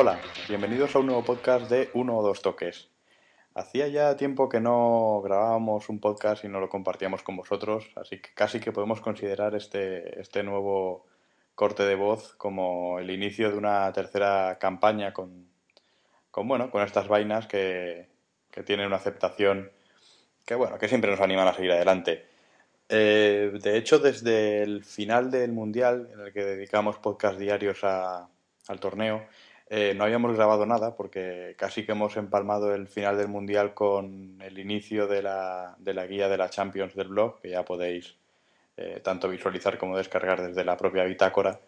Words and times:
Hola, 0.00 0.20
bienvenidos 0.48 0.94
a 0.94 1.00
un 1.00 1.06
nuevo 1.06 1.24
podcast 1.24 1.68
de 1.68 1.90
Uno 1.92 2.18
o 2.18 2.22
Dos 2.22 2.40
Toques. 2.40 2.88
Hacía 3.52 3.88
ya 3.88 4.16
tiempo 4.16 4.48
que 4.48 4.60
no 4.60 5.20
grabábamos 5.24 5.88
un 5.88 5.98
podcast 5.98 6.44
y 6.44 6.48
no 6.48 6.60
lo 6.60 6.68
compartíamos 6.68 7.24
con 7.24 7.34
vosotros, 7.34 7.90
así 7.96 8.20
que 8.20 8.32
casi 8.32 8.60
que 8.60 8.70
podemos 8.70 9.00
considerar 9.00 9.56
este, 9.56 10.20
este 10.20 10.44
nuevo 10.44 11.04
corte 11.56 11.82
de 11.82 11.96
voz 11.96 12.36
como 12.36 13.00
el 13.00 13.10
inicio 13.10 13.50
de 13.50 13.58
una 13.58 13.92
tercera 13.92 14.56
campaña 14.60 15.12
con, 15.12 15.48
con 16.30 16.46
bueno, 16.46 16.70
con 16.70 16.84
estas 16.84 17.08
vainas 17.08 17.48
que, 17.48 18.06
que 18.52 18.62
tienen 18.62 18.86
una 18.86 18.98
aceptación 18.98 19.72
que 20.46 20.54
bueno, 20.54 20.78
que 20.78 20.86
siempre 20.86 21.10
nos 21.10 21.20
animan 21.20 21.48
a 21.48 21.54
seguir 21.54 21.72
adelante. 21.72 22.24
Eh, 22.88 23.50
de 23.60 23.76
hecho, 23.76 23.98
desde 23.98 24.62
el 24.62 24.84
final 24.84 25.32
del 25.32 25.50
Mundial, 25.50 26.08
en 26.14 26.20
el 26.20 26.32
que 26.32 26.44
dedicamos 26.44 26.98
podcast 27.00 27.36
diarios 27.36 27.82
a, 27.82 28.28
al 28.68 28.78
torneo, 28.78 29.26
eh, 29.70 29.92
no 29.94 30.04
habíamos 30.04 30.34
grabado 30.34 30.64
nada 30.64 30.96
porque 30.96 31.54
casi 31.58 31.84
que 31.84 31.92
hemos 31.92 32.16
empalmado 32.16 32.74
el 32.74 32.88
final 32.88 33.18
del 33.18 33.28
Mundial 33.28 33.74
con 33.74 34.40
el 34.40 34.58
inicio 34.58 35.06
de 35.06 35.22
la, 35.22 35.76
de 35.78 35.92
la 35.92 36.06
guía 36.06 36.28
de 36.28 36.38
la 36.38 36.48
Champions 36.48 36.94
del 36.94 37.08
blog, 37.08 37.40
que 37.40 37.50
ya 37.50 37.64
podéis 37.64 38.16
eh, 38.78 39.00
tanto 39.04 39.28
visualizar 39.28 39.76
como 39.76 39.96
descargar 39.96 40.40
desde 40.40 40.64
la 40.64 40.76
propia 40.78 41.04
bitácora. 41.04 41.60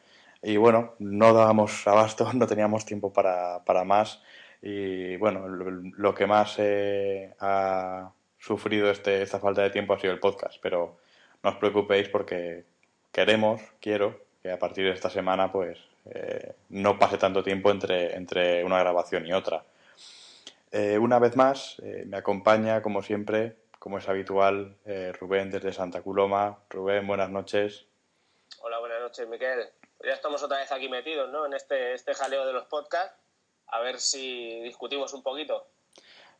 Y 0.42 0.56
bueno, 0.56 0.94
no 0.98 1.34
dábamos 1.34 1.86
abasto, 1.86 2.32
no 2.34 2.46
teníamos 2.46 2.86
tiempo 2.86 3.12
para, 3.12 3.64
para 3.64 3.84
más. 3.84 4.22
Y 4.62 5.16
bueno, 5.16 5.48
lo, 5.48 6.14
que 6.14 6.26
más 6.26 6.58
ha 7.40 8.12
sufrido 8.38 8.90
este, 8.90 9.22
esta 9.22 9.38
falta 9.40 9.62
de 9.62 9.70
tiempo 9.70 9.94
ha 9.94 10.00
sido 10.00 10.12
el 10.12 10.20
podcast, 10.20 10.56
pero 10.62 10.98
no 11.42 11.50
os 11.50 11.56
preocupéis 11.56 12.08
porque 12.08 12.64
queremos, 13.12 13.60
quiero, 13.80 14.20
que 14.42 14.50
a 14.50 14.58
partir 14.58 14.84
de 14.84 14.92
esta 14.92 15.10
semana 15.10 15.52
pues 15.52 15.78
eh, 16.06 16.54
no 16.70 16.98
pase 16.98 17.18
tanto 17.18 17.42
tiempo 17.42 17.70
entre, 17.70 18.14
entre 18.16 18.64
una 18.64 18.78
grabación 18.78 19.26
y 19.26 19.32
otra. 19.32 19.64
Eh, 20.72 20.98
una 20.98 21.18
vez 21.18 21.36
más, 21.36 21.78
eh, 21.82 22.04
me 22.06 22.16
acompaña, 22.16 22.80
como 22.82 23.02
siempre, 23.02 23.56
como 23.78 23.98
es 23.98 24.08
habitual, 24.08 24.76
Rubén 25.18 25.50
desde 25.50 25.72
Santa 25.72 26.02
Coloma. 26.02 26.58
Rubén, 26.68 27.06
buenas 27.06 27.30
noches. 27.30 27.86
Hola, 28.60 28.78
buenas 28.78 29.00
noches, 29.00 29.26
Miquel. 29.26 29.70
Ya 30.04 30.12
estamos 30.12 30.42
otra 30.42 30.58
vez 30.58 30.70
aquí 30.70 30.88
metidos, 30.88 31.30
¿no? 31.30 31.46
En 31.46 31.54
este, 31.54 31.94
este 31.94 32.14
jaleo 32.14 32.46
de 32.46 32.52
los 32.52 32.66
podcasts. 32.66 33.16
A 33.68 33.80
ver 33.80 33.98
si 33.98 34.60
discutimos 34.60 35.14
un 35.14 35.22
poquito. 35.22 35.66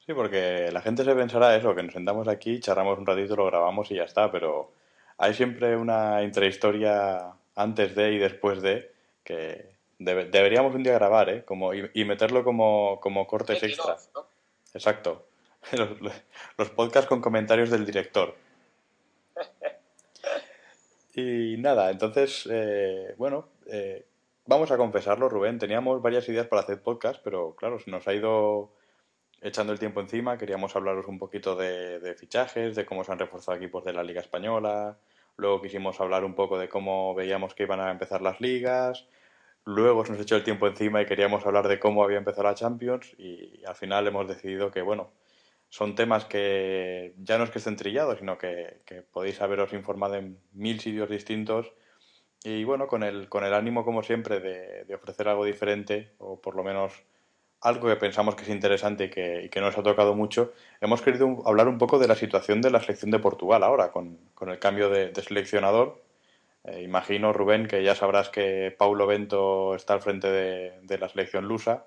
Sí, 0.04 0.14
porque 0.14 0.70
la 0.72 0.82
gente 0.82 1.04
se 1.04 1.14
pensará 1.14 1.56
eso, 1.56 1.74
que 1.74 1.82
nos 1.82 1.92
sentamos 1.92 2.26
aquí, 2.28 2.60
charramos 2.60 2.98
un 2.98 3.06
ratito, 3.06 3.36
lo 3.36 3.46
grabamos 3.46 3.90
y 3.90 3.96
ya 3.96 4.04
está, 4.04 4.30
pero 4.30 4.72
hay 5.18 5.34
siempre 5.34 5.76
una 5.76 6.22
intrahistoria 6.22 7.32
antes 7.54 7.94
de 7.94 8.12
y 8.12 8.18
después 8.18 8.62
de 8.62 8.89
que 9.24 9.76
debe- 9.98 10.30
deberíamos 10.30 10.74
un 10.74 10.82
día 10.82 10.94
grabar, 10.94 11.28
¿eh? 11.30 11.44
Como, 11.44 11.74
y, 11.74 11.90
y 11.94 12.04
meterlo 12.04 12.44
como, 12.44 12.98
como 13.00 13.26
cortes 13.26 13.62
extra. 13.62 13.96
Exacto. 14.74 15.26
Los, 16.56 16.70
podcasts 16.70 17.08
con 17.08 17.20
comentarios 17.20 17.70
del 17.70 17.84
director. 17.86 18.34
Y 21.14 21.56
nada, 21.58 21.90
entonces, 21.90 22.48
eh, 22.50 23.14
bueno, 23.18 23.48
eh, 23.66 24.06
vamos 24.46 24.70
a 24.70 24.76
confesarlo, 24.76 25.28
Rubén. 25.28 25.58
Teníamos 25.58 26.00
varias 26.00 26.28
ideas 26.28 26.46
para 26.46 26.62
hacer 26.62 26.80
podcast, 26.82 27.20
pero 27.22 27.54
claro, 27.56 27.80
se 27.80 27.90
nos 27.90 28.06
ha 28.06 28.14
ido 28.14 28.70
echando 29.42 29.72
el 29.72 29.78
tiempo 29.80 30.00
encima. 30.00 30.38
Queríamos 30.38 30.76
hablaros 30.76 31.06
un 31.08 31.18
poquito 31.18 31.56
de, 31.56 31.98
de 31.98 32.14
fichajes, 32.14 32.76
de 32.76 32.86
cómo 32.86 33.02
se 33.04 33.10
han 33.12 33.18
reforzado 33.18 33.58
equipos 33.58 33.84
de 33.84 33.92
la 33.92 34.04
Liga 34.04 34.20
Española. 34.20 34.98
Luego 35.40 35.62
quisimos 35.62 35.98
hablar 36.00 36.24
un 36.24 36.34
poco 36.34 36.58
de 36.58 36.68
cómo 36.68 37.14
veíamos 37.14 37.54
que 37.54 37.62
iban 37.62 37.80
a 37.80 37.90
empezar 37.90 38.20
las 38.20 38.40
ligas. 38.42 39.08
Luego 39.64 40.04
se 40.04 40.12
nos 40.12 40.20
echó 40.20 40.36
el 40.36 40.44
tiempo 40.44 40.66
encima 40.66 41.00
y 41.00 41.06
queríamos 41.06 41.46
hablar 41.46 41.66
de 41.66 41.80
cómo 41.80 42.04
había 42.04 42.18
empezado 42.18 42.42
la 42.44 42.54
Champions. 42.54 43.14
Y 43.18 43.62
al 43.66 43.74
final 43.74 44.06
hemos 44.06 44.28
decidido 44.28 44.70
que, 44.70 44.82
bueno, 44.82 45.12
son 45.70 45.94
temas 45.94 46.26
que 46.26 47.14
ya 47.18 47.38
no 47.38 47.44
es 47.44 47.50
que 47.50 47.58
estén 47.58 47.76
trillados, 47.76 48.18
sino 48.18 48.36
que, 48.36 48.82
que 48.84 49.00
podéis 49.00 49.40
haberos 49.40 49.72
informado 49.72 50.16
en 50.16 50.38
mil 50.52 50.78
sitios 50.78 51.08
distintos. 51.08 51.72
Y 52.44 52.64
bueno, 52.64 52.86
con 52.86 53.02
el, 53.02 53.30
con 53.30 53.44
el 53.44 53.54
ánimo, 53.54 53.82
como 53.82 54.02
siempre, 54.02 54.40
de, 54.40 54.84
de 54.84 54.94
ofrecer 54.94 55.26
algo 55.28 55.46
diferente, 55.46 56.12
o 56.18 56.38
por 56.40 56.54
lo 56.54 56.62
menos 56.62 56.92
algo 57.62 57.88
que 57.88 57.96
pensamos 57.96 58.34
que 58.34 58.42
es 58.44 58.48
interesante 58.48 59.04
y 59.04 59.10
que, 59.10 59.42
y 59.44 59.48
que 59.48 59.60
nos 59.60 59.76
ha 59.76 59.82
tocado 59.82 60.14
mucho, 60.14 60.52
hemos 60.80 61.02
querido 61.02 61.42
hablar 61.44 61.68
un 61.68 61.78
poco 61.78 61.98
de 61.98 62.08
la 62.08 62.14
situación 62.14 62.62
de 62.62 62.70
la 62.70 62.80
selección 62.80 63.10
de 63.10 63.18
Portugal 63.18 63.62
ahora, 63.62 63.92
con, 63.92 64.18
con 64.34 64.48
el 64.50 64.58
cambio 64.58 64.88
de, 64.88 65.10
de 65.10 65.22
seleccionador. 65.22 66.00
Eh, 66.64 66.82
imagino, 66.82 67.32
Rubén, 67.32 67.66
que 67.66 67.82
ya 67.82 67.94
sabrás 67.94 68.28
que 68.28 68.74
Paulo 68.78 69.06
Bento 69.06 69.74
está 69.74 69.94
al 69.94 70.02
frente 70.02 70.28
de, 70.30 70.80
de 70.82 70.98
la 70.98 71.08
selección 71.08 71.46
lusa. 71.46 71.84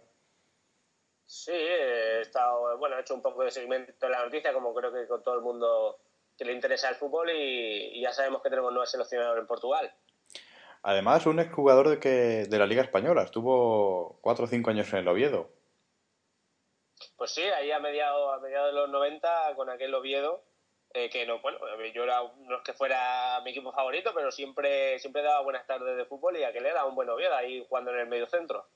Sí, 1.25 1.51
he 1.51 2.21
estado, 2.21 2.77
bueno, 2.77 2.97
he 2.97 3.01
hecho 3.01 3.15
un 3.15 3.21
poco 3.21 3.43
de 3.43 3.51
seguimiento 3.51 3.93
de 3.99 4.11
la 4.11 4.23
noticia, 4.23 4.53
como 4.53 4.73
creo 4.73 4.93
que 4.93 5.07
con 5.07 5.23
todo 5.23 5.35
el 5.35 5.41
mundo 5.41 5.97
que 6.37 6.45
le 6.45 6.53
interesa 6.53 6.89
el 6.89 6.95
fútbol 6.95 7.29
y, 7.29 7.97
y 7.97 8.01
ya 8.01 8.11
sabemos 8.11 8.41
que 8.41 8.49
tenemos 8.49 8.71
nuevo 8.71 8.85
seleccionador 8.85 9.39
en 9.39 9.47
Portugal. 9.47 9.91
Además, 10.83 11.25
un 11.25 11.39
exjugador 11.39 11.89
de, 11.89 11.99
que, 11.99 12.45
de 12.49 12.59
la 12.59 12.67
Liga 12.67 12.81
Española, 12.81 13.23
estuvo 13.23 14.17
cuatro 14.21 14.45
o 14.45 14.47
cinco 14.47 14.69
años 14.69 14.91
en 14.91 14.99
el 14.99 15.07
Oviedo. 15.07 15.49
Pues 17.17 17.31
sí, 17.31 17.41
ahí 17.41 17.71
a 17.71 17.79
mediados 17.79 18.33
a 18.35 18.39
mediados 18.39 18.73
de 18.73 18.79
los 18.79 18.89
90 18.89 19.55
con 19.55 19.69
aquel 19.69 19.93
Oviedo, 19.93 20.43
eh, 20.93 21.09
que 21.09 21.25
no, 21.25 21.39
bueno, 21.39 21.57
yo 21.93 22.03
era, 22.03 22.21
no 22.21 22.57
es 22.57 22.63
que 22.63 22.73
fuera 22.73 23.41
mi 23.43 23.51
equipo 23.51 23.71
favorito, 23.71 24.11
pero 24.13 24.31
siempre, 24.31 24.99
siempre 24.99 25.23
daba 25.23 25.41
buenas 25.41 25.65
tardes 25.65 25.97
de 25.97 26.05
fútbol 26.05 26.37
y 26.37 26.43
aquel 26.43 26.65
era 26.65 26.85
un 26.85 26.95
buen 26.95 27.09
Oviedo 27.09 27.35
ahí 27.35 27.65
jugando 27.67 27.91
en 27.91 27.99
el 27.99 28.07
medio 28.07 28.27
centro. 28.27 28.67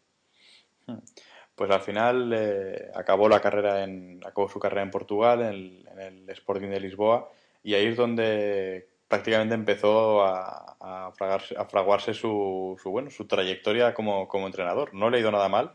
Pues 1.53 1.69
al 1.69 1.81
final 1.81 2.31
eh, 2.33 2.91
acabó 2.95 3.29
la 3.29 3.41
carrera 3.41 3.83
en, 3.83 4.19
acabó 4.25 4.47
su 4.49 4.59
carrera 4.59 4.81
en 4.81 4.91
Portugal, 4.91 5.41
en 5.41 5.99
el, 5.99 6.29
Sporting 6.29 6.69
de 6.69 6.79
Lisboa, 6.79 7.29
y 7.63 7.73
ahí 7.73 7.87
es 7.87 7.97
donde 7.97 8.89
prácticamente 9.07 9.55
empezó 9.55 10.23
a, 10.23 10.75
a, 10.79 11.07
a 11.07 11.65
fraguarse 11.65 12.13
su, 12.13 12.79
su, 12.81 12.91
bueno, 12.91 13.09
su 13.09 13.27
trayectoria 13.27 13.93
como, 13.93 14.27
como 14.27 14.47
entrenador. 14.47 14.93
No 14.93 15.09
le 15.09 15.17
ha 15.17 15.21
ido 15.21 15.31
nada 15.31 15.49
mal. 15.49 15.73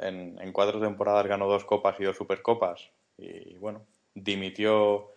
En, 0.00 0.52
cuatro 0.52 0.80
temporadas 0.80 1.26
ganó 1.26 1.46
dos 1.46 1.64
copas 1.64 1.96
y 1.98 2.04
dos 2.04 2.16
supercopas. 2.16 2.90
Y 3.16 3.56
bueno, 3.58 3.86
dimitió 4.14 5.12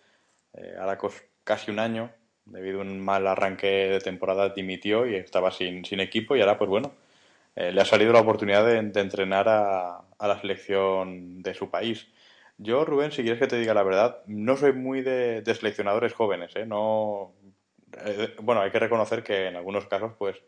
eh, 0.54 0.74
ahora 0.78 0.98
casi 1.42 1.70
un 1.70 1.78
año, 1.78 2.10
debido 2.44 2.80
a 2.80 2.82
un 2.82 3.00
mal 3.00 3.26
arranque 3.26 3.66
de 3.66 4.00
temporada, 4.00 4.50
dimitió 4.50 5.06
y 5.06 5.16
estaba 5.16 5.50
sin, 5.50 5.84
sin 5.84 6.00
equipo. 6.00 6.36
Y 6.36 6.40
ahora, 6.40 6.58
pues 6.58 6.70
bueno, 6.70 6.92
eh, 7.56 7.72
le 7.72 7.80
ha 7.80 7.84
salido 7.84 8.12
la 8.12 8.20
oportunidad 8.20 8.64
de, 8.66 8.78
entrenar 9.00 9.48
a, 9.48 9.98
a 10.18 10.28
la 10.28 10.40
selección 10.40 11.42
de 11.42 11.54
su 11.54 11.70
país. 11.70 12.08
Yo, 12.58 12.84
Rubén, 12.84 13.10
si 13.10 13.22
quieres 13.22 13.40
que 13.40 13.48
te 13.48 13.58
diga 13.58 13.74
la 13.74 13.82
verdad, 13.82 14.22
no 14.26 14.56
soy 14.56 14.72
muy 14.72 15.02
de, 15.02 15.42
de 15.42 15.54
seleccionadores 15.54 16.12
jóvenes, 16.12 16.54
¿eh? 16.54 16.66
No, 16.66 17.32
eh, 18.04 18.34
bueno, 18.42 18.60
hay 18.60 18.70
que 18.70 18.78
reconocer 18.78 19.22
que 19.24 19.48
en 19.48 19.56
algunos 19.56 19.86
casos, 19.86 20.12
pues, 20.18 20.40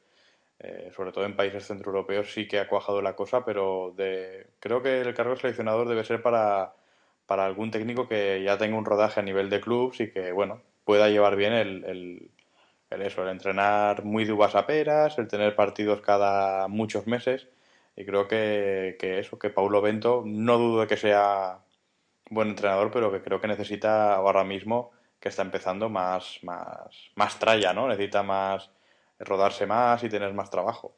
eh, 0.58 0.90
sobre 0.94 1.12
todo 1.12 1.24
en 1.24 1.36
países 1.36 1.66
centroeuropeos, 1.66 2.32
sí 2.32 2.48
que 2.48 2.58
ha 2.58 2.68
cuajado 2.68 3.02
la 3.02 3.16
cosa, 3.16 3.44
pero 3.44 3.92
de, 3.96 4.46
creo 4.60 4.82
que 4.82 5.00
el 5.00 5.14
cargo 5.14 5.34
de 5.34 5.40
seleccionador 5.40 5.88
debe 5.88 6.04
ser 6.04 6.22
para, 6.22 6.74
para 7.26 7.44
algún 7.46 7.70
técnico 7.70 8.08
que 8.08 8.42
ya 8.42 8.58
tenga 8.58 8.76
un 8.78 8.84
rodaje 8.84 9.20
a 9.20 9.22
nivel 9.22 9.50
de 9.50 9.60
clubs 9.60 10.00
y 10.00 10.10
que, 10.10 10.32
bueno, 10.32 10.62
pueda 10.84 11.08
llevar 11.08 11.36
bien 11.36 11.52
el, 11.52 11.84
el, 11.84 12.30
el 12.90 13.02
eso, 13.02 13.22
el 13.22 13.30
entrenar 13.30 14.04
muy 14.04 14.24
de 14.24 14.32
uvas 14.32 14.54
a 14.54 14.66
peras, 14.66 15.18
el 15.18 15.28
tener 15.28 15.54
partidos 15.56 16.00
cada 16.00 16.68
muchos 16.68 17.06
meses. 17.06 17.48
Y 17.96 18.04
creo 18.04 18.28
que, 18.28 18.96
que 18.98 19.18
eso, 19.18 19.38
que 19.38 19.50
Paulo 19.50 19.80
Bento, 19.82 20.22
no 20.26 20.58
dudo 20.58 20.80
de 20.82 20.86
que 20.86 20.96
sea 20.96 21.60
buen 22.30 22.48
entrenador, 22.48 22.90
pero 22.90 23.10
que 23.12 23.22
creo 23.22 23.40
que 23.40 23.48
necesita 23.48 24.14
ahora 24.14 24.44
mismo, 24.44 24.90
que 25.20 25.28
está 25.30 25.42
empezando, 25.42 25.88
más, 25.88 26.38
más, 26.42 27.10
más 27.14 27.38
tralla, 27.38 27.72
¿no? 27.72 27.88
Necesita 27.88 28.22
más 28.22 28.70
rodarse 29.18 29.66
más 29.66 30.02
y 30.02 30.08
tener 30.08 30.32
más 30.32 30.50
trabajo. 30.50 30.96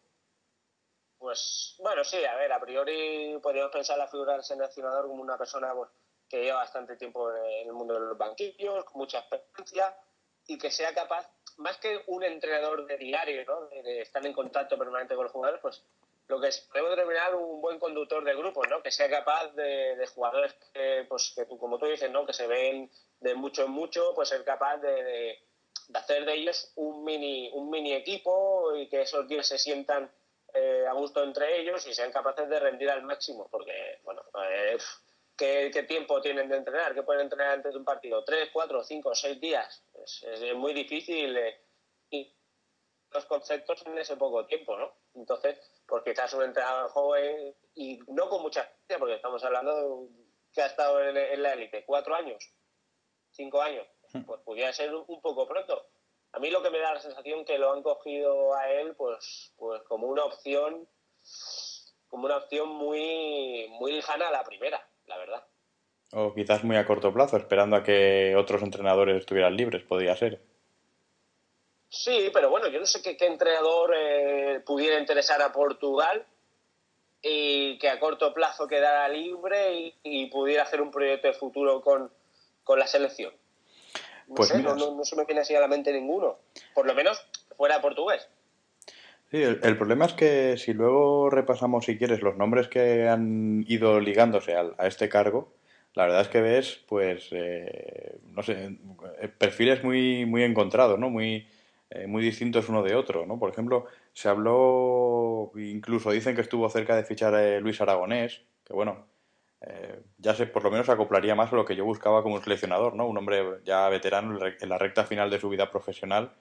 Pues 1.19 1.75
bueno, 1.79 2.05
sí, 2.05 2.25
a 2.25 2.37
ver, 2.37 2.53
a 2.53 2.61
priori 2.61 3.39
podríamos 3.43 3.73
pensar 3.73 3.99
la 3.99 4.09
figura 4.09 4.35
del 4.35 4.45
seleccionador 4.45 5.09
como 5.09 5.23
una 5.23 5.37
persona 5.37 5.75
pues, 5.75 5.91
que 6.29 6.43
lleva 6.43 6.59
bastante 6.59 6.97
tiempo 6.97 7.33
en 7.35 7.67
el 7.67 7.73
mundo 7.73 7.95
de 7.95 8.01
los 8.01 8.19
banquillos, 8.19 8.85
con 8.85 8.99
mucha 8.99 9.19
experiencia 9.19 9.97
y 10.47 10.59
que 10.59 10.71
sea 10.71 10.95
capaz, 10.95 11.29
más 11.59 11.77
que 11.79 12.03
un 12.07 12.23
entrenador 12.23 12.87
de 12.87 12.97
diario, 12.97 13.45
¿no? 13.45 13.67
de, 13.67 14.01
estar 14.01 14.25
en 14.25 14.33
contacto 14.33 14.79
permanente 14.79 15.15
con 15.15 15.25
los 15.25 15.33
jugadores, 15.33 15.61
pues 15.61 15.85
lo 16.29 16.41
que 16.41 16.51
podemos 16.71 16.91
determinar 16.91 17.35
un 17.35 17.61
buen 17.61 17.79
conductor 17.79 18.23
de 18.23 18.35
grupos, 18.35 18.67
¿no? 18.69 18.83
que 18.83 18.91
sea 18.91 19.11
capaz 19.11 19.49
de, 19.55 20.07
jugadores 20.15 20.55
que, 20.73 21.05
pues, 21.09 21.33
que 21.35 21.47
tú, 21.47 21.59
como 21.59 21.79
tú 21.79 21.87
dices, 21.87 22.11
¿no? 22.11 22.25
que 22.25 22.33
se 22.33 22.47
ven 22.47 22.91
de 23.21 23.35
mucho 23.35 23.65
en 23.65 23.73
mucho, 23.73 24.13
pues 24.15 24.29
ser 24.29 24.45
capaz 24.45 24.79
de, 24.79 25.39
de 25.89 25.99
hacer 25.99 26.25
de 26.25 26.35
ellos 26.35 26.73
un 26.77 27.05
mini, 27.05 27.51
un 27.53 27.71
mini 27.71 27.95
equipo 27.95 28.75
y 28.77 28.89
que 28.89 29.03
esos 29.03 29.27
días 29.27 29.47
se 29.47 29.59
sientan 29.59 30.11
eh, 30.55 30.85
a 30.89 30.93
gusto 30.93 31.23
entre 31.23 31.61
ellos 31.61 31.87
y 31.87 31.95
sean 31.95 32.13
capaces 32.13 32.49
de 32.49 32.61
rendir 32.61 32.91
al 32.91 33.03
máximo, 33.03 33.49
porque, 33.51 34.01
bueno, 34.05 34.23
eh, 34.51 34.79
¿qué, 35.37 35.71
¿qué, 35.73 35.83
tiempo 35.83 36.21
tienen 36.21 36.49
de 36.49 36.57
entrenar? 36.57 36.95
¿Qué 36.95 37.03
pueden 37.03 37.23
entrenar 37.23 37.55
antes 37.55 37.73
de 37.73 37.79
un 37.79 37.85
partido? 37.85 38.25
¿Tres, 38.25 38.51
cuatro, 38.53 38.83
cinco, 38.83 39.15
seis 39.15 39.41
días? 39.41 39.83
Es, 40.03 40.23
es 40.23 40.55
muy 40.55 40.73
difícil 40.73 41.37
eh, 41.37 41.61
y 42.11 42.35
los 43.13 43.25
conceptos 43.27 43.85
en 43.87 43.99
ese 43.99 44.17
poco 44.17 44.47
tiempo, 44.47 44.77
¿no? 44.79 44.93
Entonces, 45.15 45.59
pues 45.87 46.03
quizás 46.05 46.33
un 46.35 46.45
entrenador 46.45 46.91
joven 46.91 47.55
y 47.75 47.99
no 48.09 48.29
con 48.29 48.43
mucha 48.43 48.61
experiencia, 48.61 48.99
porque 48.99 49.15
estamos 49.15 49.43
hablando 49.45 49.75
de 49.75 50.09
que 50.53 50.63
ha 50.63 50.67
estado 50.67 51.03
en, 51.03 51.43
la 51.43 51.53
élite 51.53 51.85
cuatro 51.85 52.15
años, 52.15 52.53
cinco 53.31 53.61
años. 53.61 53.87
Pues 54.13 54.41
pudiera 54.45 54.73
ser 54.73 54.95
un 54.95 55.21
poco 55.21 55.47
pronto. 55.47 55.87
A 56.33 56.39
mí 56.39 56.51
lo 56.51 56.63
que 56.63 56.71
me 56.71 56.79
da 56.79 56.95
la 56.95 57.01
sensación 57.01 57.45
que 57.45 57.59
lo 57.59 57.73
han 57.73 57.83
cogido 57.83 58.55
a 58.55 58.71
él, 58.71 58.95
pues, 58.97 59.53
pues 59.57 59.83
como 59.83 60.07
una 60.07 60.25
opción, 60.25 60.87
como 62.09 62.27
una 62.27 62.37
opción 62.37 62.69
muy, 62.69 63.69
muy 63.79 63.93
lejana 63.93 64.29
a 64.29 64.33
la 64.33 64.45
primera, 64.45 64.87
la 65.07 65.17
verdad. 65.17 65.45
O 66.13 66.35
quizás 66.35 66.65
muy 66.65 66.77
a 66.77 66.87
corto 66.87 67.13
plazo, 67.13 67.37
esperando 67.37 67.77
a 67.77 67.83
que 67.83 68.35
otros 68.37 68.63
entrenadores 68.63 69.19
estuvieran 69.19 69.57
libres, 69.57 69.83
podría 69.83 70.17
ser. 70.17 70.41
Sí, 71.91 72.31
pero 72.33 72.51
bueno, 72.51 72.69
yo 72.69 72.81
no 72.81 72.87
sé 72.87 73.01
qué, 73.03 73.17
entrenador 73.27 73.95
eh, 73.97 74.61
pudiera 74.65 74.99
interesar 74.99 75.41
a 75.41 75.53
Portugal 75.53 76.27
y 77.23 77.79
que 77.79 77.89
a 77.89 77.99
corto 77.99 78.33
plazo 78.35 78.69
quedara 78.69 79.09
libre 79.09 79.95
y, 80.03 80.27
pudiera 80.27 80.63
hacer 80.63 80.83
un 80.83 80.91
proyecto 80.91 81.29
de 81.29 81.35
futuro 81.35 81.81
con, 81.81 82.11
la 82.77 82.87
selección. 82.87 83.33
No, 84.29 84.35
pues 84.35 84.49
sé, 84.49 84.63
no, 84.63 85.05
se 85.05 85.17
me 85.17 85.25
viene 85.25 85.41
así 85.41 85.55
a 85.55 85.61
la 85.61 85.69
mente 85.69 85.93
ninguno. 85.93 86.39
Por 86.75 86.87
lo 86.87 86.95
menos 86.95 87.27
fuera 87.57 87.81
portugués. 87.81 88.29
Sí, 89.31 89.43
el, 89.43 89.77
problema 89.77 90.07
es 90.07 90.15
que 90.15 90.57
si 90.57 90.73
luego 90.73 91.29
repasamos, 91.29 91.85
si 91.85 91.99
quieres, 91.99 92.23
los 92.23 92.37
nombres 92.37 92.69
que 92.69 93.09
han 93.09 93.63
ido 93.69 94.01
ligándose 94.01 94.55
a, 94.55 94.87
este 94.87 95.11
cargo, 95.11 95.53
la 95.95 96.05
verdad 96.05 96.23
es 96.23 96.29
que 96.29 96.41
ves, 96.41 96.81
pues, 96.89 97.29
eh, 97.33 98.19
no 98.25 98.43
sé, 98.43 98.79
perfiles 99.37 99.85
muy, 99.85 100.25
muy 100.25 100.45
encontrados, 100.45 100.99
¿no? 100.99 101.11
Muy, 101.11 101.47
eh, 101.91 102.07
muy 102.07 102.23
distintos 102.23 102.71
uno 102.71 102.83
de 102.83 102.95
otro, 102.95 103.27
¿no? 103.27 103.39
Por 103.39 103.51
ejemplo, 103.51 103.87
se 104.15 104.31
habló, 104.31 105.53
incluso 105.57 106.11
dicen 106.11 106.35
que 106.35 106.43
estuvo 106.43 106.69
cerca 106.71 106.97
de 106.97 107.05
fichar 107.05 107.35
a 107.35 107.61
Luis 107.61 107.81
Aragonés, 107.83 108.43
que 108.65 108.73
bueno, 108.73 109.07
eh, 109.61 110.01
ya 110.19 110.35
sé, 110.35 110.47
por 110.47 110.63
lo 110.63 110.71
menos 110.71 110.89
acoplaría 110.89 111.35
más 111.35 111.53
a 111.53 111.57
lo 111.57 111.65
que 111.65 111.77
yo 111.77 111.85
buscaba 111.85 112.23
como 112.23 112.41
seleccionador, 112.41 112.95
¿no? 112.95 113.07
Un 113.07 113.19
hombre 113.19 113.61
ya 113.65 113.89
veterano 113.89 114.39
en 114.61 114.69
la 114.69 114.79
recta 114.79 115.05
final 115.05 115.31
de 115.31 115.41
su 115.41 115.49
vida 115.49 115.71
profesional, 115.71 116.33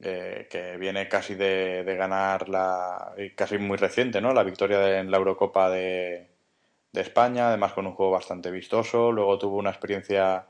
eh, 0.00 0.46
que 0.50 0.76
viene 0.76 1.08
casi 1.08 1.34
de, 1.34 1.82
ganar 1.96 2.48
la, 2.48 3.14
casi 3.34 3.58
muy 3.58 3.78
reciente, 3.78 4.20
¿no? 4.20 4.34
La 4.34 4.42
victoria 4.44 5.00
en 5.00 5.10
la 5.10 5.16
Eurocopa 5.18 5.70
de, 5.70 6.28
de 6.92 7.00
España, 7.00 7.48
además 7.48 7.72
con 7.72 7.86
un 7.86 7.94
juego 7.94 8.12
bastante 8.12 8.50
vistoso, 8.50 9.12
luego 9.12 9.38
tuvo 9.38 9.56
una 9.56 9.70
experiencia 9.70 10.46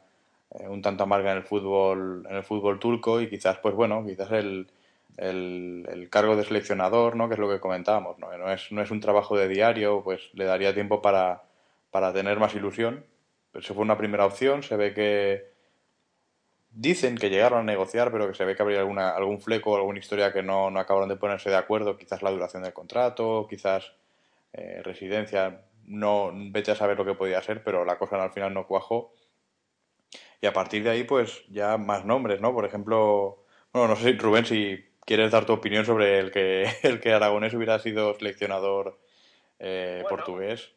eh, 0.50 0.68
un 0.68 0.82
tanto 0.82 1.04
amarga 1.04 1.32
en 1.32 1.38
el 1.38 1.44
fútbol 1.44 2.26
en 2.28 2.36
el 2.36 2.44
fútbol 2.44 2.78
turco 2.78 3.20
y 3.20 3.28
quizás 3.28 3.58
pues 3.58 3.74
bueno 3.74 4.04
quizás 4.06 4.30
el, 4.32 4.70
el, 5.16 6.08
cargo 6.10 6.36
de 6.36 6.44
seleccionador 6.44 7.16
no 7.16 7.28
que 7.28 7.34
es 7.34 7.40
lo 7.40 7.48
que 7.48 7.58
comentábamos 7.60 8.18
¿no? 8.18 8.36
no 8.38 8.52
es 8.52 8.70
no 8.70 8.80
es 8.82 8.90
un 8.92 9.00
trabajo 9.00 9.36
de 9.36 9.48
diario 9.48 10.02
pues 10.04 10.30
le 10.34 10.44
daría 10.44 10.72
tiempo 10.74 11.02
para, 11.02 11.42
para 11.90 12.12
tener 12.12 12.38
más 12.38 12.54
ilusión. 12.54 13.06
Eso 13.54 13.74
fue 13.74 13.82
una 13.82 13.96
primera 13.98 14.26
opción. 14.26 14.62
Se 14.62 14.76
ve 14.76 14.94
que 14.94 15.54
dicen 16.70 17.16
que 17.16 17.30
llegaron 17.30 17.60
a 17.60 17.62
negociar 17.62 18.12
pero 18.12 18.28
que 18.28 18.34
se 18.34 18.44
ve 18.44 18.54
que 18.54 18.62
habría 18.62 18.80
alguna 18.80 19.10
algún 19.10 19.40
fleco 19.40 19.76
alguna 19.76 19.98
historia 19.98 20.32
que 20.32 20.42
no, 20.42 20.70
no 20.70 20.78
acabaron 20.78 21.08
de 21.08 21.16
ponerse 21.16 21.50
de 21.50 21.56
acuerdo. 21.56 21.96
Quizás 21.96 22.22
la 22.22 22.30
duración 22.30 22.62
del 22.62 22.72
contrato 22.72 23.46
quizás 23.48 23.92
eh, 24.52 24.80
residencia. 24.82 25.62
No 25.84 26.32
vete 26.34 26.72
a 26.72 26.76
saber 26.76 26.98
lo 26.98 27.04
que 27.04 27.14
podía 27.14 27.42
ser 27.42 27.62
pero 27.62 27.84
la 27.84 27.98
cosa 27.98 28.22
al 28.22 28.32
final 28.32 28.52
no 28.54 28.66
cuajó. 28.66 29.12
Y 30.40 30.46
a 30.46 30.52
partir 30.52 30.82
de 30.82 30.90
ahí, 30.90 31.04
pues 31.04 31.44
ya 31.48 31.78
más 31.78 32.04
nombres, 32.04 32.40
¿no? 32.40 32.52
Por 32.52 32.64
ejemplo, 32.64 33.44
bueno, 33.72 33.88
no 33.88 33.96
sé, 33.96 34.12
Rubén, 34.12 34.44
si 34.44 34.84
quieres 35.04 35.30
dar 35.30 35.46
tu 35.46 35.54
opinión 35.54 35.84
sobre 35.86 36.18
el 36.18 36.30
que, 36.30 36.68
el 36.82 37.00
que 37.00 37.12
Aragonés 37.12 37.54
hubiera 37.54 37.78
sido 37.78 38.14
seleccionador 38.14 38.98
eh, 39.58 40.04
portugués. 40.08 40.72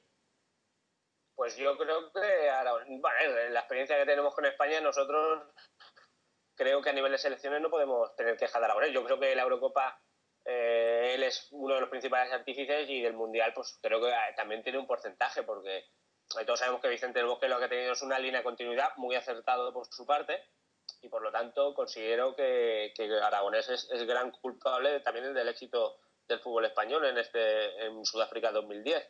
Pues 1.39 1.55
yo 1.55 1.77
creo 1.77 2.11
que 2.11 2.49
Aragonés, 2.49 2.99
bueno, 2.99 3.49
la 3.51 3.61
experiencia 3.61 3.97
que 3.97 4.05
tenemos 4.05 4.35
con 4.35 4.45
España, 4.45 4.81
nosotros 4.81 5.41
creo 6.53 6.81
que 6.81 6.89
a 6.89 6.93
nivel 6.93 7.13
de 7.13 7.17
selecciones 7.17 7.61
no 7.61 7.69
podemos 7.69 8.13
tener 8.17 8.35
queja 8.35 8.59
de 8.59 8.65
Aragonés. 8.65 8.91
Yo 8.91 9.05
creo 9.05 9.17
que 9.17 9.33
la 9.33 9.43
Eurocopa 9.43 10.01
eh, 10.43 11.13
él 11.15 11.23
es 11.23 11.47
uno 11.51 11.75
de 11.75 11.79
los 11.79 11.89
principales 11.89 12.33
artífices 12.33 12.89
y 12.89 13.01
del 13.01 13.13
Mundial 13.13 13.53
pues 13.53 13.79
creo 13.81 14.01
que 14.01 14.11
también 14.35 14.63
tiene 14.63 14.79
un 14.79 14.85
porcentaje 14.85 15.43
porque 15.43 15.85
todos 16.45 16.59
sabemos 16.59 16.81
que 16.81 16.89
Vicente 16.89 17.19
del 17.19 17.29
Bosque 17.29 17.47
lo 17.47 17.57
que 17.57 17.65
ha 17.65 17.69
tenido 17.69 17.93
es 17.93 18.01
una 18.01 18.19
línea 18.19 18.41
de 18.41 18.43
continuidad 18.43 18.89
muy 18.97 19.15
acertado 19.15 19.71
por 19.71 19.87
su 19.89 20.05
parte 20.05 20.43
y 21.01 21.07
por 21.07 21.21
lo 21.21 21.31
tanto 21.31 21.73
considero 21.73 22.35
que, 22.35 22.91
Aragonés 23.23 23.69
es, 23.69 24.05
gran 24.05 24.31
culpable 24.31 24.99
también 24.99 25.33
del 25.33 25.47
éxito 25.47 26.01
del 26.27 26.41
fútbol 26.41 26.65
español 26.65 27.05
en 27.05 27.17
este 27.17 27.85
en 27.85 28.03
Sudáfrica 28.03 28.51
2010. 28.51 29.09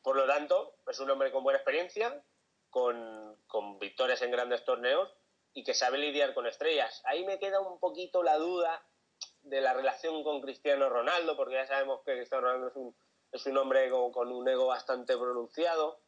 Por 0.00 0.16
lo 0.16 0.26
tanto, 0.26 0.73
es 0.94 1.00
un 1.00 1.10
hombre 1.10 1.30
con 1.30 1.44
buena 1.44 1.58
experiencia, 1.58 2.22
con, 2.70 3.36
con 3.46 3.78
victorias 3.78 4.22
en 4.22 4.30
grandes 4.30 4.64
torneos 4.64 5.14
y 5.52 5.64
que 5.64 5.74
sabe 5.74 5.98
lidiar 5.98 6.34
con 6.34 6.46
estrellas. 6.46 7.02
Ahí 7.04 7.24
me 7.24 7.38
queda 7.38 7.60
un 7.60 7.78
poquito 7.78 8.22
la 8.22 8.36
duda 8.36 8.84
de 9.42 9.60
la 9.60 9.74
relación 9.74 10.24
con 10.24 10.40
Cristiano 10.40 10.88
Ronaldo, 10.88 11.36
porque 11.36 11.54
ya 11.54 11.66
sabemos 11.66 12.00
que 12.04 12.16
Cristiano 12.16 12.46
Ronaldo 12.46 12.68
es 12.68 12.76
un 12.76 12.96
es 13.34 13.44
un 13.46 13.58
hombre 13.58 13.90
con, 13.90 14.30
un 14.30 14.48
ego 14.48 14.66
bastante 14.66 15.16
pronunciado. 15.16 15.98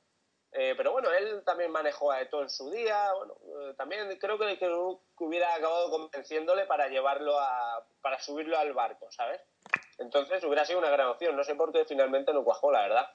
Eh, 0.52 0.74
pero 0.76 0.92
bueno, 0.92 1.10
él 1.10 1.42
también 1.44 1.72
manejó 1.72 2.12
a 2.12 2.20
Eto 2.20 2.40
en 2.40 2.48
su 2.48 2.70
día. 2.70 3.12
Bueno, 3.14 3.34
eh, 3.68 3.74
también 3.76 4.16
creo 4.20 4.38
que, 4.38 4.56
que, 4.58 4.70
hubiera 5.18 5.52
acabado 5.54 5.90
convenciéndole 5.90 6.66
para 6.66 6.88
llevarlo 6.88 7.38
a. 7.38 7.84
para 8.00 8.20
subirlo 8.20 8.56
al 8.56 8.72
barco, 8.74 9.10
¿sabes? 9.10 9.40
Entonces 9.98 10.42
hubiera 10.44 10.64
sido 10.64 10.78
una 10.78 10.90
gran 10.90 11.08
opción. 11.08 11.36
No 11.36 11.42
sé 11.42 11.56
por 11.56 11.72
qué 11.72 11.84
finalmente 11.84 12.32
no 12.32 12.44
cuajó, 12.44 12.70
la 12.70 12.82
verdad. 12.82 13.10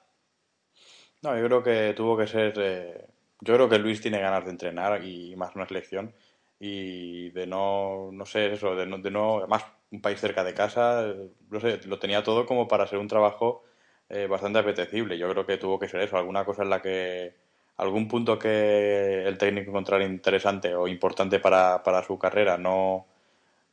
No, 1.22 1.38
yo 1.38 1.44
creo 1.46 1.62
que 1.62 1.94
tuvo 1.94 2.16
que 2.16 2.26
ser. 2.26 2.54
Eh, 2.56 3.06
yo 3.40 3.54
creo 3.54 3.68
que 3.68 3.78
Luis 3.78 4.00
tiene 4.00 4.20
ganas 4.20 4.44
de 4.44 4.50
entrenar 4.50 5.04
y 5.04 5.36
más 5.36 5.54
una 5.54 5.66
selección. 5.66 6.14
Y 6.58 7.30
de 7.30 7.46
no. 7.46 8.10
No 8.12 8.26
sé, 8.26 8.52
eso, 8.52 8.74
de 8.74 8.86
no. 8.86 8.98
De 8.98 9.10
no 9.10 9.38
además, 9.38 9.64
un 9.90 10.00
país 10.00 10.20
cerca 10.20 10.42
de 10.44 10.54
casa. 10.54 11.06
No 11.50 11.60
sé, 11.60 11.80
lo 11.86 11.98
tenía 11.98 12.22
todo 12.22 12.44
como 12.46 12.66
para 12.68 12.86
ser 12.86 12.98
un 12.98 13.08
trabajo 13.08 13.62
eh, 14.08 14.26
bastante 14.26 14.58
apetecible. 14.58 15.16
Yo 15.18 15.28
creo 15.30 15.46
que 15.46 15.58
tuvo 15.58 15.78
que 15.78 15.88
ser 15.88 16.00
eso, 16.00 16.16
alguna 16.16 16.44
cosa 16.44 16.62
en 16.62 16.70
la 16.70 16.82
que 16.82 17.34
algún 17.76 18.06
punto 18.08 18.38
que 18.38 19.24
el 19.26 19.38
técnico 19.38 19.70
encontrara 19.70 20.04
interesante 20.04 20.74
o 20.74 20.86
importante 20.88 21.40
para, 21.40 21.82
para 21.82 22.02
su 22.04 22.18
carrera 22.18 22.58
no, 22.58 23.06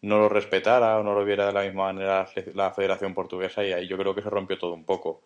no 0.02 0.20
lo 0.20 0.30
respetara 0.30 1.00
o 1.00 1.04
no 1.04 1.14
lo 1.14 1.26
viera 1.26 1.48
de 1.48 1.54
la 1.54 1.64
misma 1.64 1.86
manera 1.94 2.28
la 2.56 2.72
Federación 2.72 3.14
Portuguesa 3.14 3.64
y 3.66 3.74
ahí 3.74 3.88
yo 3.88 3.98
creo 3.98 4.16
que 4.16 4.22
se 4.22 4.30
rompió 4.30 4.58
todo 4.58 4.74
un 4.74 4.86
poco. 4.86 5.24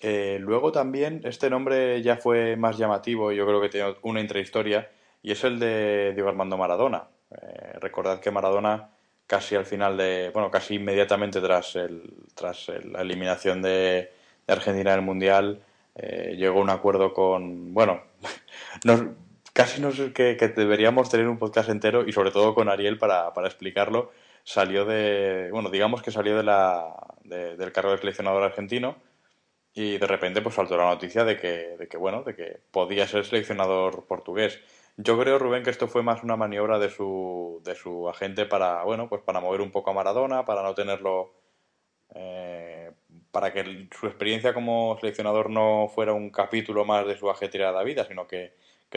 Eh, 0.00 0.38
luego 0.40 0.72
también 0.72 1.20
este 1.24 1.48
nombre 1.48 2.02
ya 2.02 2.16
fue 2.16 2.56
más 2.56 2.76
llamativo 2.76 3.32
yo 3.32 3.46
creo 3.46 3.60
que 3.60 3.68
tiene 3.68 3.94
una 4.02 4.20
intrahistoria 4.20 4.90
y 5.22 5.30
es 5.32 5.44
el 5.44 5.58
de 5.58 6.12
Diego 6.14 6.28
Armando 6.28 6.58
Maradona. 6.58 7.04
Eh, 7.30 7.78
recordad 7.80 8.20
que 8.20 8.30
Maradona 8.30 8.90
casi 9.26 9.56
al 9.56 9.64
final 9.64 9.96
de, 9.96 10.30
bueno, 10.34 10.50
casi 10.50 10.74
inmediatamente 10.74 11.40
tras, 11.40 11.76
el, 11.76 12.02
tras 12.34 12.70
la 12.84 13.00
eliminación 13.00 13.62
de, 13.62 14.12
de 14.46 14.52
Argentina 14.52 14.92
en 14.92 14.98
el 14.98 15.04
Mundial, 15.04 15.62
eh, 15.94 16.34
llegó 16.36 16.58
a 16.58 16.62
un 16.62 16.70
acuerdo 16.70 17.14
con, 17.14 17.72
bueno, 17.72 18.02
casi 19.52 19.80
no 19.80 19.92
sé 19.92 20.12
que, 20.12 20.36
deberíamos 20.36 21.08
tener 21.08 21.28
un 21.28 21.38
podcast 21.38 21.70
entero 21.70 22.06
y 22.06 22.12
sobre 22.12 22.30
todo 22.30 22.54
con 22.54 22.68
Ariel 22.68 22.98
para, 22.98 23.32
para 23.32 23.46
explicarlo. 23.46 24.12
Salió 24.42 24.84
de, 24.84 25.48
bueno, 25.52 25.70
digamos 25.70 26.02
que 26.02 26.10
salió 26.10 26.36
de 26.36 26.42
la, 26.42 26.94
del 27.24 27.72
cargo 27.72 27.92
de 27.92 27.98
seleccionador 27.98 28.42
argentino 28.42 28.96
y 29.74 29.98
de 29.98 30.06
repente 30.06 30.40
pues 30.40 30.54
saltó 30.54 30.76
la 30.76 30.86
noticia 30.86 31.24
de 31.24 31.36
que, 31.36 31.76
de 31.76 31.88
que, 31.88 31.96
bueno, 31.96 32.22
de 32.22 32.34
que 32.34 32.60
podía 32.70 33.06
ser 33.08 33.24
seleccionador 33.24 34.06
portugués. 34.06 34.60
Yo 34.96 35.18
creo, 35.18 35.38
Rubén, 35.38 35.64
que 35.64 35.70
esto 35.70 35.88
fue 35.88 36.02
más 36.02 36.22
una 36.22 36.36
maniobra 36.36 36.78
de 36.78 36.88
su, 36.88 37.60
de 37.64 37.74
su 37.74 38.08
agente 38.08 38.46
para, 38.46 38.84
bueno, 38.84 39.08
pues 39.08 39.22
para 39.22 39.40
mover 39.40 39.60
un 39.60 39.72
poco 39.72 39.90
a 39.90 39.94
Maradona, 39.94 40.44
para 40.44 40.62
no 40.62 40.74
tenerlo 40.74 41.32
eh, 42.14 42.92
para 43.30 43.52
que 43.52 43.88
su 43.98 44.06
experiencia 44.06 44.54
como 44.54 44.96
seleccionador 45.00 45.50
no 45.50 45.90
fuera 45.92 46.12
un 46.12 46.30
capítulo 46.30 46.84
más 46.84 47.06
de 47.06 47.16
su 47.16 47.28
ajetreada 47.28 47.82
vida, 47.82 48.04
sino 48.04 48.26
que, 48.26 48.52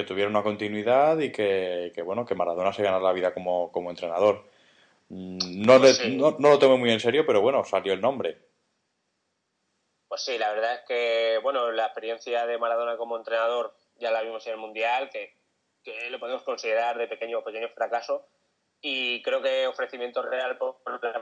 tuviera 0.06 0.30
una 0.30 0.44
continuidad 0.44 1.18
y 1.18 1.32
que, 1.32 1.92
bueno, 2.06 2.24
que 2.24 2.36
Maradona 2.36 2.72
se 2.72 2.84
ganara 2.84 3.04
la 3.04 3.14
vida 3.14 3.34
como, 3.34 3.72
entrenador. 3.90 4.46
Mm, 5.10 5.66
no, 5.66 5.80
pues 5.80 6.08
no, 6.08 6.38
lo 6.38 6.60
tengo 6.60 6.78
muy 6.78 6.92
en 6.92 7.00
serio, 7.00 7.26
pero 7.26 7.42
bueno, 7.42 7.64
salió 7.64 7.94
el 7.94 8.02
nombre. 8.02 8.38
Pues 10.08 10.22
sí, 10.22 10.38
la 10.38 10.52
verdad 10.52 10.76
es 10.76 10.82
que, 10.88 11.40
bueno, 11.44 11.72
la 11.72 11.86
experiencia 11.86 12.46
de 12.46 12.58
Maradona 12.58 12.98
como 12.98 13.18
entrenador 13.18 13.76
ya 13.96 14.12
la 14.12 14.22
vimos 14.22 14.46
en 14.48 14.54
el 14.54 14.60
Mundial, 14.60 15.10
que, 15.10 15.36
que 15.84 16.10
lo 16.10 16.20
podemos 16.20 16.44
considerar 16.44 16.98
de 16.98 17.08
pequeño 17.08 17.44
pequeño 17.44 17.70
fracaso, 17.70 18.28
y 18.82 19.22
creo 19.24 19.42
que 19.42 19.68
ofrecimiento 19.68 20.22
real 20.22 20.58
por, 20.58 20.78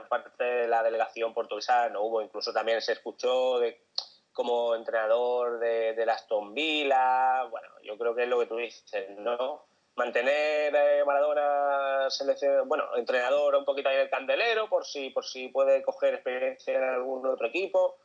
parte 0.08 0.44
de 0.44 0.68
la 0.68 0.82
delegación 0.82 1.32
portuguesa 1.32 1.88
no 1.88 2.02
hubo. 2.02 2.20
Incluso 2.20 2.52
también 2.52 2.82
se 2.82 2.92
escuchó 2.92 3.58
de, 3.58 3.86
como 4.32 4.74
entrenador 4.74 5.58
de, 5.58 6.06
Aston 6.10 6.54
Villa. 6.54 7.44
Bueno, 7.44 7.68
yo 7.82 7.96
creo 7.96 8.14
que 8.14 8.24
es 8.24 8.28
lo 8.28 8.38
que 8.38 8.46
tú 8.46 8.56
dices, 8.56 9.10
¿no? 9.18 9.64
Mantener 9.96 10.76
a 10.76 11.04
Maradona 11.06 12.08
bueno, 12.66 12.84
entrenador 12.96 13.56
un 13.56 13.64
poquito 13.64 13.88
ahí 13.88 13.96
del 13.96 14.10
candelero 14.10 14.68
por 14.68 14.84
si, 14.84 15.08
por 15.08 15.24
si 15.24 15.48
puede 15.48 15.82
coger 15.82 16.14
experiencia 16.14 16.76
en 16.76 16.84
algún 16.84 17.26
otro 17.26 17.46
equipo, 17.46 17.96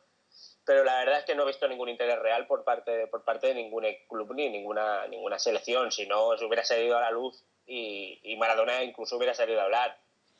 pero 0.64 0.84
la 0.84 0.98
verdad 0.98 1.18
es 1.20 1.24
que 1.24 1.34
no 1.34 1.42
he 1.42 1.46
visto 1.46 1.66
ningún 1.66 1.88
interés 1.88 2.18
real 2.18 2.46
por 2.46 2.64
parte, 2.64 3.06
por 3.08 3.24
parte 3.24 3.48
de 3.48 3.54
ningún 3.54 3.84
club 4.08 4.32
ni 4.34 4.48
ninguna, 4.48 5.06
ninguna 5.08 5.38
selección, 5.38 5.90
si 5.90 6.06
no 6.06 6.36
se 6.36 6.44
hubiera 6.44 6.64
salido 6.64 6.96
a 6.96 7.00
la 7.00 7.10
luz 7.10 7.44
y, 7.66 8.20
y 8.22 8.36
Maradona 8.36 8.82
incluso 8.82 9.16
hubiera 9.16 9.34
salido 9.34 9.60
a 9.60 9.64
hablar. 9.64 9.98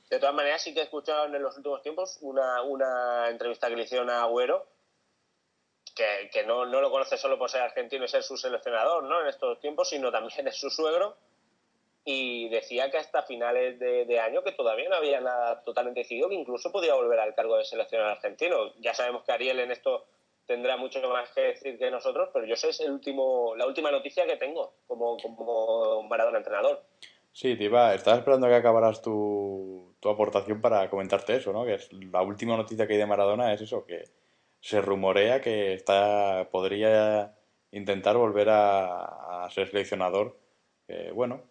De 0.09 0.19
todas 0.19 0.35
maneras, 0.35 0.63
sí 0.63 0.75
que 0.75 0.81
he 0.81 0.85
escuchado 0.85 1.25
en 1.25 1.43
los 1.43 1.57
últimos 1.57 1.83
tiempos 1.83 2.19
una, 2.21 2.63
una 2.63 3.31
entrevista 3.31 3.69
que 3.69 3.77
le 3.77 3.85
hicieron 3.85 4.11
a 4.11 4.23
Agüero, 4.23 4.67
que, 5.97 6.31
que 6.31 6.45
no, 6.45 6.67
no, 6.67 6.81
lo 6.81 6.91
conoce 6.91 7.17
solo 7.17 7.39
por 7.39 7.51
ser 7.51 7.63
argentino 7.63 8.05
y 8.05 8.09
ser 8.09 8.23
su 8.23 8.37
seleccionador 8.37 9.05
¿no? 9.05 9.23
en 9.23 9.29
estos 9.29 9.59
tiempos, 9.61 9.89
sino 9.89 10.13
también 10.13 10.47
es 10.49 10.57
su 10.57 10.71
suegro. 10.71 11.17
Y 12.05 12.49
decía 12.49 12.91
que 12.91 12.99
hasta 12.99 13.23
finales 13.23 13.79
de, 13.79 14.21
año 14.21 14.43
que 14.43 14.53
todavía 14.53 14.89
no 14.89 14.97
había 14.97 15.21
nada 15.21 15.63
totalmente 15.63 16.01
decidido, 16.01 16.29
que 16.29 16.35
incluso 16.35 16.73
podía 16.73 16.95
volver 16.95 17.21
al 17.21 17.35
cargo 17.35 17.57
de 17.57 17.65
seleccionador 17.65 18.17
argentino. 18.17 18.73
Ya 18.81 18.93
sabemos 18.93 19.23
que 19.25 19.33
Ariel 19.33 19.61
en 19.61 19.71
esto 19.71 20.07
tendrá 20.47 20.77
mucho 20.77 21.01
más 21.09 21.31
que 21.31 21.43
decir 21.43 21.79
que 21.79 21.91
nosotros, 21.91 22.31
pero 22.33 22.45
yo 22.45 22.57
sé 22.57 22.71
es 22.71 22.81
el 22.81 22.91
último, 22.91 23.55
la 23.57 23.67
última 23.67 23.93
noticia 23.93 24.27
que 24.27 24.37
tengo 24.37 24.75
como, 24.89 25.17
como 25.17 26.03
Maradona 26.03 26.39
entrenador. 26.39 26.83
Sí, 27.33 27.57
te 27.57 27.67
estaba 27.67 28.19
esperando 28.19 28.49
que 28.49 28.57
acabaras 28.57 29.01
tu, 29.01 29.95
tu 30.01 30.09
aportación 30.09 30.61
para 30.61 30.91
comentarte 30.91 31.37
eso, 31.37 31.53
¿no? 31.53 31.65
Que 31.65 31.75
es 31.75 31.93
la 31.93 32.23
última 32.23 32.57
noticia 32.57 32.87
que 32.87 32.95
hay 32.95 32.99
de 32.99 33.07
Maradona 33.07 33.55
es 33.55 33.63
eso, 33.63 33.87
que 33.87 34.05
se 34.61 34.81
rumorea 34.81 35.41
que 35.41 35.73
está 35.73 36.49
podría 36.51 37.35
intentar 37.71 38.17
volver 38.17 38.51
a, 38.51 39.45
a 39.45 39.51
ser 39.51 39.69
seleccionador. 39.69 40.37
Bueno, 41.15 41.43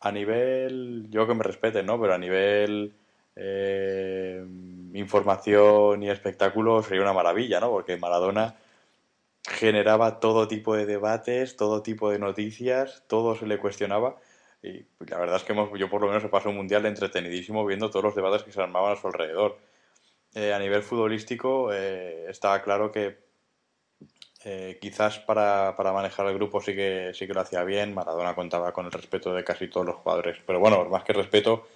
a 0.00 0.12
nivel, 0.12 1.06
yo 1.10 1.26
que 1.26 1.34
me 1.34 1.44
respete, 1.44 1.82
¿no? 1.82 2.00
Pero 2.00 2.14
a 2.14 2.18
nivel 2.18 2.94
eh, 3.36 4.44
información 4.94 6.02
y 6.02 6.10
espectáculo 6.10 6.82
sería 6.82 7.02
una 7.02 7.12
maravilla, 7.12 7.60
¿no? 7.60 7.70
Porque 7.70 7.96
Maradona 7.96 8.56
generaba 9.46 10.20
todo 10.20 10.48
tipo 10.48 10.74
de 10.76 10.86
debates, 10.86 11.56
todo 11.56 11.82
tipo 11.82 12.10
de 12.10 12.18
noticias, 12.18 13.02
todo 13.08 13.34
se 13.34 13.46
le 13.46 13.58
cuestionaba 13.58 14.16
y 14.64 14.86
la 15.10 15.18
verdad 15.18 15.36
es 15.36 15.44
que 15.44 15.52
hemos, 15.52 15.78
yo 15.78 15.90
por 15.90 16.00
lo 16.00 16.06
menos 16.06 16.24
he 16.24 16.28
pasado 16.28 16.50
un 16.50 16.56
mundial 16.56 16.86
entretenidísimo 16.86 17.66
viendo 17.66 17.90
todos 17.90 18.04
los 18.04 18.14
debates 18.14 18.44
que 18.44 18.52
se 18.52 18.62
armaban 18.62 18.92
a 18.92 18.96
su 18.96 19.06
alrededor. 19.06 19.58
Eh, 20.34 20.54
a 20.54 20.58
nivel 20.58 20.82
futbolístico 20.82 21.70
eh, 21.72 22.24
estaba 22.30 22.62
claro 22.62 22.90
que 22.90 23.18
eh, 24.44 24.78
quizás 24.80 25.18
para, 25.20 25.74
para, 25.76 25.92
manejar 25.92 26.26
el 26.26 26.34
grupo 26.34 26.60
sí 26.60 26.74
que, 26.74 27.12
sí 27.14 27.26
que 27.26 27.34
lo 27.34 27.40
hacía 27.40 27.64
bien. 27.64 27.94
Maradona 27.94 28.34
contaba 28.34 28.72
con 28.72 28.86
el 28.86 28.92
respeto 28.92 29.34
de 29.34 29.44
casi 29.44 29.68
todos 29.68 29.86
los 29.86 29.96
jugadores. 29.96 30.38
Pero 30.46 30.60
bueno, 30.60 30.84
más 30.86 31.04
que 31.04 31.12
respeto 31.12 31.66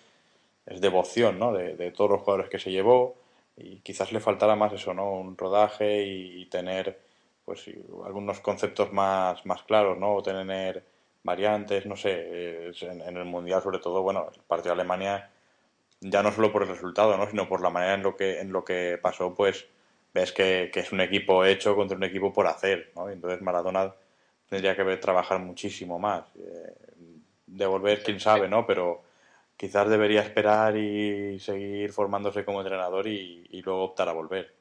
es 0.67 0.81
devoción 0.81 1.39
¿no? 1.39 1.53
de, 1.53 1.77
de 1.77 1.91
todos 1.91 2.11
los 2.11 2.21
jugadores 2.21 2.51
que 2.51 2.59
se 2.59 2.71
llevó 2.71 3.17
y 3.57 3.81
quizás 3.81 4.13
le 4.13 4.21
faltara 4.21 4.57
más 4.57 4.73
eso, 4.73 4.95
¿no? 4.95 5.13
Un 5.13 5.37
rodaje 5.37 6.05
y, 6.05 6.47
tener 6.47 7.01
pues 7.45 7.65
algunos 8.05 8.41
conceptos 8.41 8.93
más, 8.93 9.45
más 9.47 9.63
claros, 9.65 9.99
¿no? 9.99 10.15
O 10.15 10.23
tener 10.23 10.85
variantes, 11.25 11.87
no 11.87 11.97
sé, 11.97 12.69
en, 12.83 13.01
en, 13.03 13.17
el 13.17 13.25
Mundial 13.25 13.63
sobre 13.63 13.79
todo, 13.79 14.03
bueno, 14.03 14.31
el 14.33 14.41
partido 14.43 14.75
de 14.75 14.81
Alemania, 14.81 15.31
ya 16.01 16.23
no 16.23 16.33
solo 16.33 16.53
por 16.53 16.63
el 16.63 16.69
resultado, 16.69 17.17
¿no? 17.17 17.29
sino 17.29 17.49
por 17.49 17.61
la 17.61 17.71
manera 17.71 17.95
en 17.95 18.03
lo 18.03 18.17
que, 18.17 18.41
en 18.41 18.53
lo 18.53 18.65
que 18.65 18.99
pasó, 19.03 19.35
pues 19.35 19.67
ves 20.19 20.33
que, 20.33 20.71
que 20.73 20.81
es 20.81 20.93
un 20.93 21.01
equipo 21.01 21.45
hecho 21.45 21.75
contra 21.75 21.97
un 21.97 22.05
equipo 22.05 22.33
por 22.33 22.47
hacer, 22.47 22.93
¿no? 22.95 23.09
entonces 23.09 23.41
Maradona 23.43 23.95
tendría 24.49 24.77
que 24.77 24.97
trabajar 24.97 25.39
muchísimo 25.41 25.99
más. 25.99 26.25
Eh, 26.37 26.75
devolver, 27.47 28.03
quién 28.03 28.21
sabe, 28.21 28.49
¿no? 28.49 28.67
Pero 28.67 29.03
quizás 29.57 29.89
debería 29.89 30.23
esperar 30.23 30.77
y 30.77 31.39
seguir 31.41 31.93
formándose 31.93 32.45
como 32.45 32.61
entrenador 32.61 33.07
y, 33.07 33.47
y 33.51 33.63
luego 33.63 33.85
optar 33.85 34.09
a 34.09 34.13
volver. 34.13 34.55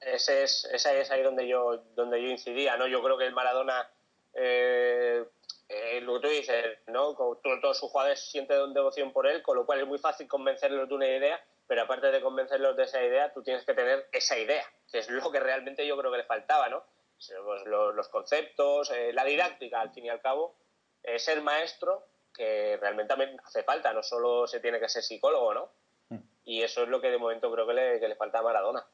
Ese 0.00 0.42
es, 0.42 0.68
esa 0.72 0.92
es 0.94 1.10
ahí 1.10 1.22
donde 1.22 1.48
yo, 1.48 1.82
donde 1.94 2.22
yo 2.22 2.28
incidía, 2.28 2.76
¿no? 2.76 2.86
Yo 2.86 3.02
creo 3.02 3.16
que 3.16 3.26
el 3.26 3.32
Maradona 3.32 3.88
eh, 4.34 5.24
eh, 5.68 6.00
lo 6.02 6.14
que 6.14 6.28
tú 6.28 6.34
dices, 6.34 6.78
¿no? 6.88 7.14
Todos 7.14 7.78
sus 7.78 7.90
jugadores 7.90 8.20
sienten 8.20 8.74
devoción 8.74 9.12
por 9.12 9.26
él, 9.26 9.42
con 9.42 9.56
lo 9.56 9.64
cual 9.64 9.80
es 9.80 9.86
muy 9.86 9.98
fácil 9.98 10.28
convencerlos 10.28 10.88
de 10.88 10.94
una 10.94 11.08
idea, 11.08 11.42
pero 11.66 11.82
aparte 11.82 12.10
de 12.10 12.20
convencerlos 12.20 12.76
de 12.76 12.84
esa 12.84 13.02
idea, 13.02 13.32
tú 13.32 13.42
tienes 13.42 13.64
que 13.64 13.74
tener 13.74 14.06
esa 14.12 14.38
idea, 14.38 14.64
que 14.90 14.98
es 14.98 15.10
lo 15.10 15.30
que 15.30 15.40
realmente 15.40 15.86
yo 15.86 15.96
creo 15.96 16.10
que 16.10 16.18
le 16.18 16.24
faltaba, 16.24 16.68
¿no? 16.68 16.84
Pues 17.16 17.64
los, 17.66 17.94
los, 17.94 18.08
conceptos, 18.08 18.90
eh, 18.90 19.12
la 19.12 19.24
didáctica, 19.24 19.80
al 19.80 19.92
fin 19.92 20.06
y 20.06 20.08
al 20.08 20.20
cabo, 20.20 20.56
eh, 21.02 21.18
ser 21.18 21.42
maestro, 21.42 22.06
que 22.34 22.76
realmente 22.80 23.08
también 23.08 23.36
hace 23.44 23.62
falta, 23.62 23.92
no 23.92 24.02
solo 24.02 24.46
se 24.46 24.60
tiene 24.60 24.80
que 24.80 24.88
ser 24.88 25.02
psicólogo, 25.02 25.54
¿no? 25.54 25.68
Mm. 26.10 26.18
Y 26.44 26.62
eso 26.62 26.82
es 26.82 26.88
lo 26.88 27.00
que 27.00 27.10
de 27.10 27.18
momento 27.18 27.50
creo 27.52 27.66
que 27.66 27.74
le, 27.74 28.00
que 28.00 28.08
le 28.08 28.16
falta 28.16 28.40
a 28.40 28.42
Maradona. 28.42 28.84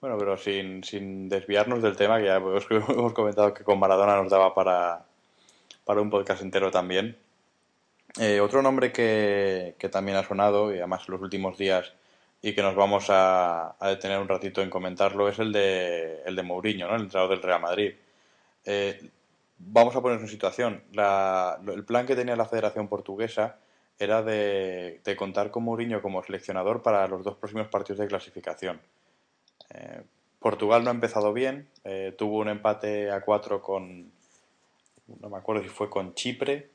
Bueno, 0.00 0.18
pero 0.18 0.36
sin, 0.36 0.82
sin 0.82 1.28
desviarnos 1.28 1.82
del 1.82 1.96
tema, 1.96 2.18
que 2.18 2.26
ya 2.26 2.36
hemos, 2.36 2.66
hemos 2.70 3.12
comentado 3.12 3.52
que 3.52 3.64
con 3.64 3.78
Maradona 3.78 4.16
nos 4.16 4.30
daba 4.30 4.54
para, 4.54 5.04
para 5.84 6.00
un 6.00 6.10
podcast 6.10 6.42
entero 6.42 6.70
también. 6.70 7.16
Eh, 8.20 8.40
otro 8.40 8.60
nombre 8.60 8.92
que, 8.92 9.74
que, 9.78 9.88
también 9.88 10.18
ha 10.18 10.22
sonado, 10.22 10.74
y 10.74 10.78
además 10.78 11.02
en 11.08 11.12
los 11.12 11.22
últimos 11.22 11.56
días, 11.56 11.92
y 12.42 12.54
que 12.54 12.62
nos 12.62 12.74
vamos 12.74 13.06
a, 13.08 13.76
detener 13.80 14.18
un 14.18 14.28
ratito 14.28 14.60
en 14.62 14.68
comentarlo, 14.68 15.28
es 15.28 15.38
el 15.38 15.52
de, 15.52 16.22
el 16.26 16.36
de 16.36 16.42
Mourinho, 16.42 16.88
¿no? 16.88 16.96
el 16.96 17.02
entrenador 17.02 17.30
del 17.30 17.42
Real 17.42 17.60
Madrid. 17.60 17.94
Eh, 18.64 19.10
vamos 19.58 19.96
a 19.96 20.02
ponernos 20.02 20.24
en 20.24 20.30
situación. 20.30 20.82
El 20.92 21.84
plan 21.84 22.04
que 22.04 22.16
tenía 22.16 22.36
la 22.36 22.46
Federación 22.46 22.88
Portuguesa 22.88 23.58
era 23.98 24.22
de, 24.22 25.00
contar 25.16 25.50
con 25.50 25.62
Mourinho 25.62 26.02
como 26.02 26.22
seleccionador 26.22 26.82
para 26.82 27.06
los 27.06 27.22
dos 27.22 27.36
próximos 27.36 27.68
partidos 27.68 28.00
de 28.00 28.08
clasificación. 28.08 28.80
Eh, 29.70 30.02
Portugal 30.40 30.82
no 30.82 30.90
ha 30.90 30.94
empezado 30.94 31.32
bien, 31.32 31.68
tuvo 32.18 32.38
un 32.38 32.48
empate 32.48 33.12
a 33.12 33.20
cuatro 33.20 33.62
con, 33.62 34.10
no 35.20 35.30
me 35.30 35.38
acuerdo 35.38 35.62
si 35.62 35.68
fue 35.68 35.88
con 35.88 36.14
Chipre. 36.14 36.71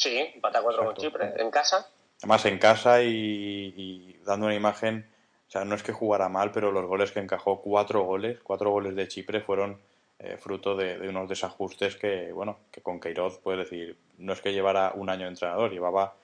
Sí, 0.00 0.16
empate 0.34 0.56
a 0.56 0.62
cuatro 0.62 0.86
con 0.86 0.94
Chipre, 0.94 1.34
en 1.36 1.50
casa. 1.50 1.86
Además 2.22 2.46
en 2.46 2.58
casa 2.58 3.02
y, 3.02 3.74
y, 3.76 4.20
dando 4.24 4.46
una 4.46 4.54
imagen, 4.54 5.06
o 5.46 5.50
sea, 5.50 5.66
no 5.66 5.74
es 5.74 5.82
que 5.82 5.92
jugara 5.92 6.30
mal, 6.30 6.52
pero 6.52 6.72
los 6.72 6.86
goles 6.86 7.12
que 7.12 7.20
encajó, 7.20 7.60
cuatro 7.60 8.04
goles, 8.04 8.38
cuatro 8.42 8.70
goles 8.70 8.96
de 8.96 9.08
Chipre 9.08 9.42
fueron 9.42 9.78
eh, 10.18 10.38
fruto 10.38 10.74
de, 10.74 10.98
de, 10.98 11.06
unos 11.06 11.28
desajustes 11.28 11.96
que, 11.96 12.32
bueno, 12.32 12.60
que 12.72 12.80
con 12.80 12.98
Queiroz, 12.98 13.40
puedes 13.40 13.68
decir, 13.68 13.94
no 14.16 14.32
es 14.32 14.40
que 14.40 14.54
llevara 14.54 14.92
un 14.94 15.10
año 15.10 15.24
de 15.24 15.32
entrenador, 15.32 15.70
llevaba 15.70 16.14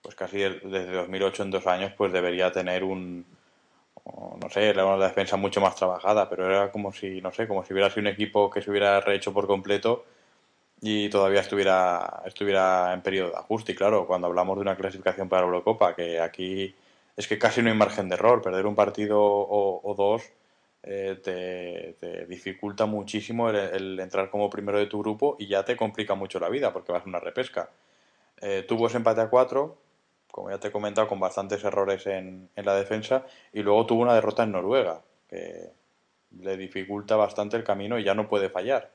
pues 0.00 0.14
casi 0.14 0.38
desde 0.38 0.90
2008 0.90 1.42
en 1.42 1.50
dos 1.50 1.66
años, 1.66 1.92
pues 1.98 2.14
debería 2.14 2.50
tener 2.52 2.84
un, 2.84 3.26
no 4.06 4.48
sé, 4.48 4.70
era 4.70 4.86
una 4.86 5.04
defensa 5.04 5.36
mucho 5.36 5.60
más 5.60 5.76
trabajada, 5.76 6.30
pero 6.30 6.46
era 6.46 6.72
como 6.72 6.90
si, 6.90 7.20
no 7.20 7.32
sé, 7.32 7.46
como 7.46 7.66
si 7.66 7.74
hubiera 7.74 7.90
sido 7.90 8.00
un 8.00 8.14
equipo 8.14 8.48
que 8.48 8.62
se 8.62 8.70
hubiera 8.70 8.98
rehecho 9.02 9.34
por 9.34 9.46
completo 9.46 10.06
y 10.80 11.08
todavía 11.10 11.40
estuviera, 11.40 12.22
estuviera 12.24 12.92
en 12.94 13.02
periodo 13.02 13.30
de 13.30 13.36
ajuste. 13.36 13.72
Y 13.72 13.74
claro, 13.74 14.06
cuando 14.06 14.26
hablamos 14.26 14.56
de 14.56 14.62
una 14.62 14.76
clasificación 14.76 15.28
para 15.28 15.42
la 15.42 15.48
Eurocopa, 15.48 15.94
que 15.94 16.20
aquí 16.20 16.74
es 17.16 17.28
que 17.28 17.38
casi 17.38 17.62
no 17.62 17.70
hay 17.70 17.76
margen 17.76 18.08
de 18.08 18.14
error, 18.14 18.42
perder 18.42 18.66
un 18.66 18.74
partido 18.74 19.18
o, 19.20 19.94
dos 19.96 20.22
eh, 20.82 21.20
te, 21.22 22.26
dificulta 22.26 22.86
muchísimo 22.86 23.50
el, 23.50 23.56
el, 23.56 24.00
entrar 24.00 24.30
como 24.30 24.48
primero 24.48 24.78
de 24.78 24.86
tu 24.86 25.00
grupo 25.00 25.36
y 25.38 25.46
ya 25.46 25.64
te 25.64 25.76
complica 25.76 26.14
mucho 26.14 26.40
la 26.40 26.48
vida 26.48 26.72
porque 26.72 26.92
vas 26.92 27.04
a 27.04 27.08
una 27.08 27.20
repesca. 27.20 27.70
Eh, 28.40 28.64
tuvo 28.66 28.86
ese 28.86 28.96
empate 28.96 29.20
a 29.20 29.28
cuatro, 29.28 29.78
como 30.30 30.50
ya 30.50 30.58
te 30.58 30.68
he 30.68 30.72
comentado, 30.72 31.08
con 31.08 31.20
bastantes 31.20 31.62
errores 31.64 32.06
en, 32.06 32.48
en, 32.56 32.64
la 32.64 32.74
defensa 32.74 33.26
y 33.52 33.62
luego 33.62 33.84
tuvo 33.86 34.02
una 34.02 34.14
derrota 34.14 34.44
en 34.44 34.52
Noruega, 34.52 35.02
que 35.28 35.70
le 36.40 36.56
dificulta 36.56 37.16
bastante 37.16 37.56
el 37.56 37.64
camino 37.64 37.98
y 37.98 38.04
ya 38.04 38.14
no 38.14 38.28
puede 38.28 38.48
fallar. 38.48 38.90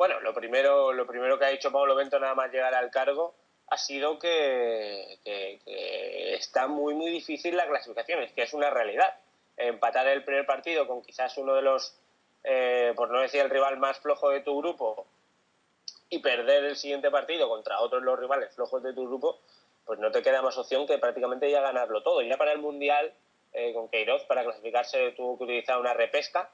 Bueno, 0.00 0.18
lo 0.20 0.32
primero, 0.32 0.94
lo 0.94 1.06
primero 1.06 1.38
que 1.38 1.44
ha 1.44 1.50
dicho 1.50 1.70
Pablo 1.70 1.94
Bento 1.94 2.18
nada 2.18 2.34
más 2.34 2.50
llegar 2.50 2.74
al 2.74 2.90
cargo 2.90 3.34
ha 3.66 3.76
sido 3.76 4.18
que, 4.18 5.18
que, 5.22 6.32
está 6.36 6.68
muy, 6.68 6.94
muy 6.94 7.10
difícil 7.10 7.54
la 7.54 7.68
clasificación, 7.68 8.22
es 8.22 8.32
que 8.32 8.40
es 8.40 8.54
una 8.54 8.70
realidad. 8.70 9.14
Empatar 9.58 10.08
el 10.08 10.24
primer 10.24 10.46
partido 10.46 10.86
con 10.86 11.02
quizás 11.02 11.36
uno 11.36 11.54
de 11.54 11.60
los, 11.60 12.00
eh, 12.44 12.94
por 12.96 13.10
no 13.10 13.20
decir 13.20 13.42
el 13.42 13.50
rival 13.50 13.76
más 13.76 13.98
flojo 13.98 14.30
de 14.30 14.40
tu 14.40 14.56
grupo, 14.62 15.06
y 16.08 16.20
perder 16.20 16.64
el 16.64 16.76
siguiente 16.76 17.10
partido 17.10 17.50
contra 17.50 17.80
otros 17.80 18.02
los 18.02 18.18
rivales 18.18 18.54
flojos 18.54 18.82
de 18.82 18.94
tu 18.94 19.06
grupo, 19.06 19.40
pues 19.84 19.98
no 19.98 20.10
te 20.10 20.22
queda 20.22 20.40
más 20.40 20.56
opción 20.56 20.86
que 20.86 20.96
prácticamente 20.96 21.50
ya 21.50 21.60
ganarlo 21.60 22.02
todo. 22.02 22.22
Ya 22.22 22.38
para 22.38 22.52
el 22.52 22.60
Mundial, 22.60 23.12
eh, 23.52 23.74
con 23.74 23.90
Queiroz, 23.90 24.24
para 24.24 24.44
clasificarse 24.44 25.10
tuvo 25.10 25.36
que 25.36 25.44
utilizar 25.44 25.78
una 25.78 25.92
repesca, 25.92 26.50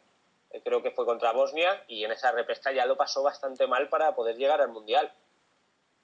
creo 0.65 0.83
que 0.83 0.91
fue 0.91 1.05
contra 1.05 1.33
Bosnia, 1.33 1.85
y 1.89 2.05
en 2.05 2.13
esa 2.13 2.33
repesca 2.33 2.73
ya 2.73 2.87
lo 2.87 2.97
pasó 2.97 3.23
bastante 3.23 3.67
mal 3.67 3.89
para 3.89 4.15
poder 4.15 4.37
llegar 4.37 4.61
al 4.61 4.71
Mundial. 4.71 5.13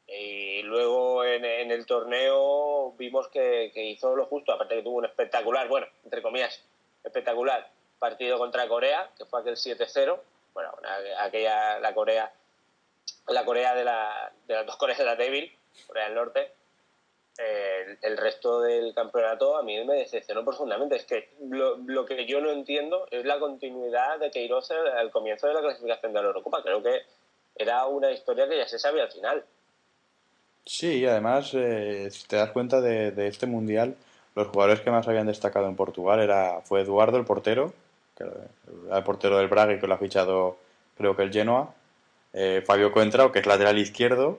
Y 0.07 0.63
luego 0.63 1.25
en, 1.25 1.45
el 1.45 1.87
torneo 1.87 2.93
vimos 2.99 3.29
que, 3.29 3.71
que, 3.73 3.85
hizo 3.85 4.15
lo 4.15 4.27
justo, 4.27 4.53
aparte 4.53 4.77
que 4.77 4.83
tuvo 4.83 4.99
un 4.99 5.07
espectacular, 5.07 5.69
bueno, 5.69 5.87
entre 6.05 6.21
comillas, 6.21 6.63
espectacular 7.03 7.71
partido 8.03 8.37
contra 8.37 8.67
Corea, 8.67 9.11
que 9.17 9.25
fue 9.27 9.41
aquel 9.41 9.55
7-0, 9.55 10.21
bueno, 10.55 10.73
aquella, 11.21 11.79
la 11.79 11.95
Corea, 11.95 12.33
la 13.29 13.45
Corea 13.45 13.77
de, 13.77 13.85
la, 13.85 14.33
de 14.49 14.55
las 14.55 14.67
dos 14.67 14.77
Coreas 14.77 14.99
de 14.99 15.05
la 15.05 15.15
débil, 15.15 15.57
Corea 15.87 16.07
del 16.07 16.17
Norte, 16.17 16.53
el, 18.03 18.17
resto 18.17 18.61
del 18.61 18.95
campeonato 18.95 19.57
a 19.57 19.63
mí 19.63 19.83
me 19.85 19.95
decepcionó 19.95 20.45
profundamente. 20.45 20.97
Es 20.97 21.05
que 21.05 21.31
lo, 21.49 22.05
que 22.07 22.27
yo 22.27 22.41
no 22.41 22.51
entiendo 22.51 23.07
es 23.11 23.25
la 23.25 23.39
continuidad 23.39 24.19
de 24.19 24.31
Queiroz 24.31 24.71
al 24.71 25.11
comienzo 25.11 25.47
de 25.49 25.55
la 25.55 25.61
clasificación 25.61 26.13
de 26.13 26.21
la 26.21 26.27
Eurocopa. 26.29 26.63
Creo 26.63 26.83
que 26.83 27.03
era 27.55 27.87
una 27.87 28.11
historia 28.11 28.49
que 28.49 28.57
ya 28.57 28.69
se 28.69 28.79
sabía 28.79 29.05
al 29.05 29.13
final. 29.13 29.45
Sí, 30.65 30.99
y 30.99 31.07
además, 31.07 31.53
eh, 31.55 32.09
si 32.11 32.27
te 32.27 32.37
das 32.37 32.51
cuenta 32.51 32.81
de, 32.81 33.27
este 33.27 33.47
mundial, 33.47 33.97
los 34.35 34.49
jugadores 34.49 34.81
que 34.81 34.91
más 34.91 35.09
habían 35.09 35.27
destacado 35.27 35.67
en 35.67 35.77
Portugal 35.77 36.21
era 36.21 36.61
fue 36.63 36.83
Eduardo, 36.83 37.19
el 37.19 37.25
portero, 37.25 37.73
que 38.17 38.25
era 38.25 38.99
el 38.99 39.05
portero 39.05 39.39
del 39.39 39.49
Braga 39.49 39.79
que 39.79 39.87
lo 39.87 39.95
ha 39.95 39.99
fichado, 39.99 40.57
creo 40.97 41.17
que 41.17 41.23
el 41.23 41.33
Genoa, 41.33 41.75
eh, 42.33 42.63
Fabio 42.65 42.93
Coentrao, 42.93 43.33
que 43.33 43.41
es 43.41 43.47
lateral 43.47 43.79
izquierdo, 43.79 44.39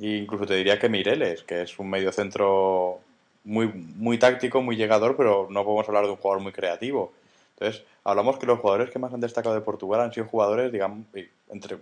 e 0.00 0.16
incluso 0.16 0.46
te 0.46 0.54
diría 0.54 0.78
que 0.78 0.88
Mireles, 0.88 1.42
que 1.42 1.62
es 1.62 1.78
un 1.78 1.90
medio 1.90 2.12
centro 2.12 3.00
muy, 3.44 3.68
muy 3.68 4.18
táctico, 4.18 4.62
muy 4.62 4.76
llegador, 4.76 5.16
pero 5.16 5.48
no 5.50 5.64
podemos 5.64 5.88
hablar 5.88 6.04
de 6.04 6.10
un 6.10 6.16
jugador 6.16 6.42
muy 6.42 6.52
creativo. 6.52 7.12
Entonces, 7.58 7.84
hablamos 8.04 8.38
que 8.38 8.46
los 8.46 8.58
jugadores 8.58 8.90
que 8.90 8.98
más 8.98 9.14
han 9.14 9.20
destacado 9.20 9.54
de 9.54 9.60
Portugal 9.62 10.00
han 10.00 10.12
sido 10.12 10.26
jugadores, 10.26 10.70
digamos, 10.72 11.06
entre, 11.48 11.78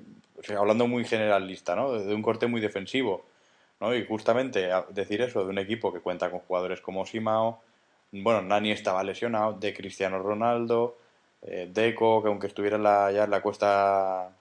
hablando 0.57 0.87
muy 0.87 1.05
generalista, 1.05 1.75
¿no? 1.75 1.93
De 1.93 2.15
un 2.15 2.23
corte 2.23 2.47
muy 2.47 2.61
defensivo. 2.61 3.25
¿no? 3.81 3.95
Y 3.95 4.07
justamente 4.07 4.71
decir 4.91 5.21
eso 5.23 5.45
de 5.45 5.51
un 5.51 5.59
equipo 5.59 5.93
que 5.93 6.01
cuenta 6.01 6.31
con 6.31 6.41
jugadores 6.41 6.81
como 6.81 7.07
Simao, 7.07 7.61
bueno, 8.13 8.43
Nani 8.43 8.71
estaba 8.71 9.03
lesionado, 9.03 9.55
de 9.55 9.75
Cristiano 9.75 10.21
Ronaldo, 10.21 10.97
eh, 11.43 11.69
Deco, 11.73 12.23
que 12.23 12.29
aunque 12.29 12.47
estuviera 12.47 12.79
la, 12.79 13.11
ya 13.11 13.25
en 13.25 13.31
la 13.31 13.43
cuesta, 13.43 14.27
a 14.27 14.33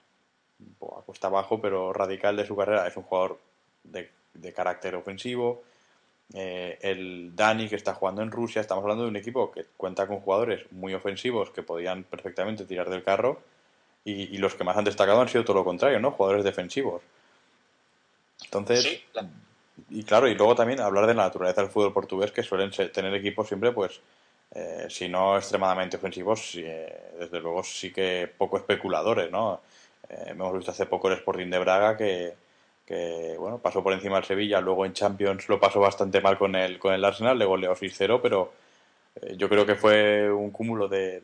cuesta 1.06 1.28
abajo, 1.28 1.60
pero 1.60 1.92
radical 1.94 2.36
de 2.38 2.46
su 2.46 2.56
carrera, 2.56 2.88
es 2.88 2.96
un 2.98 3.04
jugador 3.04 3.40
de, 3.84 4.54
carácter 4.54 4.96
ofensivo. 4.96 5.64
Eh, 6.34 6.80
el 6.82 7.36
Dani 7.36 7.68
que 7.68 7.76
está 7.76 7.94
jugando 7.94 8.22
en 8.22 8.32
Rusia, 8.32 8.62
estamos 8.62 8.84
hablando 8.84 9.04
de 9.04 9.10
un 9.10 9.16
equipo 9.16 9.52
que 9.52 9.66
cuenta 9.78 10.08
con 10.08 10.20
jugadores 10.20 10.72
muy 10.72 10.94
ofensivos 10.94 11.52
que 11.52 11.62
podían 11.62 12.04
perfectamente 12.04 12.66
tirar 12.66 12.90
del 12.90 13.04
carro 13.04 13.42
y, 14.06 14.38
los 14.38 14.56
que 14.56 14.64
más 14.64 14.76
han 14.76 14.84
destacado 14.84 15.22
han 15.22 15.30
sido 15.30 15.46
todo 15.46 15.58
lo 15.58 15.64
contrario, 15.64 16.00
¿no? 16.00 16.12
Jugadores 16.12 16.44
defensivos. 16.44 17.02
Entonces, 18.44 19.02
y 19.90 20.04
claro, 20.04 20.28
y 20.28 20.36
luego 20.36 20.56
también 20.56 20.82
hablar 20.82 21.08
de 21.08 21.14
la 21.14 21.24
naturaleza 21.24 21.62
del 21.62 21.70
fútbol 21.70 21.94
portugués, 21.94 22.32
que 22.32 22.44
suelen 22.44 22.72
tener 22.72 23.14
equipos 23.14 23.48
siempre, 23.48 23.72
pues, 23.72 24.02
eh, 24.52 24.88
si 24.90 25.08
no 25.08 25.38
extremadamente 25.38 25.98
ofensivos, 25.98 26.56
eh, 26.56 27.14
desde 27.18 27.40
luego 27.40 27.64
sí 27.64 27.94
que 27.94 28.30
poco 28.38 28.58
especuladores, 28.58 29.32
¿no? 29.32 29.62
hemos 30.10 30.54
visto 30.54 30.72
hace 30.72 30.86
poco 30.86 31.08
el 31.08 31.16
Sporting 31.16 31.50
de 31.50 31.60
Braga 31.60 31.98
que, 31.98 32.34
que 32.86 33.36
bueno, 33.38 33.60
pasó 33.60 33.84
por 33.84 33.94
encima 33.94 34.16
del 34.16 34.26
Sevilla, 34.26 34.60
luego 34.62 34.86
en 34.86 34.94
Champions 34.94 35.48
lo 35.50 35.60
pasó 35.60 35.80
bastante 35.80 36.22
mal 36.22 36.38
con 36.38 36.56
el, 36.56 36.80
con 36.80 36.94
el 36.94 37.04
Arsenal, 37.06 37.40
le 37.40 37.46
goleó 37.46 37.76
6-0, 37.76 38.20
pero 38.22 38.54
eh, 39.22 39.36
yo 39.38 39.50
creo 39.50 39.66
que 39.66 39.76
fue 39.76 40.32
un 40.32 40.52
cúmulo 40.52 40.88
de, 40.88 41.22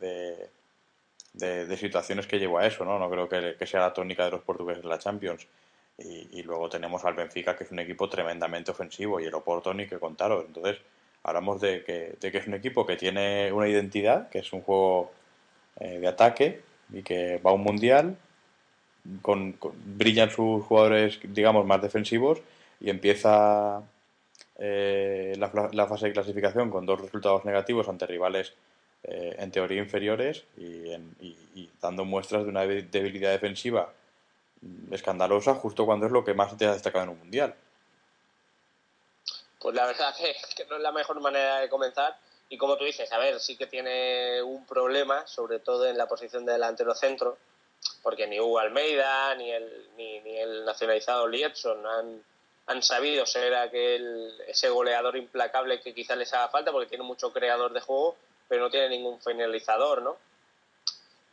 de, 1.34 1.76
situaciones 1.76 2.26
que 2.26 2.38
llevó 2.38 2.58
a 2.58 2.66
eso, 2.66 2.84
¿no? 2.84 2.98
No 2.98 3.10
creo 3.10 3.28
que, 3.28 3.66
sea 3.66 3.80
la 3.80 3.92
tónica 3.92 4.24
de 4.24 4.32
los 4.32 4.42
portugueses 4.42 4.84
la 4.84 4.98
Champions. 4.98 5.46
Y, 5.98 6.42
luego 6.44 6.70
tenemos 6.70 7.04
al 7.04 7.14
Benfica, 7.14 7.54
que 7.54 7.64
es 7.64 7.70
un 7.70 7.78
equipo 7.78 8.08
tremendamente 8.08 8.70
ofensivo, 8.70 9.20
y 9.20 9.26
el 9.26 9.34
Oporto 9.34 9.74
ni 9.74 9.86
que 9.86 9.98
contaros. 9.98 10.46
Entonces, 10.46 10.78
hablamos 11.22 11.60
de 11.60 11.84
que, 11.84 12.14
de 12.18 12.32
que 12.32 12.38
es 12.38 12.46
un 12.46 12.54
equipo 12.54 12.86
que 12.86 12.96
tiene 12.96 13.52
una 13.52 13.68
identidad, 13.68 14.30
que 14.30 14.38
es 14.38 14.52
un 14.54 14.62
juego 14.62 15.12
eh, 15.78 15.98
de 15.98 16.08
ataque 16.08 16.62
y 16.92 17.02
que 17.02 17.38
va 17.38 17.50
a 17.50 17.54
un 17.54 17.62
mundial 17.62 18.16
con, 19.22 19.56
brillan 19.84 20.30
sus 20.30 20.64
jugadores, 20.64 21.18
digamos, 21.22 21.66
más 21.66 21.82
defensivos 21.82 22.40
y 22.80 22.90
empieza 22.90 23.82
eh, 24.58 25.34
la, 25.38 25.86
fase 25.86 26.06
de 26.06 26.12
clasificación 26.12 26.70
con 26.70 26.86
dos 26.86 27.00
resultados 27.00 27.44
negativos 27.44 27.88
ante 27.88 28.06
rivales 28.06 28.52
eh, 29.04 29.36
en 29.38 29.50
teoría 29.50 29.78
inferiores 29.78 30.44
y, 30.56 30.90
dando 31.80 32.04
muestras 32.04 32.44
de 32.44 32.50
una 32.50 32.66
debilidad 32.66 33.30
defensiva 33.30 33.90
escandalosa 34.90 35.54
justo 35.54 35.86
cuando 35.86 36.04
es 36.06 36.12
lo 36.12 36.24
que 36.24 36.34
más 36.34 36.54
te 36.56 36.66
ha 36.66 36.72
destacado 36.72 37.04
en 37.04 37.10
un 37.10 37.18
mundial. 37.18 37.54
Pues 39.58 39.74
la 39.74 39.86
verdad 39.86 40.14
que, 40.18 40.34
que 40.56 40.68
no 40.68 40.76
es 40.76 40.82
la 40.82 40.92
mejor 40.92 41.20
manera 41.20 41.60
de 41.60 41.68
comenzar. 41.68 42.16
Y 42.52 42.58
como 42.58 42.76
tú 42.76 42.84
dices, 42.84 43.10
a 43.12 43.18
ver, 43.18 43.38
sí 43.38 43.56
que 43.56 43.68
tiene 43.68 44.42
un 44.42 44.66
problema, 44.66 45.24
sobre 45.26 45.60
todo 45.60 45.86
en 45.86 45.96
la 45.96 46.08
posición 46.08 46.44
de 46.44 46.52
delantero 46.52 46.94
centro, 46.94 47.38
porque 48.02 48.26
ni 48.26 48.40
Hugo 48.40 48.58
Almeida 48.58 49.34
ni 49.34 49.50
el, 49.50 49.88
ni, 49.96 50.38
el 50.38 50.64
nacionalizado 50.64 51.28
Lietson 51.28 51.86
han, 51.86 52.24
han 52.66 52.82
sabido 52.82 53.26
ser 53.26 53.54
aquel, 53.54 54.32
ese 54.46 54.68
goleador 54.68 55.16
implacable 55.16 55.80
que 55.80 55.94
quizás 55.94 56.16
les 56.16 56.32
haga 56.32 56.48
falta 56.48 56.72
porque 56.72 56.88
tiene 56.88 57.04
mucho 57.04 57.32
creador 57.32 57.72
de 57.72 57.80
juego, 57.80 58.16
pero 58.48 58.62
no 58.62 58.70
tiene 58.70 58.88
ningún 58.88 59.20
finalizador, 59.20 60.02
¿no? 60.02 60.16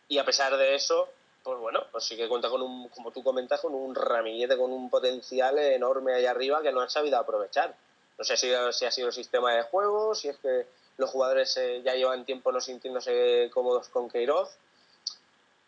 Y 0.09 0.17
a 0.17 0.25
pesar 0.25 0.55
de 0.55 0.75
eso, 0.75 1.09
pues 1.43 1.59
bueno, 1.59 1.85
pues 1.91 2.03
sí 2.03 2.15
que 2.15 2.27
cuenta 2.27 2.49
con 2.49 2.61
un, 2.61 2.89
como 2.89 3.11
tú 3.11 3.23
comentas, 3.23 3.61
con 3.61 3.73
un 3.73 3.93
ramillete, 3.93 4.57
con 4.57 4.71
un 4.71 4.89
potencial 4.89 5.57
enorme 5.59 6.13
ahí 6.13 6.25
arriba 6.25 6.61
que 6.61 6.71
no 6.71 6.81
han 6.81 6.89
sabido 6.89 7.17
aprovechar. 7.17 7.75
No 8.17 8.23
sé 8.23 8.35
si, 8.37 8.51
si 8.71 8.85
ha 8.85 8.91
sido 8.91 9.07
el 9.07 9.13
sistema 9.13 9.53
de 9.53 9.63
juego, 9.63 10.15
si 10.15 10.29
es 10.29 10.37
que 10.37 10.67
los 10.97 11.09
jugadores 11.09 11.55
eh, 11.57 11.81
ya 11.83 11.93
llevan 11.93 12.25
tiempo 12.25 12.51
no 12.51 12.59
sintiéndose 12.59 13.49
cómodos 13.53 13.89
con 13.89 14.09
Queiroz, 14.09 14.57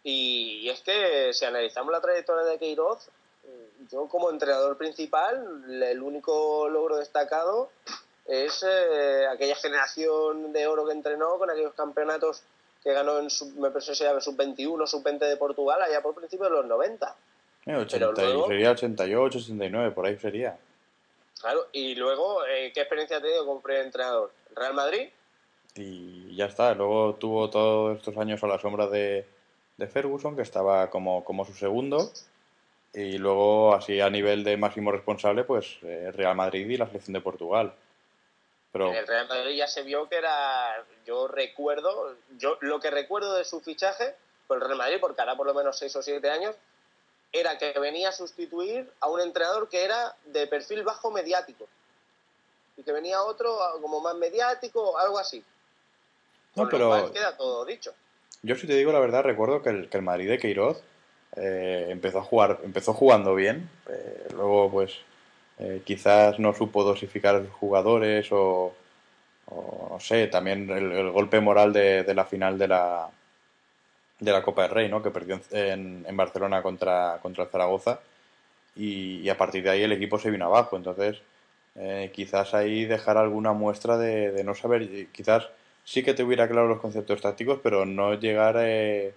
y, 0.03 0.69
es 0.69 0.81
que 0.81 1.33
si 1.33 1.45
analizamos 1.45 1.91
la 1.91 2.01
trayectoria 2.01 2.43
de 2.45 2.57
Queiroz, 2.57 3.09
yo 3.89 4.07
como 4.07 4.29
entrenador 4.29 4.77
principal, 4.77 5.63
el 5.69 6.01
único 6.01 6.69
logro 6.69 6.97
destacado 6.97 7.69
es 8.25 8.63
eh, 8.63 9.25
aquella 9.27 9.55
generación 9.55 10.53
de 10.53 10.67
oro 10.67 10.85
que 10.85 10.91
entrenó 10.91 11.37
con 11.39 11.49
aquellos 11.49 11.73
campeonatos 11.73 12.43
que 12.83 12.93
ganó 12.93 13.19
en 13.19 13.29
sub, 13.29 13.55
me 13.57 13.71
parece 13.71 13.95
sub-21, 13.95 14.85
sub-20 14.85 15.19
de 15.19 15.37
Portugal 15.37 15.81
allá 15.81 16.01
por 16.01 16.13
principio 16.13 16.45
de 16.45 16.51
los 16.51 16.65
90. 16.65 17.15
Eh, 17.65 17.85
sería 17.89 18.71
88, 18.71 19.37
89, 19.37 19.91
por 19.91 20.05
ahí 20.05 20.17
sería. 20.17 20.57
Claro, 21.41 21.67
y 21.71 21.95
luego, 21.95 22.45
eh, 22.45 22.71
¿qué 22.73 22.81
experiencia 22.81 23.17
ha 23.17 23.21
tenido 23.21 23.45
como 23.45 23.61
primer 23.61 23.85
entrenador? 23.85 24.31
¿Real 24.55 24.73
Madrid? 24.73 25.09
Y 25.75 26.35
ya 26.35 26.45
está, 26.45 26.73
luego 26.73 27.15
tuvo 27.15 27.49
todos 27.49 27.97
estos 27.97 28.15
años 28.17 28.43
a 28.43 28.47
la 28.47 28.59
sombra 28.59 28.87
de, 28.87 29.25
de 29.79 29.87
Ferguson, 29.87 30.35
que 30.35 30.41
estaba 30.41 30.89
como, 30.89 31.23
como 31.23 31.45
su 31.45 31.53
segundo. 31.53 32.11
Y 32.93 33.17
luego, 33.17 33.73
así 33.73 33.99
a 34.01 34.09
nivel 34.09 34.43
de 34.43 34.57
máximo 34.57 34.91
responsable, 34.91 35.43
pues 35.45 35.77
eh, 35.83 36.11
Real 36.11 36.35
Madrid 36.35 36.69
y 36.69 36.77
la 36.77 36.87
selección 36.87 37.13
de 37.13 37.21
Portugal. 37.21 37.73
Pero... 38.71 38.89
En 38.89 38.95
el 38.95 39.07
Real 39.07 39.27
Madrid 39.27 39.55
ya 39.55 39.67
se 39.67 39.83
vio 39.83 40.09
que 40.09 40.17
era, 40.17 40.85
yo 41.05 41.27
recuerdo, 41.27 42.15
yo 42.37 42.57
lo 42.61 42.79
que 42.79 42.91
recuerdo 42.91 43.35
de 43.35 43.45
su 43.45 43.61
fichaje 43.61 44.15
por 44.47 44.57
el 44.57 44.63
Real 44.63 44.77
Madrid, 44.77 44.97
porque 44.99 45.21
ahora 45.21 45.35
por 45.35 45.47
lo 45.47 45.53
menos 45.53 45.77
6 45.79 45.95
o 45.95 46.03
7 46.03 46.29
años, 46.29 46.55
era 47.31 47.57
que 47.57 47.79
venía 47.79 48.09
a 48.09 48.11
sustituir 48.11 48.91
a 48.99 49.07
un 49.07 49.21
entrenador 49.21 49.69
que 49.69 49.83
era 49.83 50.15
de 50.25 50.45
perfil 50.47 50.83
bajo 50.83 51.09
mediático. 51.09 51.67
Y 52.75 52.83
que 52.83 52.91
venía 52.91 53.21
otro 53.23 53.57
como 53.81 54.01
más 54.01 54.15
mediático, 54.15 54.97
algo 54.97 55.19
así. 55.19 55.43
no, 56.55 56.67
pero... 56.67 57.11
queda 57.13 57.37
todo 57.37 57.63
dicho. 57.65 57.93
Yo 58.41 58.55
si 58.55 58.67
te 58.67 58.75
digo 58.75 58.91
la 58.91 58.99
verdad, 58.99 59.23
recuerdo 59.23 59.61
que 59.61 59.69
el, 59.69 59.89
que 59.89 59.97
el 59.97 60.03
Madrid 60.03 60.29
de 60.29 60.39
Queiroz 60.39 60.81
eh, 61.35 61.87
empezó 61.89 62.19
a 62.19 62.23
jugar, 62.23 62.59
empezó 62.63 62.93
jugando 62.93 63.35
bien, 63.35 63.69
eh, 63.89 64.27
luego 64.33 64.71
pues 64.71 64.97
eh, 65.59 65.81
quizás 65.85 66.39
no 66.39 66.53
supo 66.53 66.83
dosificar 66.83 67.35
a 67.35 67.45
jugadores 67.51 68.27
o, 68.31 68.73
no 69.51 69.99
sé, 69.99 70.27
también 70.27 70.69
el, 70.69 71.11
golpe 71.11 71.39
moral 71.41 71.73
de, 71.73 72.13
la 72.13 72.25
final 72.25 72.57
de 72.57 72.67
la 72.67 73.09
de 74.19 74.31
la 74.31 74.43
Copa 74.43 74.63
del 74.63 74.71
Rey, 74.71 74.89
¿no? 74.89 75.01
Que 75.01 75.11
perdió 75.11 75.39
en, 75.51 76.05
en 76.07 76.17
Barcelona 76.17 76.61
contra, 76.61 77.19
contra 77.21 77.45
Zaragoza 77.47 77.99
y, 78.75 79.27
a 79.29 79.37
partir 79.37 79.63
de 79.63 79.71
ahí 79.71 79.83
el 79.83 79.91
equipo 79.93 80.19
se 80.19 80.31
vino 80.31 80.45
abajo, 80.45 80.77
entonces 80.77 81.21
quizás 82.13 82.53
ahí 82.53 82.85
dejar 82.85 83.17
alguna 83.17 83.53
muestra 83.53 83.97
de, 83.97 84.31
de 84.31 84.43
no 84.43 84.53
saber, 84.53 85.07
quizás 85.11 85.49
sí 85.89 86.03
que 86.03 86.13
te 86.13 86.23
hubiera 86.23 86.47
claro 86.47 86.67
los 86.67 86.79
conceptos 86.79 87.19
tácticos, 87.19 87.59
pero 87.63 87.83
no 87.83 88.13
llegar, 88.13 88.57
eh, 88.59 89.11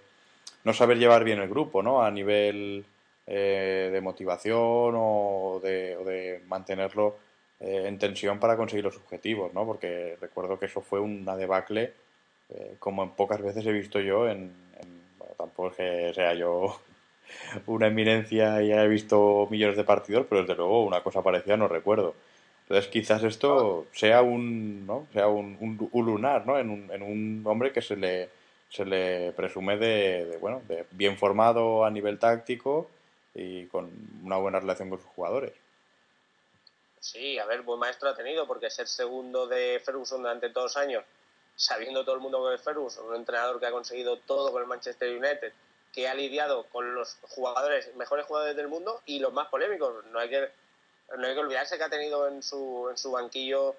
no 0.63 0.73
saber 0.73 0.97
llevar 0.97 1.23
bien 1.23 1.39
el 1.39 1.47
grupo, 1.47 1.83
¿no? 1.83 2.01
A 2.03 2.09
nivel 2.09 2.83
eh, 3.27 3.91
de 3.93 4.01
motivación 4.01 4.95
o 4.97 5.61
de, 5.61 6.41
mantenerlo 6.47 7.17
eh, 7.59 7.83
en 7.85 7.99
tensión 7.99 8.39
para 8.39 8.57
conseguir 8.57 8.85
los 8.85 8.97
objetivos, 8.97 9.53
¿no? 9.53 9.67
Porque 9.67 10.17
recuerdo 10.19 10.57
que 10.57 10.65
eso 10.65 10.81
fue 10.81 10.99
una 10.99 11.35
debacle 11.35 11.93
como 12.77 13.03
en 13.03 13.11
pocas 13.11 13.41
veces 13.41 13.65
he 13.65 13.71
visto 13.71 13.99
yo 13.99 14.29
en, 14.29 14.53
bueno, 15.17 15.33
tampoco 15.35 15.69
es 15.69 15.75
que 15.75 16.11
sea 16.13 16.35
yo 16.35 16.79
una 17.67 17.87
eminencia 17.87 18.61
y 18.61 18.71
haya 18.71 18.85
visto 18.85 19.47
millones 19.49 19.77
de 19.77 19.83
partidos, 19.83 20.25
pero 20.29 20.41
desde 20.41 20.55
luego 20.55 20.83
una 20.85 21.01
cosa 21.01 21.21
parecida 21.21 21.57
no 21.57 21.67
recuerdo. 21.67 22.15
Entonces 22.73 22.91
quizás 22.91 23.23
esto 23.23 23.85
sea 23.91 24.23
un, 24.23 24.87
¿no? 24.87 25.05
sea 25.13 25.27
un, 25.27 25.55
un, 25.91 26.05
lunar 26.07 26.47
¿no? 26.47 26.57
en, 26.57 26.71
un, 26.71 26.91
en 26.91 27.03
un 27.03 27.43
hombre 27.45 27.71
que 27.71 27.83
se 27.83 27.95
le, 27.95 28.31
se 28.67 28.83
le 28.83 29.31
presume 29.33 29.77
de, 29.77 30.39
bueno, 30.41 30.63
de 30.67 30.83
bien 30.89 31.15
formado 31.15 31.85
a 31.85 31.91
nivel 31.91 32.17
táctico 32.17 32.89
y 33.35 33.67
con 33.67 33.91
una 34.23 34.37
buena 34.37 34.59
relación 34.59 34.89
con 34.89 34.97
sus 34.97 35.07
jugadores. 35.09 35.53
Sí, 36.99 37.37
a 37.37 37.45
ver, 37.45 37.61
buen 37.61 37.79
maestro 37.79 38.09
ha 38.09 38.15
tenido, 38.15 38.47
porque 38.47 38.71
ser 38.71 38.87
segundo 38.87 39.45
de 39.45 39.79
Ferguson 39.85 40.23
durante 40.23 40.49
dos 40.49 40.75
años, 40.75 41.03
sabiendo 41.55 42.03
todo 42.03 42.15
el 42.15 42.21
mundo 42.21 42.43
que 42.49 42.55
es 42.55 42.61
Ferguson, 42.63 43.05
un 43.05 43.17
entrenador 43.17 43.59
que 43.59 43.67
ha 43.67 43.71
conseguido 43.71 44.17
todo 44.17 44.51
con 44.51 44.63
el 44.63 44.67
Manchester 44.67 45.11
United, 45.11 45.53
que 45.93 46.07
ha 46.07 46.15
lidiado 46.15 46.63
con 46.71 46.95
los 46.95 47.19
jugadores, 47.21 47.95
mejores 47.97 48.25
jugadores 48.25 48.55
del 48.55 48.67
mundo 48.67 48.99
y 49.05 49.19
los 49.19 49.31
más 49.31 49.49
polémicos. 49.49 50.03
No 50.05 50.17
hay 50.17 50.29
que, 50.29 50.49
no 51.17 51.27
hay 51.27 51.33
que 51.33 51.39
olvidarse 51.39 51.77
que 51.77 51.83
ha 51.83 51.89
tenido 51.89 52.27
en 52.27 52.41
su, 52.41 52.87
en 52.89 52.97
su 52.97 53.11
banquillo 53.11 53.75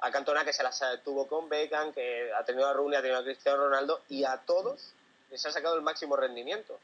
a 0.00 0.10
Cantona, 0.10 0.44
que 0.44 0.52
se 0.52 0.62
las 0.62 0.82
tuvo 1.04 1.26
con 1.26 1.48
Beckham, 1.48 1.92
que 1.92 2.32
ha 2.32 2.44
tenido 2.44 2.68
a 2.68 2.72
Rooney, 2.72 2.98
ha 2.98 3.02
tenido 3.02 3.20
a 3.20 3.24
Cristiano 3.24 3.64
Ronaldo, 3.64 4.02
y 4.08 4.24
a 4.24 4.38
todos 4.38 4.92
les 5.30 5.46
ha 5.46 5.52
sacado 5.52 5.76
el 5.76 5.82
máximo 5.82 6.16
rendimiento. 6.16 6.78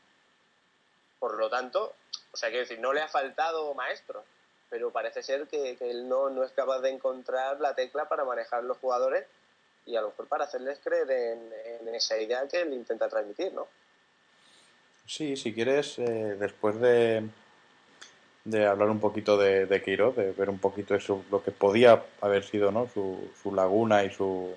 Por 1.19 1.37
lo 1.37 1.51
tanto, 1.51 1.95
o 2.33 2.37
sea, 2.37 2.49
quiero 2.49 2.63
decir, 2.63 2.81
no 2.81 2.93
le 2.93 3.03
ha 3.03 3.09
faltado 3.09 3.75
maestro, 3.75 4.25
pero 4.71 4.91
parece 4.91 5.23
ser 5.23 5.49
que, 5.49 5.77
él 5.81 6.09
no, 6.09 6.31
no, 6.31 6.45
es 6.45 6.53
capaz 6.53 6.81
de 6.81 6.91
encontrar 6.91 7.61
la 7.61 7.75
tecla 7.75 8.09
para 8.09 8.25
manejar 8.25 8.65
los 8.65 8.79
jugadores 8.79 9.27
y 9.85 9.97
a 9.97 10.01
lo 10.01 10.11
mejor 10.11 10.29
para 10.29 10.45
hacerles 10.45 10.79
creer 10.83 11.11
en, 11.11 11.95
esa 11.95 12.17
idea 12.19 12.47
que 12.47 12.63
él 12.63 12.73
intenta 12.73 13.09
transmitir, 13.09 13.53
¿no? 13.53 13.67
Sí, 15.07 15.37
si 15.37 15.53
quieres, 15.53 15.99
eh, 15.99 16.37
después 16.39 16.81
de, 16.81 17.29
de 18.45 18.67
hablar 18.67 18.89
un 18.91 19.01
poquito 19.01 19.37
de, 19.37 19.67
de 19.67 19.81
de 19.81 20.33
ver 20.37 20.51
un 20.51 20.59
poquito 20.59 20.95
eso, 20.95 21.23
lo 21.31 21.43
que 21.43 21.51
podía 21.51 22.03
haber 22.21 22.45
sido 22.45 22.73
¿no? 22.73 22.89
su, 22.93 23.31
su 23.43 23.55
laguna 23.55 24.05
y 24.05 24.11
su, 24.11 24.55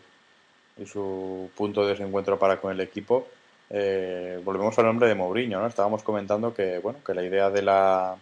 y 0.77 0.85
su 0.85 1.49
punto 1.55 1.83
de 1.83 1.89
desencuentro 1.89 2.39
para 2.39 2.59
con 2.59 2.71
el 2.71 2.79
equipo, 2.79 3.27
eh, 3.69 4.39
volvemos 4.43 4.77
al 4.79 4.85
nombre 4.85 5.07
de 5.07 5.15
Mourinho, 5.15 5.59
¿no? 5.59 5.67
Estábamos 5.67 6.03
comentando 6.03 6.53
que, 6.53 6.79
bueno, 6.79 6.99
que 7.05 7.13
la 7.13 7.23
idea 7.23 7.49
de 7.49 7.61
la, 7.61 8.15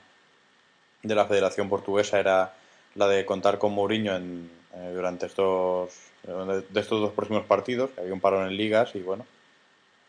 de 1.04 1.15
la 1.15 1.26
Federación 1.26 1.69
Portuguesa 1.69 2.19
era 2.19 2.54
la 2.95 3.08
de 3.08 3.26
contar 3.26 3.58
con 3.58 3.74
Mourinho 3.74 4.15
en, 4.15 4.50
eh, 4.74 4.91
durante 4.93 5.26
estos, 5.26 5.91
de 6.24 6.80
estos 6.80 7.02
dos 7.02 7.12
próximos 7.12 7.45
partidos, 7.45 7.89
que 7.91 8.02
había 8.02 8.13
un 8.13 8.21
parón 8.21 8.47
en 8.47 8.56
ligas 8.56 8.95
y 8.95 9.00
bueno. 9.00 9.26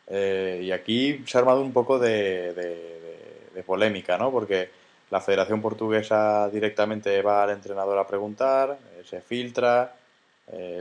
Eh, 0.08 0.60
y 0.64 0.70
aquí 0.72 1.24
se 1.26 1.36
ha 1.36 1.40
armado 1.40 1.60
un 1.60 1.72
poco 1.72 1.98
de, 1.98 2.52
de, 2.52 3.62
polémica, 3.64 4.18
¿no? 4.18 4.32
Porque 4.32 4.70
la 5.12 5.20
Federación 5.20 5.60
Portuguesa 5.60 6.48
directamente 6.48 7.20
va 7.20 7.42
al 7.42 7.50
entrenador 7.50 7.98
a 7.98 8.06
preguntar, 8.06 8.78
se 9.04 9.20
filtra, 9.20 9.94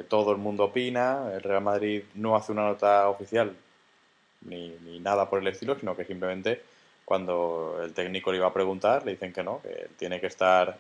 todo 0.08 0.32
el 0.32 0.38
mundo 0.38 0.64
opina, 0.64 1.32
el 1.34 1.44
Real 1.44 1.62
Madrid 1.62 2.04
no 2.16 2.38
hace 2.38 2.54
una 2.54 2.64
nota 2.64 3.10
oficial 3.10 3.54
ni, 4.46 4.70
ni 4.86 5.02
nada 5.02 5.30
por 5.30 5.40
el 5.40 5.48
estilo, 5.50 5.78
sino 5.78 5.98
que 5.98 6.06
simplemente 6.06 6.62
cuando 7.04 7.82
el 7.84 7.94
técnico 7.94 8.32
le 8.32 8.38
iba 8.38 8.48
a 8.48 8.54
preguntar, 8.54 9.06
le 9.06 9.12
dicen 9.12 9.34
que 9.34 9.44
no, 9.44 9.62
que 9.62 9.90
tiene 9.98 10.22
que 10.22 10.28
estar 10.28 10.78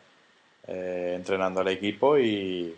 eh, 0.66 1.12
entrenando 1.18 1.60
al 1.60 1.68
equipo 1.68 2.18
y, 2.18 2.74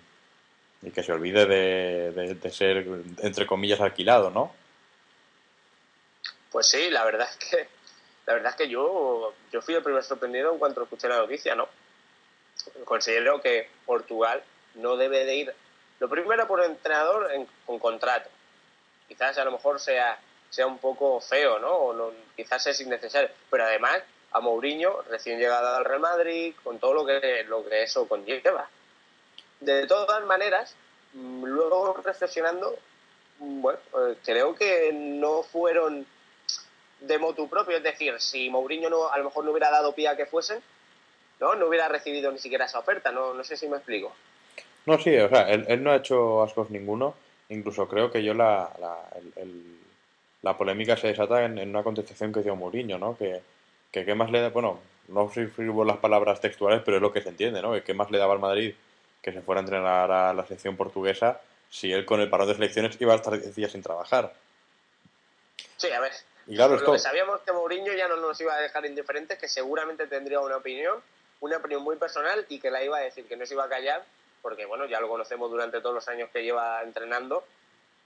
y, 0.81 0.89
que 0.89 1.03
se 1.03 1.11
olvide 1.11 1.45
de, 1.45 2.33
de, 2.33 2.49
ser, 2.49 2.87
entre 3.21 3.45
comillas, 3.45 3.79
alquilado, 3.79 4.31
¿no? 4.31 4.55
Pues 6.51 6.65
sí, 6.65 6.89
la 6.89 7.05
verdad 7.05 7.27
es 7.29 7.47
que 7.47 7.67
la 8.25 8.33
verdad 8.33 8.51
es 8.51 8.55
que 8.55 8.69
yo, 8.69 9.33
yo 9.51 9.61
fui 9.61 9.75
el 9.75 9.83
primer 9.83 10.03
sorprendido 10.03 10.51
en 10.51 10.59
cuanto 10.59 10.83
escuché 10.83 11.07
la 11.07 11.17
noticia, 11.17 11.55
¿no? 11.55 11.67
Considero 12.85 13.41
que 13.41 13.69
Portugal 13.85 14.43
no 14.75 14.95
debe 14.95 15.25
de 15.25 15.35
ir, 15.35 15.55
lo 15.99 16.09
primero 16.09 16.47
por 16.47 16.63
entrenador 16.63 17.31
en, 17.31 17.47
con 17.65 17.79
contrato. 17.79 18.29
Quizás 19.07 19.37
a 19.37 19.45
lo 19.45 19.51
mejor 19.51 19.79
sea 19.79 20.19
sea 20.53 20.67
un 20.67 20.77
poco 20.77 21.19
feo, 21.19 21.57
¿no? 21.57 21.71
O 21.71 22.13
quizás 22.35 22.67
es 22.67 22.79
innecesario. 22.79 23.29
Pero 23.49 23.63
además, 23.63 24.03
a 24.31 24.39
Mourinho, 24.39 25.01
recién 25.09 25.39
llegado 25.39 25.75
al 25.75 25.83
Real 25.83 25.99
Madrid, 25.99 26.53
con 26.63 26.77
todo 26.77 26.93
lo 26.93 27.05
que, 27.07 27.43
lo 27.47 27.67
que 27.67 27.81
eso 27.81 28.07
conlleva. 28.07 28.69
De 29.59 29.87
todas 29.87 30.23
maneras, 30.25 30.75
mm, 31.13 31.45
luego 31.45 31.99
reflexionando, 32.03 32.77
mm, 33.39 33.61
bueno, 33.61 33.79
eh, 33.97 34.17
creo 34.23 34.53
que 34.53 34.91
no 34.93 35.41
fueron 35.41 36.05
de 37.03 37.17
motu 37.17 37.47
propio, 37.47 37.77
es 37.77 37.83
decir, 37.83 38.13
si 38.19 38.49
Mourinho 38.49 38.89
no, 38.89 39.09
a 39.09 39.17
lo 39.17 39.25
mejor 39.25 39.45
no 39.45 39.51
hubiera 39.51 39.69
dado 39.69 39.93
pie 39.93 40.07
a 40.07 40.17
que 40.17 40.25
fuesen, 40.25 40.59
¿no? 41.39 41.55
No 41.55 41.67
hubiera 41.67 41.87
recibido 41.87 42.31
ni 42.31 42.39
siquiera 42.39 42.65
esa 42.65 42.79
oferta, 42.79 43.11
no, 43.11 43.33
no 43.33 43.43
sé 43.43 43.57
si 43.57 43.67
me 43.67 43.77
explico. 43.77 44.13
No, 44.85 44.97
sí, 44.99 45.15
o 45.17 45.29
sea, 45.29 45.49
él, 45.49 45.83
no 45.83 45.91
ha 45.91 45.97
hecho 45.97 46.43
ascos 46.43 46.69
ninguno, 46.69 47.15
incluso 47.49 47.87
creo 47.87 48.11
que 48.11 48.23
yo 48.23 48.33
la, 48.33 48.69
el 49.35 49.83
la 50.43 50.57
polémica 50.57 50.95
se 50.95 51.07
desata 51.07 51.45
en, 51.45 51.57
una 51.57 51.83
contestación 51.83 52.31
que 52.31 52.41
dio 52.41 52.55
Mourinho, 52.55 52.99
¿no? 52.99 53.17
Que, 53.17 53.41
que 53.91 54.05
qué 54.05 54.13
más 54.13 54.29
le 54.29 54.41
da, 54.41 54.49
bueno, 54.49 54.79
no 55.07 55.31
escribo 55.33 55.83
las 55.85 55.97
palabras 55.97 56.41
textuales, 56.41 56.81
pero 56.85 56.97
es 56.97 57.01
lo 57.01 57.11
que 57.11 57.21
se 57.21 57.29
entiende, 57.29 57.61
¿no? 57.61 57.71
Que 57.71 57.81
qué 57.81 57.93
más 57.93 58.11
le 58.11 58.19
daba 58.19 58.33
al 58.33 58.39
Madrid 58.39 58.75
que 59.21 59.31
se 59.31 59.41
fuera 59.41 59.61
a 59.61 59.63
entrenar 59.63 60.11
a 60.11 60.33
la 60.33 60.45
selección 60.45 60.75
portuguesa 60.75 61.39
si 61.69 61.93
él 61.93 62.05
con 62.05 62.19
el 62.19 62.29
parón 62.29 62.49
de 62.49 62.55
selecciones 62.55 62.99
iba 62.99 63.13
a 63.13 63.15
estar 63.15 63.39
días 63.39 63.71
sin 63.71 63.81
trabajar. 63.81 64.33
Sí, 65.77 65.89
a 65.89 66.01
ver. 66.01 66.11
Y 66.47 66.55
claro, 66.55 66.77
lo 66.77 66.91
que 66.91 66.99
sabíamos 66.99 67.41
que 67.41 67.51
Mourinho 67.51 67.93
ya 67.93 68.07
no 68.07 68.17
nos 68.17 68.39
iba 68.41 68.53
a 68.53 68.59
dejar 68.59 68.85
indiferentes, 68.85 69.37
que 69.37 69.47
seguramente 69.47 70.07
tendría 70.07 70.39
una 70.39 70.57
opinión, 70.57 71.01
una 71.39 71.57
opinión 71.57 71.83
muy 71.83 71.95
personal 71.95 72.45
y 72.49 72.59
que 72.59 72.71
la 72.71 72.83
iba 72.83 72.97
a 72.97 73.01
decir, 73.01 73.25
que 73.25 73.37
no 73.37 73.45
se 73.45 73.53
iba 73.53 73.63
a 73.65 73.69
callar, 73.69 74.03
porque 74.41 74.65
bueno, 74.65 74.85
ya 74.85 74.99
lo 74.99 75.07
conocemos 75.07 75.49
durante 75.49 75.79
todos 75.79 75.95
los 75.95 76.07
años 76.07 76.29
que 76.31 76.43
lleva 76.43 76.81
entrenando 76.83 77.43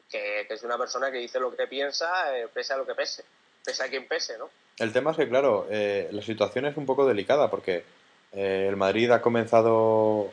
que, 0.09 0.47
es 0.49 0.63
una 0.63 0.77
persona 0.77 1.11
que 1.11 1.17
dice 1.17 1.39
lo 1.39 1.55
que 1.55 1.67
piensa, 1.67 2.37
eh, 2.37 2.47
pese 2.53 2.73
a 2.73 2.77
lo 2.77 2.85
que 2.85 2.95
pese, 2.95 3.23
pese 3.63 3.83
a 3.83 3.89
quien 3.89 4.07
pese, 4.07 4.37
¿no? 4.37 4.49
El 4.77 4.93
tema 4.93 5.11
es 5.11 5.17
que, 5.17 5.27
claro, 5.27 5.67
eh, 5.69 6.07
la 6.11 6.21
situación 6.21 6.65
es 6.65 6.77
un 6.77 6.85
poco 6.85 7.07
delicada 7.07 7.49
porque 7.49 7.83
eh, 8.31 8.67
el 8.69 8.75
Madrid 8.75 9.11
ha 9.11 9.21
comenzado, 9.21 9.73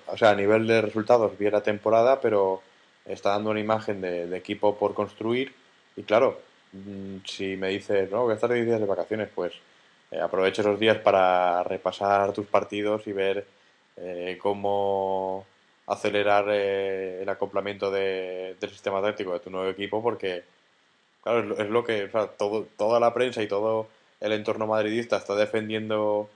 o 0.06 0.16
sea, 0.16 0.30
a 0.30 0.34
nivel 0.34 0.66
de 0.66 0.82
resultados, 0.82 1.36
bien 1.38 1.52
la 1.52 1.62
temporada, 1.62 2.20
pero 2.20 2.62
está 3.06 3.30
dando 3.30 3.50
una 3.50 3.60
imagen 3.60 4.00
de, 4.00 4.36
equipo 4.36 4.76
por 4.76 4.94
construir 4.94 5.54
y, 5.96 6.02
claro, 6.02 6.40
si 7.24 7.56
me 7.56 7.68
dices, 7.68 8.10
no, 8.10 8.22
voy 8.22 8.32
a 8.32 8.34
estar 8.34 8.52
10 8.52 8.66
días 8.66 8.80
de 8.80 8.86
vacaciones, 8.86 9.28
pues 9.34 9.52
aprovecha 10.22 10.62
esos 10.62 10.78
días 10.78 10.98
para 10.98 11.62
repasar 11.64 12.32
tus 12.32 12.46
partidos 12.46 13.06
y 13.06 13.12
ver 13.12 13.46
cómo 14.38 15.46
acelerar 15.86 16.46
eh, 16.50 17.22
el 17.22 17.28
acoplamiento 17.28 17.90
de, 17.90 18.56
del 18.60 18.70
sistema 18.70 19.02
táctico 19.02 19.32
de 19.32 19.40
tu 19.40 19.50
nuevo 19.50 19.68
equipo 19.68 20.02
porque, 20.02 20.44
claro, 21.22 21.56
es 21.58 21.68
lo, 21.68 21.84
que, 21.84 22.04
o 22.04 22.10
sea, 22.10 22.26
todo, 22.28 22.66
toda 22.76 23.00
la 23.00 23.12
prensa 23.12 23.42
y 23.42 23.48
todo 23.48 23.88
el 24.20 24.32
entorno 24.32 24.66
madridista 24.66 25.18
está 25.18 25.34
defendiendo 25.34 26.30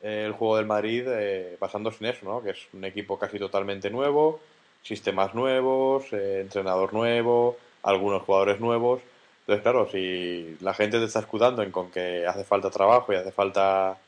eh, 0.00 0.24
el 0.26 0.32
juego 0.32 0.56
del 0.56 0.66
Madrid 0.66 1.04
eh, 1.08 1.56
basándose 1.58 2.04
en 2.04 2.10
eso, 2.10 2.24
¿no? 2.24 2.42
Que 2.42 2.50
es 2.50 2.68
un 2.72 2.84
equipo 2.84 3.18
casi 3.18 3.38
totalmente 3.38 3.90
nuevo, 3.90 4.40
sistemas 4.82 5.34
nuevos, 5.34 6.12
entrenador 6.12 6.92
nuevo, 6.92 7.56
algunos 7.82 8.22
jugadores 8.22 8.60
nuevos. 8.60 9.00
Entonces, 9.46 9.62
claro, 9.62 9.88
si 9.90 10.56
la 10.60 10.72
gente 10.72 10.98
te 10.98 11.04
está 11.04 11.20
escudando 11.20 11.62
en 11.62 11.70
con 11.70 11.90
que 11.90 12.26
hace 12.26 12.44
falta 12.44 12.70
trabajo 12.70 13.12
y 13.12 13.16
hace 13.16 13.30
falta 13.30 13.98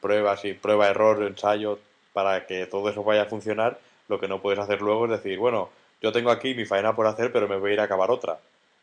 pruebas 0.00 0.44
y 0.46 0.54
prueba, 0.54 0.88
error, 0.88 1.22
ensayo, 1.22 1.78
para 2.14 2.46
que 2.46 2.66
todo 2.66 2.88
eso 2.88 3.04
vaya 3.04 3.22
a 3.22 3.26
funcionar, 3.26 3.78
lo 4.08 4.18
que 4.18 4.28
no 4.28 4.40
puedes 4.40 4.58
hacer 4.58 4.80
luego 4.80 5.04
es 5.04 5.10
decir, 5.10 5.38
bueno, 5.38 5.68
yo 6.00 6.12
tengo 6.12 6.30
aquí 6.30 6.54
mi 6.54 6.64
faena 6.64 6.96
por 6.96 7.06
hacer, 7.06 7.30
pero 7.30 7.46
me 7.46 7.56
voy 7.56 7.72
a 7.72 7.74
ir 7.74 7.80
a 7.80 7.84
acabar 7.84 8.10
otra. 8.10 8.38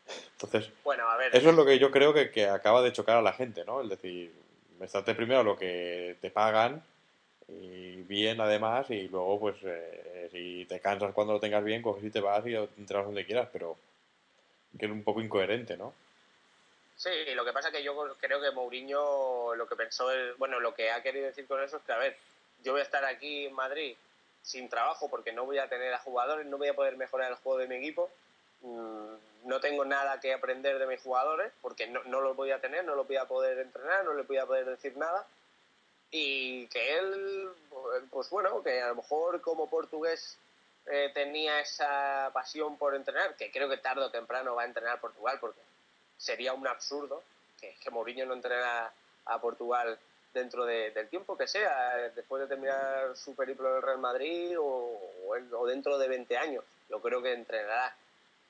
Entonces, 0.32 0.70
bueno, 0.84 1.08
a 1.08 1.16
ver. 1.16 1.34
eso 1.34 1.50
es 1.50 1.56
lo 1.56 1.64
que 1.64 1.80
yo 1.80 1.90
creo 1.90 2.14
que, 2.14 2.30
que 2.30 2.46
acaba 2.46 2.82
de 2.82 2.92
chocar 2.92 3.16
a 3.16 3.22
la 3.22 3.32
gente, 3.32 3.64
¿no? 3.64 3.82
Es 3.82 3.88
decir, 3.88 4.32
estate 4.84 5.14
primero 5.14 5.42
lo 5.42 5.56
que 5.56 6.16
te 6.20 6.30
pagan 6.30 6.82
y 7.48 8.02
bien 8.02 8.40
además 8.40 8.90
y 8.90 9.08
luego 9.08 9.38
pues 9.40 9.56
eh, 9.64 10.28
si 10.32 10.64
te 10.66 10.80
cansas 10.80 11.12
cuando 11.12 11.34
lo 11.34 11.40
tengas 11.40 11.64
bien, 11.64 11.82
coges 11.82 12.04
y 12.04 12.10
te 12.10 12.20
vas 12.20 12.46
y 12.46 12.54
entras 12.54 13.04
donde 13.04 13.24
quieras, 13.24 13.48
pero 13.52 13.76
que 14.78 14.86
es 14.86 14.92
un 14.92 15.04
poco 15.04 15.20
incoherente, 15.20 15.76
¿no? 15.76 15.94
Sí, 16.96 17.10
lo 17.34 17.44
que 17.44 17.52
pasa 17.52 17.68
es 17.68 17.74
que 17.74 17.82
yo 17.82 17.96
creo 18.20 18.40
que 18.40 18.50
Mourinho 18.52 19.54
lo 19.54 19.66
que 19.66 19.76
pensó, 19.76 20.08
bueno, 20.38 20.60
lo 20.60 20.74
que 20.74 20.90
ha 20.90 21.02
querido 21.02 21.26
decir 21.26 21.46
con 21.46 21.62
eso 21.62 21.78
es 21.78 21.82
que, 21.82 21.92
a 21.92 21.98
ver, 21.98 22.16
yo 22.62 22.72
voy 22.72 22.80
a 22.80 22.84
estar 22.84 23.04
aquí 23.04 23.46
en 23.46 23.54
Madrid 23.54 23.96
sin 24.42 24.68
trabajo 24.68 25.08
porque 25.08 25.32
no 25.32 25.44
voy 25.44 25.58
a 25.58 25.68
tener 25.68 25.92
a 25.94 25.98
jugadores, 25.98 26.46
no 26.46 26.58
voy 26.58 26.68
a 26.68 26.74
poder 26.74 26.96
mejorar 26.96 27.30
el 27.30 27.38
juego 27.38 27.58
de 27.58 27.68
mi 27.68 27.76
equipo, 27.76 28.10
mm, 28.60 29.14
no 29.44 29.60
tengo 29.60 29.84
nada 29.84 30.20
que 30.20 30.32
aprender 30.32 30.78
de 30.78 30.86
mis 30.86 31.00
jugadores 31.00 31.52
porque 31.60 31.86
no, 31.88 32.02
no 32.04 32.20
los 32.20 32.36
voy 32.36 32.50
a 32.50 32.60
tener, 32.60 32.84
no 32.84 32.94
los 32.94 33.06
voy 33.06 33.16
a 33.16 33.26
poder 33.26 33.58
entrenar, 33.58 34.04
no 34.04 34.14
les 34.14 34.26
voy 34.26 34.38
a 34.38 34.46
poder 34.46 34.66
decir 34.66 34.96
nada. 34.96 35.26
Y 36.10 36.66
que 36.66 36.98
él, 36.98 37.48
pues 38.10 38.28
bueno, 38.30 38.62
que 38.62 38.80
a 38.80 38.88
lo 38.88 38.96
mejor 38.96 39.40
como 39.40 39.70
portugués 39.70 40.38
eh, 40.86 41.10
tenía 41.14 41.60
esa 41.60 42.30
pasión 42.32 42.76
por 42.76 42.94
entrenar, 42.94 43.36
que 43.36 43.50
creo 43.50 43.68
que 43.68 43.76
tarde 43.76 44.04
o 44.04 44.10
temprano 44.10 44.54
va 44.54 44.62
a 44.62 44.66
entrenar 44.66 45.00
Portugal 45.00 45.38
porque 45.40 45.60
sería 46.16 46.52
un 46.54 46.66
absurdo 46.66 47.22
que, 47.60 47.76
que 47.80 47.90
Mourinho 47.90 48.26
no 48.26 48.34
entrenara 48.34 48.92
a 49.26 49.40
Portugal 49.40 49.98
dentro 50.32 50.64
del 50.64 51.08
tiempo 51.08 51.36
que 51.36 51.46
sea, 51.46 51.96
después 52.14 52.40
de 52.42 52.48
terminar 52.48 53.16
su 53.16 53.34
periplo 53.34 53.68
en 53.70 53.76
el 53.76 53.82
Real 53.82 53.98
Madrid 53.98 54.58
o, 54.58 54.98
o, 55.28 55.66
dentro 55.66 55.98
de 55.98 56.08
20 56.08 56.36
años. 56.36 56.64
Yo 56.88 57.00
creo 57.00 57.22
que 57.22 57.32
entrenará. 57.32 57.94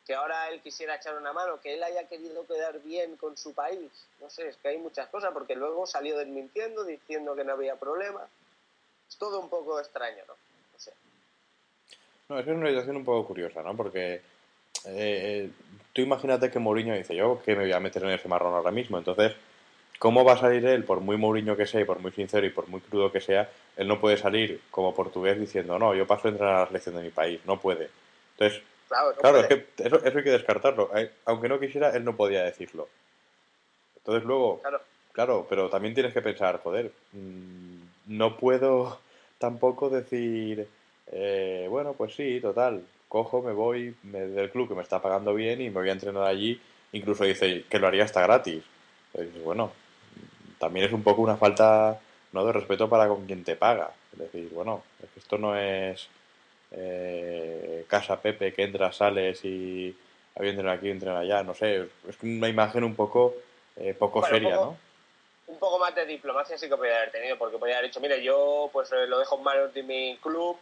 Que 0.06 0.14
ahora 0.14 0.48
él 0.48 0.60
quisiera 0.60 0.96
echar 0.96 1.16
una 1.16 1.32
mano, 1.32 1.60
que 1.60 1.74
él 1.74 1.82
haya 1.82 2.08
querido 2.08 2.44
quedar 2.46 2.80
bien 2.80 3.16
con 3.16 3.36
su 3.36 3.54
país. 3.54 3.90
No 4.20 4.28
sé, 4.30 4.48
es 4.48 4.56
que 4.56 4.68
hay 4.68 4.78
muchas 4.78 5.08
cosas, 5.08 5.32
porque 5.32 5.54
luego 5.54 5.86
salió 5.86 6.18
desmintiendo, 6.18 6.82
diciendo 6.84 7.36
que 7.36 7.44
no 7.44 7.52
había 7.52 7.76
problema. 7.76 8.28
todo 9.18 9.38
un 9.40 9.48
poco 9.48 9.78
extraño, 9.78 10.24
¿no? 10.26 10.34
No. 12.32 12.36
No, 12.36 12.40
es 12.40 12.46
una 12.46 12.68
situación 12.68 12.96
un 12.96 13.04
poco 13.04 13.28
curiosa, 13.28 13.62
¿no? 13.62 13.76
Porque 13.76 14.22
eh, 14.86 15.50
tú 15.92 16.02
imagínate 16.02 16.50
que 16.50 16.58
Mourinho 16.58 16.94
dice, 16.94 17.14
yo 17.14 17.40
que 17.42 17.54
me 17.54 17.64
voy 17.64 17.72
a 17.72 17.80
meter 17.80 18.02
en 18.04 18.10
ese 18.10 18.28
marrón 18.28 18.54
ahora 18.54 18.70
mismo, 18.70 18.98
entonces, 18.98 19.34
¿cómo 19.98 20.24
va 20.24 20.34
a 20.34 20.38
salir 20.38 20.64
él, 20.66 20.84
por 20.84 21.00
muy 21.00 21.16
Mourinho 21.16 21.56
que 21.56 21.66
sea 21.66 21.80
y 21.80 21.84
por 21.84 22.00
muy 22.00 22.12
sincero 22.12 22.46
y 22.46 22.50
por 22.50 22.68
muy 22.68 22.80
crudo 22.80 23.12
que 23.12 23.20
sea, 23.20 23.50
él 23.76 23.88
no 23.88 24.00
puede 24.00 24.16
salir 24.16 24.60
como 24.70 24.94
portugués 24.94 25.38
diciendo, 25.38 25.78
no, 25.78 25.94
yo 25.94 26.06
paso 26.06 26.28
a 26.28 26.30
entrar 26.30 26.54
a 26.54 26.60
la 26.60 26.66
selección 26.66 26.96
de 26.96 27.02
mi 27.02 27.10
país, 27.10 27.40
no 27.46 27.60
puede. 27.60 27.90
Entonces, 28.32 28.62
claro, 29.20 29.40
es 29.40 29.46
que 29.46 29.66
eso, 29.78 30.04
eso, 30.04 30.18
hay 30.18 30.24
que 30.24 30.30
descartarlo. 30.30 30.90
Aunque 31.24 31.48
no 31.48 31.60
quisiera, 31.60 31.90
él 31.90 32.04
no 32.04 32.16
podía 32.16 32.42
decirlo. 32.44 32.88
Entonces 33.96 34.24
luego, 34.24 34.60
claro, 34.60 34.80
claro 35.12 35.46
pero 35.48 35.70
también 35.70 35.94
tienes 35.94 36.12
que 36.12 36.22
pensar, 36.22 36.60
joder, 36.62 36.92
mm, 37.12 37.82
no 38.06 38.36
puedo 38.36 39.00
tampoco 39.38 39.90
decir, 39.90 40.66
eh, 41.06 41.66
bueno, 41.68 41.94
pues 41.94 42.14
sí, 42.14 42.40
total, 42.40 42.84
cojo, 43.08 43.42
me 43.42 43.52
voy 43.52 43.94
del 44.02 44.50
club 44.50 44.68
que 44.68 44.74
me 44.74 44.82
está 44.82 45.02
pagando 45.02 45.34
bien 45.34 45.60
y 45.60 45.70
me 45.70 45.80
voy 45.80 45.88
a 45.88 45.92
entrenar 45.92 46.24
allí. 46.24 46.60
Incluso 46.92 47.24
dice 47.24 47.64
que 47.68 47.78
lo 47.78 47.86
haría 47.86 48.04
hasta 48.04 48.22
gratis. 48.22 48.62
Entonces, 49.12 49.42
bueno, 49.42 49.72
también 50.58 50.86
es 50.86 50.92
un 50.92 51.02
poco 51.02 51.22
una 51.22 51.36
falta 51.36 52.00
¿no? 52.32 52.44
de 52.44 52.52
respeto 52.52 52.88
para 52.88 53.08
con 53.08 53.26
quien 53.26 53.44
te 53.44 53.56
paga. 53.56 53.92
Es 54.12 54.18
decir, 54.18 54.50
bueno, 54.52 54.82
esto 55.16 55.38
no 55.38 55.56
es 55.56 56.08
eh, 56.70 57.84
Casa 57.88 58.20
Pepe 58.20 58.52
que 58.52 58.64
entras, 58.64 58.96
sales 58.96 59.44
y 59.44 59.94
había 60.34 60.50
entrenado 60.50 60.78
aquí, 60.78 60.90
entrenar 60.90 61.18
allá, 61.18 61.42
no 61.42 61.54
sé. 61.54 61.88
Es 62.08 62.16
una 62.22 62.48
imagen 62.48 62.84
un 62.84 62.94
poco, 62.94 63.34
eh, 63.76 63.94
poco 63.94 64.24
seria, 64.26 64.56
¿no? 64.56 64.76
Un 65.46 65.58
poco 65.58 65.78
más 65.78 65.94
de 65.94 66.06
diplomacia 66.06 66.56
sí 66.56 66.68
que 66.68 66.76
podría 66.76 66.96
haber 66.96 67.12
tenido, 67.12 67.36
porque 67.36 67.58
podría 67.58 67.76
haber 67.76 67.90
dicho, 67.90 68.00
mire, 68.00 68.22
yo 68.22 68.70
pues 68.72 68.90
eh, 68.92 69.06
lo 69.06 69.18
dejo 69.18 69.36
en 69.36 69.42
manos 69.44 69.74
de 69.74 69.82
mi 69.82 70.16
club, 70.22 70.56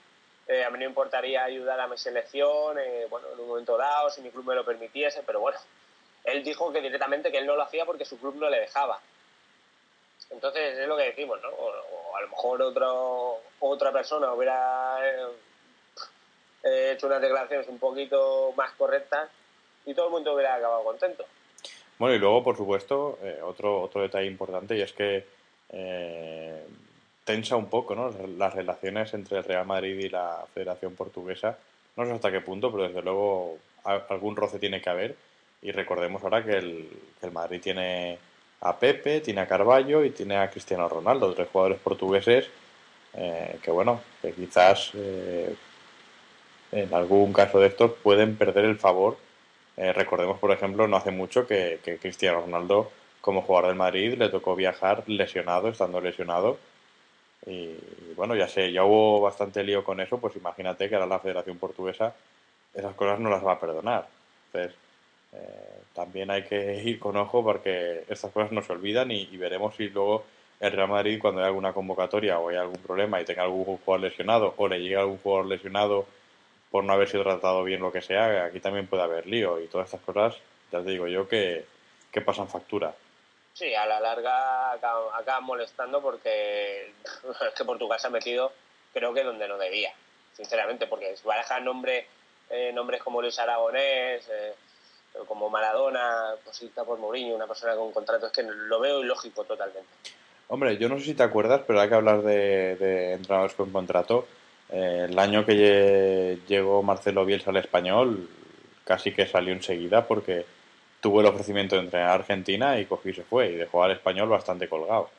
a 0.67 0.71
mí 0.71 0.79
no 0.79 0.85
importaría 0.85 1.45
ayudar 1.45 1.79
a 1.81 1.87
mi 1.87 1.97
selección, 1.97 2.77
bueno, 3.09 3.29
en 3.33 3.41
un 3.41 3.49
momento 3.49 3.77
dado, 3.77 4.11
si 4.11 4.21
mi 4.21 4.31
club 4.31 4.47
me 4.47 4.55
lo 4.55 4.65
permitiese, 4.65 5.23
pero 5.25 5.41
bueno, 5.41 5.59
él 6.25 6.43
dijo 6.43 6.73
que 6.73 6.81
directamente 6.81 7.31
que 7.31 7.39
él 7.39 7.47
no 7.47 7.57
lo 7.57 7.63
hacía 7.63 7.85
porque 7.85 8.05
su 8.05 8.19
club 8.19 8.35
no 8.37 8.51
le 8.51 8.61
dejaba. 8.61 9.01
Entonces 10.31 10.79
es 10.79 10.87
lo 10.87 10.97
que 10.97 11.05
decimos, 11.05 11.41
¿no? 11.43 11.49
O, 11.49 12.17
a 12.17 12.21
lo 12.23 12.29
mejor 12.29 12.63
otro, 12.63 13.39
otra 13.61 13.93
persona 13.93 14.33
hubiera 14.33 14.99
he 16.63 16.93
hecho 16.93 17.07
unas 17.07 17.23
declaraciones 17.23 17.69
un 17.69 17.79
poquito 17.79 18.53
más 18.57 18.73
correctas 18.73 19.31
y 19.87 19.95
todo 19.95 20.07
el 20.07 20.13
mundo 20.13 20.35
hubiera 20.35 20.55
acabado 20.55 20.85
contento. 20.85 21.25
Bueno, 21.99 22.15
y 22.15 22.19
luego, 22.19 22.43
por 22.43 22.57
supuesto, 22.57 23.19
eh, 23.23 23.41
otro, 23.43 23.81
otro 23.81 24.03
detalle 24.03 24.27
importante 24.27 24.77
y 24.77 24.83
es 24.83 24.93
que 24.93 25.27
eh, 25.71 26.67
tensa 27.25 27.57
un 27.57 27.67
poco 27.67 27.95
¿no? 27.95 28.11
las 28.39 28.55
relaciones 28.55 29.15
entre 29.15 29.39
el 29.39 29.45
Real 29.45 29.67
Madrid 29.67 29.99
y 29.99 30.09
la 30.09 30.45
Federación 30.55 30.95
Portuguesa. 30.95 31.59
No 31.97 32.05
sé 32.05 32.13
hasta 32.13 32.31
qué 32.31 32.41
punto, 32.41 32.71
pero 32.71 32.85
desde 32.85 33.03
luego 33.03 33.59
algún 33.85 34.37
roce 34.37 34.59
tiene 34.59 34.81
que 34.81 34.91
haber. 34.91 35.17
Y 35.63 35.73
recordemos 35.73 36.23
ahora 36.23 36.45
que 36.45 36.57
el, 36.57 36.89
el 37.23 37.33
Madrid 37.33 37.61
tiene 37.61 38.19
a 38.61 38.79
Pepe, 38.79 39.21
tiene 39.21 39.43
a 39.43 39.49
Carballo 39.49 40.05
y 40.05 40.11
tiene 40.11 40.37
a 40.37 40.51
Cristiano 40.51 40.89
Ronaldo, 40.89 41.35
tres 41.35 41.49
jugadores 41.53 41.79
portugueses 41.81 42.49
eh, 43.15 43.59
que, 43.63 43.71
bueno, 43.71 44.01
que 44.23 44.33
quizás 44.33 44.93
en 46.73 46.95
algún 46.95 47.33
caso 47.33 47.59
de 47.61 47.69
estos 47.69 47.93
pueden 48.03 48.37
perder 48.37 48.65
el 48.65 48.79
favor. 48.79 49.17
Eh, 49.77 49.93
recordemos, 49.93 50.39
por 50.39 50.53
ejemplo, 50.53 50.87
no 50.87 50.97
hace 50.97 51.11
mucho 51.11 51.47
que, 51.47 51.81
Cristiano 52.01 52.41
Ronaldo, 52.41 52.91
como 53.21 53.43
jugador 53.43 53.69
del 53.69 53.79
Madrid, 53.79 54.15
le 54.19 54.29
tocó 54.29 54.55
viajar 54.55 55.05
lesionado, 55.07 55.69
estando 55.69 56.01
lesionado. 56.01 56.59
Y, 57.47 57.75
bueno, 58.15 58.35
ya 58.35 58.49
sé, 58.49 58.71
ya 58.73 58.85
hubo 58.85 59.21
bastante 59.21 59.63
lío 59.65 59.83
con 59.83 60.01
eso, 60.01 60.19
pues 60.19 60.37
imagínate 60.37 60.89
que 60.89 60.95
ahora 60.95 61.07
la 61.07 61.21
Federación 61.21 61.59
Portuguesa 61.59 62.15
esas 62.75 62.95
cosas 62.95 63.19
no 63.19 63.31
las 63.31 63.45
va 63.45 63.53
a 63.53 63.61
perdonar. 63.61 64.07
Entonces, 64.47 64.77
eh, 65.33 65.83
también 65.95 66.31
hay 66.31 66.45
que 66.45 66.83
ir 66.85 66.99
con 66.99 67.17
ojo 67.17 67.43
porque 67.43 68.05
estas 68.09 68.33
cosas 68.33 68.53
no 68.53 68.63
se 68.63 68.73
olvidan 68.73 69.11
y, 69.11 69.37
veremos 69.37 69.75
si 69.77 69.89
luego 69.89 70.25
el 70.61 70.73
Real 70.73 70.89
Madrid, 70.89 71.19
cuando 71.21 71.41
hay 71.41 71.47
alguna 71.47 71.73
convocatoria 71.73 72.39
o 72.39 72.51
hay 72.51 72.57
algún 72.57 72.79
problema 72.79 73.21
y 73.21 73.25
tenga 73.25 73.45
algún 73.45 73.65
jugador 73.65 74.01
lesionado 74.01 74.55
o 74.59 74.69
le 74.69 74.81
llegue 74.81 74.97
algún 74.97 75.19
jugador 75.19 75.47
lesionado 75.47 76.07
por 76.71 76.85
no 76.85 76.93
haber 76.93 77.09
sido 77.09 77.23
tratado 77.25 77.65
bien 77.65 77.81
lo 77.81 77.91
que 77.91 78.03
sea, 78.03 78.45
aquí 78.45 78.61
también 78.61 78.87
puede 78.87 79.03
haber 79.03 79.27
lío 79.27 79.61
y 79.61 79.67
todas 79.67 79.87
estas 79.87 80.03
cosas, 80.03 80.37
ya 80.71 80.83
te 80.83 80.91
digo 80.91 81.09
yo, 81.09 81.27
que, 81.27 81.65
que 82.13 82.21
pasan 82.21 82.47
factura. 82.47 82.95
Sí, 83.61 83.75
a 83.75 83.85
la 83.85 84.01
larga 84.01 84.73
acaban 84.73 85.45
molestando 85.45 86.01
porque 86.01 86.87
es 86.87 87.53
que 87.59 87.65
Portugal 87.67 88.01
se 88.01 88.07
ha 88.07 88.11
metido, 88.11 88.51
creo 88.91 89.13
que 89.13 89.23
donde 89.23 89.47
no 89.47 89.59
debía, 89.59 89.93
sinceramente, 90.33 90.87
porque 90.87 91.15
va 91.29 91.35
a 91.35 91.39
dejar 91.41 91.61
nombre, 91.61 92.07
eh, 92.49 92.73
nombres 92.73 93.03
como 93.03 93.21
Luis 93.21 93.39
Aragonés, 93.39 94.27
eh, 94.31 94.55
como 95.27 95.51
Maradona, 95.51 96.37
cosita 96.43 96.85
por 96.85 96.99
Mourinho, 96.99 97.35
una 97.35 97.47
persona 97.47 97.75
con 97.75 97.93
contrato, 97.93 98.29
es 98.29 98.33
que 98.33 98.45
lo 98.45 98.81
veo 98.81 99.01
ilógico 99.01 99.45
totalmente. 99.45 99.91
Hombre, 100.49 100.79
yo 100.79 100.89
no 100.89 100.99
sé 100.99 101.05
si 101.05 101.15
te 101.15 101.23
acuerdas, 101.23 101.61
pero 101.67 101.83
hay 101.83 101.91
que 101.91 101.97
hablar 101.97 102.23
de, 102.23 102.77
de 102.77 103.13
entrenadores 103.13 103.55
con 103.55 103.71
contrato 103.71 104.27
eh, 104.71 105.09
el 105.11 105.19
año 105.19 105.45
que 105.45 106.39
llegó 106.49 106.83
Marcelo 106.83 107.27
Bielsa 107.27 107.51
al 107.51 107.59
español, 107.59 108.27
casi 108.85 109.13
que 109.13 109.27
salió 109.27 109.53
enseguida 109.53 110.07
porque 110.07 110.47
tuvo 111.01 111.21
el 111.21 111.27
ofrecimiento 111.27 111.77
de 111.77 111.83
entrenar 111.83 112.11
a 112.11 112.15
Argentina 112.15 112.79
y 112.79 112.87
cogió 112.87 113.11
y 113.11 113.15
se 113.15 113.25
fue 113.25 113.49
y 113.49 113.57
dejó 113.57 113.83
al 113.83 113.93
español 113.93 114.29
bastante 114.29 114.69
colgado. 114.69 115.11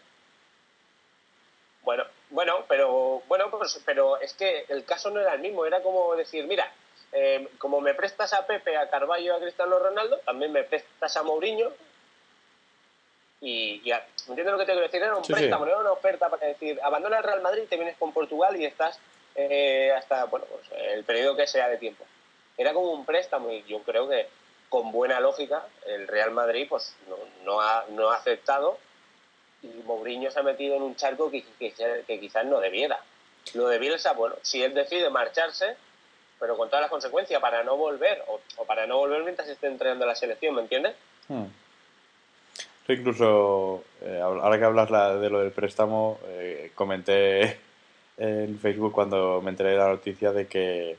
Bueno, 1.84 2.04
bueno, 2.30 2.66
pero 2.68 3.24
bueno, 3.28 3.50
pues, 3.50 3.82
pero 3.86 4.20
es 4.20 4.34
que 4.34 4.66
el 4.70 4.86
caso 4.86 5.10
no 5.10 5.20
era 5.20 5.34
el 5.34 5.42
mismo, 5.42 5.66
era 5.66 5.82
como 5.82 6.16
decir, 6.16 6.46
mira, 6.46 6.72
eh, 7.12 7.50
como 7.58 7.82
me 7.82 7.94
prestas 7.94 8.34
a 8.34 8.46
Pepe, 8.46 8.78
a 8.78 8.90
Carballo, 8.90 9.36
a 9.36 9.40
Cristiano 9.40 9.80
Ronaldo, 9.80 10.20
también 10.20 10.52
me 10.52 10.64
prestas 10.64 11.18
a 11.18 11.24
Mourinho. 11.24 11.72
Y, 13.44 13.82
ya, 13.82 14.06
¿me 14.28 14.34
entiendes 14.34 14.54
lo 14.54 14.60
que 14.60 14.66
te 14.66 14.72
quiero 14.72 14.86
decir? 14.86 15.02
Era 15.02 15.16
un 15.16 15.24
préstamo, 15.24 15.66
era 15.66 15.80
una 15.80 15.92
oferta 15.92 16.30
para 16.30 16.46
decir, 16.46 16.80
abandona 16.84 17.18
el 17.18 17.24
Real 17.24 17.42
Madrid, 17.42 17.64
te 17.68 17.76
vienes 17.76 17.98
con 17.98 18.14
Portugal 18.14 18.56
y 18.56 18.66
estás 18.66 19.00
eh, 19.34 19.92
hasta 19.92 20.26
bueno, 20.26 20.46
pues, 20.46 20.64
el 20.94 21.04
periodo 21.04 21.36
que 21.36 21.48
sea 21.48 21.68
de 21.68 21.78
tiempo. 21.78 22.06
Era 22.56 22.72
como 22.72 22.92
un 22.92 23.04
préstamo 23.04 23.52
y 23.52 23.64
yo 23.64 23.82
creo 23.82 24.08
que 24.08 24.28
con 24.72 24.94
buena 24.94 25.20
lógica 25.20 25.68
el 25.86 26.08
Real 26.08 26.32
Madrid 26.32 26.66
pues 26.70 26.96
no, 27.44 27.60
ha, 27.60 27.84
no 27.90 28.10
ha 28.10 28.16
aceptado 28.16 28.78
y 29.62 29.68
Mourinho 29.86 30.32
se 30.32 30.40
ha 30.40 30.44
metido 30.44 30.78
en 30.78 30.82
un 30.82 30.96
charco 30.96 31.30
que, 31.30 31.44
que, 31.60 32.20
quizás 32.20 32.46
no 32.46 32.60
debiera. 32.60 32.98
Lo 33.54 33.68
de 33.68 33.80
Bielsa, 33.80 34.14
bueno, 34.14 34.36
si 34.42 34.64
él 34.64 34.74
decide 34.74 35.10
marcharse, 35.10 35.76
pero 36.40 36.56
con 36.56 36.70
todas 36.70 36.84
las 36.84 36.90
consecuencias 36.90 37.42
para 37.42 37.64
no 37.64 37.76
volver 37.76 38.24
o, 38.28 38.64
para 38.64 38.88
no 38.88 38.98
volver 38.98 39.24
mientras 39.24 39.50
esté 39.50 39.68
entrenando 39.68 40.06
la 40.06 40.16
selección, 40.16 40.56
¿me 40.56 40.62
entiendes? 40.62 40.96
Hmm. 41.28 41.46
incluso, 42.88 43.84
eh, 44.02 44.22
ahora 44.24 44.58
que 44.58 44.66
hablas 44.66 44.90
de 45.20 45.30
lo 45.30 45.42
del 45.42 45.52
préstamo, 45.52 46.18
eh, 46.28 46.72
comenté 46.76 47.60
en 48.18 48.58
Facebook 48.58 48.94
cuando 48.94 49.42
me 49.42 49.52
enteré 49.52 49.76
la 49.76 49.90
noticia 49.90 50.32
de 50.32 50.48
que, 50.48 50.98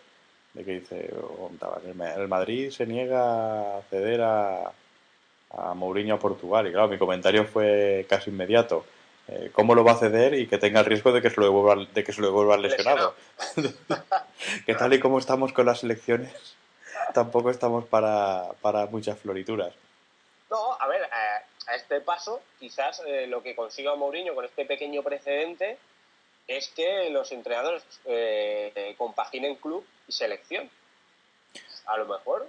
de 0.55 0.65
que 0.65 0.81
dice, 0.81 1.11
el 2.17 2.29
Madrid 2.29 2.71
se 2.71 2.87
niega 2.87 3.79
a 3.79 3.83
ceder 3.83 4.21
a, 4.21 4.73
a 5.51 5.75
Mourinho 5.75 6.15
a 6.15 6.19
Portugal. 6.19 6.67
Y 6.67 6.73
claro, 6.73 6.88
mi 6.88 6.99
comentario 6.99 7.45
fue 7.45 8.07
casi 8.09 8.31
inmediato. 8.31 8.85
Eh, 9.29 9.51
¿Cómo 9.53 9.75
lo 9.75 9.85
va 9.85 9.93
a 9.93 9.99
ceder 9.99 10.35
y 10.35 10.47
que 10.47 10.59
tenga 10.59 10.81
el 10.81 10.87
riesgo 10.87 11.12
de 11.12 11.23
que 11.23 11.31
se 11.31 11.41
lo 11.41 11.47
devuelva, 11.47 11.87
de 11.93 12.05
que 12.05 12.12
se 12.12 12.21
lo 12.21 12.27
devuelva 12.29 12.57
lesionado? 12.57 13.15
que 14.67 14.75
tal 14.75 14.93
y 14.93 15.01
como 15.01 15.19
estamos 15.19 15.53
con 15.53 15.67
las 15.67 15.85
elecciones, 15.85 16.57
tampoco 17.15 17.51
estamos 17.51 17.85
para, 17.87 18.49
para 18.61 18.87
muchas 18.87 19.19
florituras. 19.19 19.73
No, 20.51 20.77
a 20.79 20.87
ver, 20.88 21.03
a, 21.05 21.75
este 21.77 22.01
paso, 22.01 22.43
quizás 22.59 23.01
eh, 23.07 23.27
lo 23.29 23.43
que 23.43 23.55
consiga 23.55 23.95
Mourinho 23.95 24.35
con 24.35 24.45
este 24.45 24.67
pequeño 24.67 25.03
precedente 25.03 25.79
es 26.57 26.69
que 26.69 27.11
los 27.11 27.33
entrenadores 27.33 27.83
eh, 28.05 28.95
compaginen 28.99 29.57
club 29.57 29.85
y 30.09 30.12
selección. 30.12 30.69
A 31.87 31.97
lo 31.97 32.07
mejor. 32.07 32.49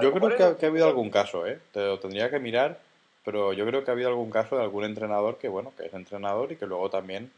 yo 0.00 0.12
creo 0.12 0.56
que, 0.56 0.66
ha 0.66 0.68
habido 0.68 0.86
algún 0.86 1.10
caso, 1.10 1.46
¿eh? 1.46 1.58
Te 1.72 1.80
lo 1.80 1.98
tendría 1.98 2.30
que 2.30 2.38
mirar, 2.38 2.80
pero 3.24 3.52
yo 3.52 3.66
creo 3.66 3.84
que 3.84 3.90
ha 3.90 3.94
habido 3.94 4.08
algún 4.08 4.30
caso 4.30 4.56
de 4.56 4.62
algún 4.62 4.84
entrenador 4.84 5.38
que, 5.38 5.48
bueno, 5.48 5.72
que 5.76 5.86
es 5.86 5.94
entrenador 5.94 6.52
y 6.52 6.56
que 6.56 6.66
luego 6.66 6.88
también 6.90 7.30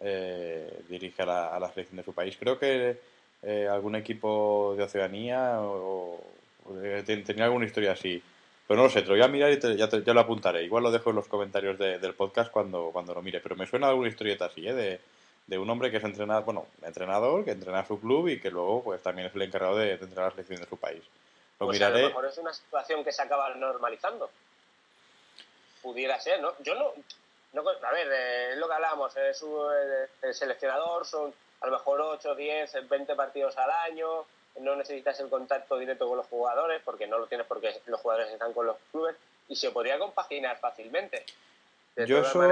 eh, 0.00 0.82
dirige 0.88 1.22
a 1.22 1.58
la, 1.58 1.70
selección 1.72 1.98
de 1.98 2.04
su 2.04 2.12
país. 2.12 2.36
Creo 2.38 2.58
que 2.58 2.98
eh, 3.42 3.68
algún 3.70 3.96
equipo 3.96 4.74
de 4.76 4.84
Oceanía 4.84 5.60
o, 5.60 6.20
tenía 7.04 7.44
alguna 7.44 7.66
historia 7.66 7.92
así. 7.92 8.22
Pero 8.66 8.78
no 8.78 8.84
lo 8.84 8.90
sé, 8.90 9.02
te 9.02 9.08
lo 9.08 9.14
voy 9.14 9.22
a 9.22 9.28
mirar 9.28 9.52
y 9.52 9.76
ya, 9.76 9.88
te, 9.88 10.00
lo 10.12 10.20
apuntaré. 10.20 10.64
Igual 10.64 10.82
lo 10.82 10.90
dejo 10.90 11.10
en 11.10 11.16
los 11.16 11.28
comentarios 11.28 11.78
del 11.78 12.14
podcast 12.14 12.50
cuando, 12.50 12.90
cuando 12.92 13.14
lo 13.14 13.22
mire. 13.22 13.40
Pero 13.40 13.54
me 13.54 13.66
suena 13.66 13.88
alguna 13.88 14.08
historieta 14.08 14.46
así, 14.46 14.66
¿eh? 14.66 14.74
De, 14.74 15.00
de 15.46 15.58
un 15.58 15.70
hombre 15.70 15.90
que 15.90 15.98
es 15.98 16.04
entrenador, 16.04 16.44
bueno, 16.44 16.66
entrenador, 16.82 17.44
que 17.44 17.52
entrena 17.52 17.80
a 17.80 17.86
su 17.86 18.00
club 18.00 18.28
y 18.28 18.40
que 18.40 18.50
luego 18.50 18.82
pues 18.82 19.02
también 19.02 19.28
es 19.28 19.34
el 19.34 19.42
encargado 19.42 19.76
de, 19.76 19.92
entrenar 19.92 20.24
la 20.24 20.30
selección 20.30 20.60
de 20.60 20.66
su 20.66 20.76
país. 20.76 21.02
Lo 21.60 21.66
pues 21.66 21.78
miraré. 21.78 22.00
A 22.00 22.02
lo 22.02 22.08
mejor 22.08 22.26
es 22.26 22.38
una 22.38 22.52
situación 22.52 23.04
que 23.04 23.12
se 23.12 23.22
acaba 23.22 23.54
normalizando. 23.54 24.28
Pudiera 25.82 26.18
ser, 26.20 26.40
¿no? 26.40 26.52
Yo 26.60 26.74
no, 26.74 26.92
a 27.62 27.92
ver, 27.92 28.08
eh, 28.12 28.52
es 28.52 28.58
lo 28.58 28.66
que 28.66 28.74
hablábamos, 28.74 29.16
es 29.16 29.44
el 30.22 30.34
seleccionador, 30.34 31.06
son 31.06 31.32
a 31.60 31.66
lo 31.66 31.72
mejor 31.72 32.00
8, 32.00 32.34
10, 32.34 32.88
20 32.88 33.14
partidos 33.14 33.56
al 33.56 33.70
año, 33.70 34.26
no 34.60 34.76
necesitas 34.76 35.18
el 35.20 35.28
contacto 35.28 35.78
directo 35.78 36.08
con 36.08 36.16
los 36.16 36.26
jugadores 36.26 36.82
porque 36.84 37.06
no 37.06 37.18
lo 37.18 37.26
tienes 37.26 37.46
porque 37.46 37.80
los 37.86 38.00
jugadores 38.00 38.32
están 38.32 38.52
con 38.52 38.66
los 38.66 38.76
clubes 38.90 39.16
y 39.48 39.56
se 39.56 39.70
podría 39.70 39.98
compaginar 39.98 40.58
fácilmente. 40.58 41.24
Yo 41.96 42.18
eso, 42.18 42.42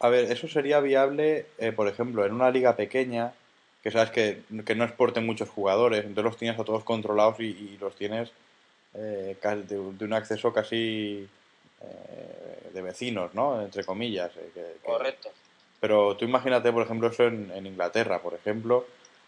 a 0.00 0.08
ver, 0.08 0.32
eso 0.32 0.48
sería 0.48 0.80
viable, 0.80 1.46
eh, 1.58 1.72
por 1.72 1.86
ejemplo, 1.86 2.24
en 2.24 2.32
una 2.32 2.50
liga 2.50 2.74
pequeña, 2.74 3.34
que 3.82 3.90
sabes 3.90 4.10
que, 4.10 4.42
que, 4.64 4.74
no 4.74 4.84
exporten 4.84 5.26
muchos 5.26 5.50
jugadores, 5.50 6.00
entonces 6.00 6.24
los 6.24 6.36
tienes 6.38 6.58
a 6.58 6.64
todos 6.64 6.84
controlados 6.84 7.38
y, 7.40 7.76
los 7.78 7.94
tienes 7.94 8.32
eh, 8.94 9.36
de, 9.68 9.78
un 9.78 10.12
acceso 10.14 10.52
casi 10.54 11.28
eh, 11.82 12.70
de 12.72 12.82
vecinos, 12.82 13.34
¿no? 13.34 13.60
Entre 13.60 13.84
comillas. 13.84 14.32
Correcto. 14.82 15.30
Pero 15.80 16.16
tú 16.16 16.24
imagínate, 16.24 16.72
por 16.72 16.82
ejemplo, 16.84 17.08
eso 17.08 17.24
en, 17.26 17.66
Inglaterra, 17.66 18.20
por 18.20 18.34
ejemplo. 18.34 18.86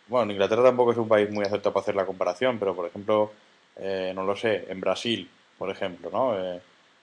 Bueno, 0.09 0.33
Inglaterra 0.33 0.63
tampoco 0.63 0.93
es 0.93 0.99
un 0.99 1.09
país 1.09 1.31
muy 1.31 1.45
acepto 1.45 1.73
para 1.73 1.83
hacer 1.83 1.95
la 1.95 2.07
comparación, 2.07 2.59
pero 2.59 2.75
por 2.75 2.87
ejemplo, 2.87 3.33
no 3.79 4.25
lo 4.25 4.37
sé, 4.37 4.67
en 4.69 4.81
Brasil, 4.81 5.31
por 5.57 5.71
ejemplo, 5.71 6.11
¿no? 6.11 6.61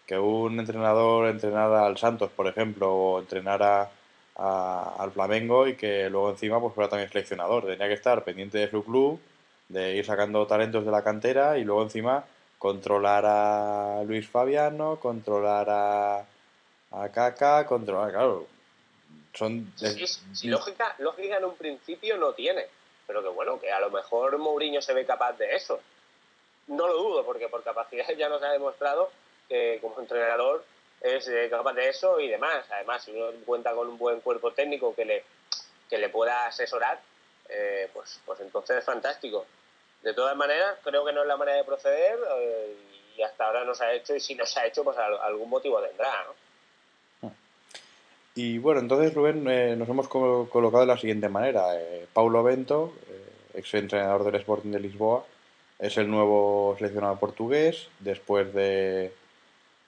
Que 0.10 0.17
un 0.17 0.60
entrenador 0.60 1.28
entrenara 1.28 1.86
al 1.86 1.95
Santos, 1.95 2.32
por 2.32 2.48
ejemplo, 2.48 2.91
o 2.91 3.19
entrenara 3.19 3.91
al 4.34 5.12
Flamengo 5.12 5.67
y 5.67 5.76
que 5.76 6.10
luego 6.10 6.32
encima 6.32 6.60
pues 6.60 6.74
fuera 6.74 6.89
también 6.89 7.12
seleccionador. 7.12 7.67
Tenía 7.67 7.88
que 7.88 7.93
estar 7.93 8.24
pendiente 8.24 8.58
de 8.58 8.72
su 8.72 8.84
club, 8.84 9.19
de 9.67 9.98
ir 9.98 10.04
sacando 10.04 10.48
talentos 10.48 10.84
de 10.84 10.89
la 10.89 11.04
cantera 11.04 11.60
y 11.60 11.63
luego 11.63 11.84
encima 11.84 12.26
controlar 12.58 13.24
a 13.28 14.02
Luis 14.04 14.28
Fabiano, 14.28 15.00
controlar 15.00 15.69
a, 15.69 16.26
a 16.89 17.10
Kaká, 17.10 17.67
controlar, 17.67 18.12
claro. 18.12 18.48
Son 19.36 19.72
sí, 19.76 20.48
lógica, 20.48 20.95
lógica 20.98 21.38
en 21.38 21.45
un 21.45 21.56
principio 21.56 22.17
no 22.17 22.34
tiene, 22.34 22.65
pero 23.06 23.22
que 23.22 23.30
bueno, 23.30 23.60
que 23.60 23.72
a 23.72 23.80
lo 23.80 23.91
mejor 23.91 24.39
Mourinho 24.39 24.82
se 24.82 24.95
ve 24.95 25.06
capaz 25.06 25.34
de 25.34 25.56
eso. 25.56 25.80
No 26.65 26.88
lo 26.88 26.98
dudo, 26.98 27.26
porque 27.26 27.48
por 27.48 27.62
capacidad 27.63 28.08
ya 28.17 28.28
nos 28.28 28.41
ha 28.41 28.50
demostrado 28.50 29.12
que 29.50 29.80
como 29.82 30.00
entrenador 30.00 30.64
es 31.02 31.28
eh, 31.28 31.48
capaz 31.50 31.74
de 31.74 31.90
eso 31.90 32.20
y 32.20 32.28
demás. 32.30 32.66
Además, 32.72 33.04
si 33.04 33.12
uno 33.12 33.32
cuenta 33.46 33.74
con 33.74 33.88
un 33.88 33.98
buen 33.98 34.22
cuerpo 34.22 34.52
técnico 34.52 34.94
que 34.96 35.06
le, 35.06 35.24
que 35.90 35.98
le 35.98 36.10
pueda 36.10 36.46
asesorar, 36.46 37.00
eh, 37.50 37.90
pues, 37.94 38.20
pues 38.26 38.40
entonces 38.42 38.78
es 38.78 38.86
fantástico. 38.86 39.46
De 40.04 40.14
todas 40.14 40.36
maneras, 40.38 40.78
creo 40.84 41.04
que 41.04 41.12
no 41.12 41.22
es 41.22 41.28
la 41.28 41.38
manera 41.38 41.58
de 41.58 41.64
proceder 41.64 42.18
eh, 42.38 42.76
y 43.18 43.22
hasta 43.22 43.48
ahora 43.48 43.66
no 43.66 43.74
se 43.74 43.84
ha 43.84 43.94
hecho 43.94 44.16
y 44.16 44.20
si 44.20 44.36
no 44.36 44.46
se 44.46 44.60
ha 44.60 44.66
hecho, 44.68 44.84
pues 44.84 44.98
algún 44.98 45.50
motivo 45.50 45.82
tendrá. 45.82 46.26
Y 48.36 48.58
bueno, 48.60 48.80
entonces 48.80 49.14
Rubén, 49.14 49.44
nos 49.78 49.90
hemos 49.90 50.08
colocado 50.08 50.80
de 50.80 50.86
la 50.86 50.98
siguiente 50.98 51.28
manera. 51.28 51.66
Paulo 52.14 52.42
Bento, 52.44 52.94
ex 53.54 53.74
entrenador 53.74 54.24
del 54.24 54.36
Sporting 54.36 54.72
de 54.72 54.80
Lisboa, 54.80 55.26
es 55.78 55.98
el 55.98 56.10
nuevo 56.10 56.76
seleccionado 56.78 57.20
portugués 57.20 57.90
después 58.00 58.54
de 58.54 59.12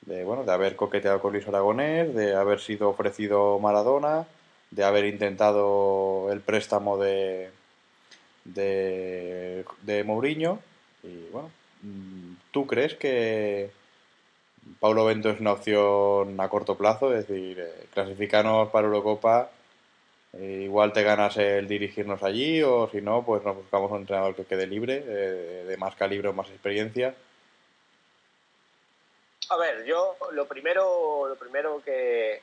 de, 0.01 0.23
bueno, 0.23 0.43
de 0.43 0.51
haber 0.51 0.75
coqueteado 0.75 1.21
con 1.21 1.33
Luis 1.33 1.47
Aragonés, 1.47 2.13
de 2.13 2.35
haber 2.35 2.59
sido 2.59 2.89
ofrecido 2.89 3.59
Maradona, 3.59 4.27
de 4.71 4.83
haber 4.83 5.05
intentado 5.05 6.31
el 6.31 6.41
préstamo 6.41 6.97
de, 6.97 7.49
de, 8.45 9.65
de 9.81 10.03
Mourinho. 10.03 10.59
Y 11.03 11.29
bueno, 11.31 11.51
¿tú 12.51 12.67
crees 12.67 12.95
que 12.95 13.71
Paulo 14.79 15.05
Bento 15.05 15.29
es 15.29 15.39
una 15.39 15.53
opción 15.53 16.39
a 16.39 16.49
corto 16.49 16.77
plazo? 16.77 17.13
Es 17.13 17.27
decir, 17.27 17.59
eh, 17.59 17.85
clasificarnos 17.93 18.69
para 18.69 18.87
Eurocopa, 18.87 19.51
eh, 20.33 20.61
igual 20.63 20.93
te 20.93 21.03
ganas 21.03 21.35
el 21.37 21.67
dirigirnos 21.67 22.23
allí, 22.23 22.61
o 22.63 22.87
si 22.89 23.01
no, 23.01 23.23
pues 23.23 23.43
nos 23.43 23.55
buscamos 23.55 23.91
un 23.91 23.99
entrenador 23.99 24.35
que 24.35 24.45
quede 24.45 24.65
libre, 24.65 25.03
eh, 25.05 25.65
de 25.67 25.77
más 25.77 25.95
calibre 25.95 26.29
o 26.29 26.33
más 26.33 26.49
experiencia. 26.49 27.13
A 29.51 29.57
ver, 29.57 29.83
yo 29.83 30.15
lo 30.31 30.47
primero, 30.47 31.27
lo 31.27 31.35
primero 31.35 31.81
que, 31.83 32.41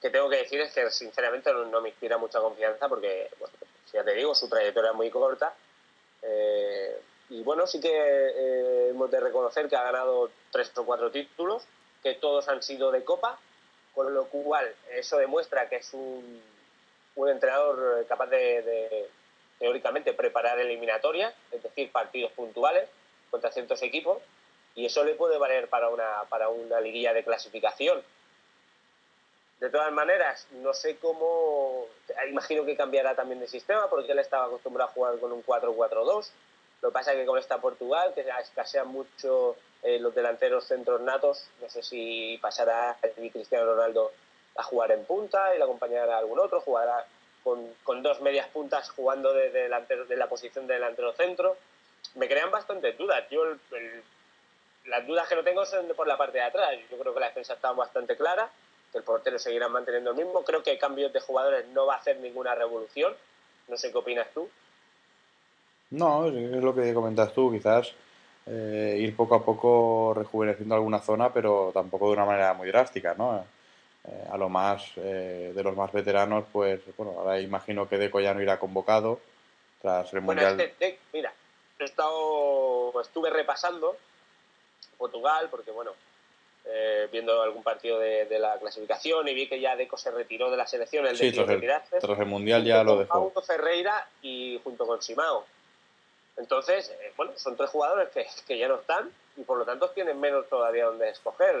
tengo 0.00 0.28
que 0.28 0.38
decir 0.38 0.60
es 0.60 0.74
que 0.74 0.90
sinceramente 0.90 1.52
no, 1.52 1.80
me 1.80 1.90
inspira 1.90 2.18
mucha 2.18 2.40
confianza 2.40 2.88
porque, 2.88 3.30
bueno, 3.38 3.54
ya 3.92 4.02
te 4.02 4.14
digo, 4.14 4.34
su 4.34 4.48
trayectoria 4.48 4.90
es 4.90 4.96
muy 4.96 5.10
corta. 5.10 5.54
Eh, 6.22 7.00
y 7.28 7.44
bueno, 7.44 7.68
sí 7.68 7.80
que 7.80 7.92
eh, 7.94 8.88
hemos 8.88 9.08
de 9.12 9.20
reconocer 9.20 9.68
que 9.68 9.76
ha 9.76 9.84
ganado 9.84 10.28
tres 10.50 10.76
o 10.76 10.84
cuatro 10.84 11.12
títulos, 11.12 11.62
que 12.02 12.14
todos 12.14 12.48
han 12.48 12.64
sido 12.64 12.90
de 12.90 13.04
Copa, 13.04 13.38
con 13.94 14.12
lo 14.12 14.24
cual 14.24 14.74
eso 14.90 15.18
demuestra 15.18 15.68
que 15.68 15.76
es 15.76 15.94
un, 15.94 16.42
un 17.14 17.28
entrenador 17.28 18.04
capaz 18.08 18.26
de, 18.26 18.62
de, 18.62 19.08
teóricamente, 19.60 20.14
preparar 20.14 20.58
eliminatorias, 20.58 21.32
es 21.52 21.62
decir, 21.62 21.92
partidos 21.92 22.32
puntuales 22.32 22.88
contra 23.30 23.52
ciertos 23.52 23.80
equipos 23.82 24.20
y 24.80 24.86
eso 24.86 25.04
le 25.04 25.14
puede 25.14 25.36
valer 25.36 25.68
para 25.68 25.90
una, 25.90 26.24
para 26.30 26.48
una 26.48 26.80
liguilla 26.80 27.12
de 27.12 27.22
clasificación. 27.22 28.02
De 29.60 29.68
todas 29.68 29.92
maneras, 29.92 30.46
no 30.52 30.72
sé 30.72 30.96
cómo, 30.96 31.86
imagino 32.30 32.64
que 32.64 32.78
cambiará 32.78 33.14
también 33.14 33.40
de 33.40 33.46
sistema 33.46 33.90
porque 33.90 34.12
él 34.12 34.18
estaba 34.18 34.46
acostumbrado 34.46 34.88
a 34.88 34.94
jugar 34.94 35.18
con 35.18 35.32
un 35.32 35.44
4-4-2. 35.44 36.30
Lo 36.80 36.88
que 36.88 36.92
pasa 36.94 37.12
es 37.12 37.18
que 37.18 37.26
con 37.26 37.38
esta 37.38 37.60
Portugal, 37.60 38.14
que 38.14 38.24
escasean 38.40 38.88
mucho 38.88 39.54
eh, 39.82 39.98
los 39.98 40.14
delanteros 40.14 40.64
centros 40.64 41.02
natos, 41.02 41.46
no 41.60 41.68
sé 41.68 41.82
si 41.82 42.38
pasará 42.40 42.96
el 43.02 43.30
Cristiano 43.30 43.66
Ronaldo 43.66 44.12
a 44.56 44.62
jugar 44.62 44.92
en 44.92 45.04
punta 45.04 45.54
y 45.54 45.58
le 45.58 45.64
acompañará 45.64 46.14
a 46.14 46.18
algún 46.20 46.38
otro, 46.38 46.62
jugará 46.62 47.04
con, 47.44 47.74
con 47.82 48.02
dos 48.02 48.22
medias 48.22 48.48
puntas 48.48 48.88
jugando 48.88 49.34
de, 49.34 49.50
delantero, 49.50 50.06
de 50.06 50.16
la 50.16 50.26
posición 50.26 50.66
de 50.66 50.74
delantero 50.74 51.12
centro. 51.12 51.58
Me 52.14 52.28
crean 52.28 52.50
bastantes 52.50 52.96
dudas. 52.96 53.28
Yo 53.28 53.44
el 53.44 54.02
las 54.86 55.06
dudas 55.06 55.28
que 55.28 55.36
no 55.36 55.44
tengo 55.44 55.64
son 55.66 55.86
por 55.96 56.06
la 56.06 56.16
parte 56.16 56.38
de 56.38 56.44
atrás. 56.44 56.70
Yo 56.90 56.98
creo 56.98 57.14
que 57.14 57.20
la 57.20 57.26
defensa 57.26 57.54
está 57.54 57.72
bastante 57.72 58.16
clara, 58.16 58.50
que 58.90 58.98
el 58.98 59.04
portero 59.04 59.38
seguirá 59.38 59.68
manteniendo 59.68 60.10
el 60.10 60.16
mismo. 60.16 60.42
Creo 60.42 60.62
que 60.62 60.78
cambios 60.78 61.12
de 61.12 61.20
jugadores 61.20 61.66
no 61.68 61.86
va 61.86 61.94
a 61.94 61.98
hacer 61.98 62.18
ninguna 62.18 62.54
revolución. 62.54 63.14
No 63.68 63.76
sé 63.76 63.92
qué 63.92 63.98
opinas 63.98 64.28
tú. 64.34 64.48
No, 65.90 66.26
es 66.26 66.62
lo 66.62 66.74
que 66.74 66.94
comentas 66.94 67.32
tú, 67.32 67.50
quizás 67.50 67.92
eh, 68.46 68.96
ir 68.98 69.14
poco 69.16 69.34
a 69.34 69.44
poco 69.44 70.14
rejuveneciendo 70.14 70.74
alguna 70.74 71.00
zona, 71.00 71.32
pero 71.32 71.70
tampoco 71.74 72.06
de 72.06 72.14
una 72.14 72.24
manera 72.24 72.54
muy 72.54 72.68
drástica, 72.68 73.14
¿no? 73.14 73.44
Eh, 74.04 74.28
a 74.30 74.36
lo 74.38 74.48
más 74.48 74.92
eh, 74.96 75.52
de 75.54 75.62
los 75.62 75.76
más 75.76 75.92
veteranos, 75.92 76.44
pues 76.50 76.80
bueno, 76.96 77.14
ahora 77.18 77.40
imagino 77.40 77.88
que 77.88 77.98
Deco 77.98 78.20
ya 78.20 78.32
no 78.32 78.40
irá 78.40 78.58
convocado 78.58 79.20
tras 79.82 80.12
el 80.14 80.20
bueno, 80.20 80.40
Mundial. 80.42 80.72
mira, 81.12 81.32
he 81.78 81.84
estado, 81.84 83.00
estuve 83.00 83.30
repasando 83.30 83.96
Portugal, 85.00 85.48
porque 85.50 85.70
bueno, 85.70 85.92
eh, 86.66 87.08
viendo 87.10 87.42
algún 87.42 87.62
partido 87.62 87.98
de, 87.98 88.38
la 88.38 88.58
clasificación 88.58 89.26
y 89.26 89.34
vi 89.34 89.48
que 89.48 89.58
ya 89.58 89.74
Deco 89.76 89.96
se 89.96 90.10
retiró 90.10 90.50
de 90.50 90.58
la 90.58 90.66
selección, 90.66 91.06
el 91.06 91.16
sí, 91.16 91.32
tras 91.32 91.48
el, 91.48 92.26
Mundial 92.26 92.64
ya 92.64 92.84
lo 92.84 92.98
dejó. 92.98 93.32
Paulo 93.32 93.42
Ferreira 93.42 94.06
y 94.22 94.60
junto 94.62 94.86
con 94.86 95.00
Simao. 95.02 95.46
Entonces, 96.36 96.90
eh, 97.00 97.12
bueno, 97.16 97.32
son 97.36 97.56
tres 97.56 97.70
jugadores 97.70 98.08
que, 98.46 98.58
ya 98.58 98.68
no 98.68 98.76
están 98.76 99.10
y 99.36 99.42
por 99.42 99.58
lo 99.58 99.64
tanto 99.64 99.88
tienen 99.90 100.20
menos 100.20 100.48
todavía 100.48 100.84
donde 100.84 101.08
escoger. 101.08 101.56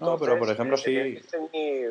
no, 0.00 0.18
pero 0.18 0.38
por 0.38 0.50
ejemplo, 0.50 0.76
eh, 0.84 1.22
sí. 1.30 1.88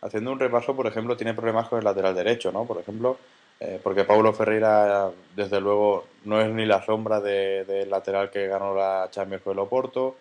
Haciendo 0.00 0.32
un 0.32 0.38
repaso, 0.38 0.76
por 0.76 0.86
ejemplo, 0.86 1.16
tiene 1.16 1.34
problemas 1.34 1.68
con 1.68 1.78
el 1.78 1.84
lateral 1.84 2.14
derecho, 2.14 2.52
¿no? 2.52 2.64
Por 2.64 2.78
ejemplo, 2.78 3.18
eh, 3.60 3.80
porque 3.82 4.04
Paulo 4.04 4.32
Ferreira, 4.32 5.10
desde 5.34 5.60
luego, 5.60 6.06
no 6.24 6.40
es 6.40 6.48
ni 6.50 6.64
la 6.64 6.84
sombra 6.84 7.20
del 7.20 7.90
lateral 7.90 8.30
que 8.30 8.46
ganó 8.46 8.74
la 8.74 9.08
Champions 9.10 9.42
con 9.42 9.52
el 9.54 9.58
Oporto. 9.58 10.16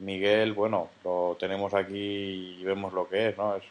Miguel, 0.00 0.52
bueno, 0.52 0.90
lo 1.04 1.36
tenemos 1.38 1.72
aquí 1.74 2.58
y 2.60 2.64
vemos 2.64 2.92
lo 2.92 3.08
que 3.08 3.28
es, 3.28 3.38
¿no? 3.38 3.56
Es, 3.56 3.62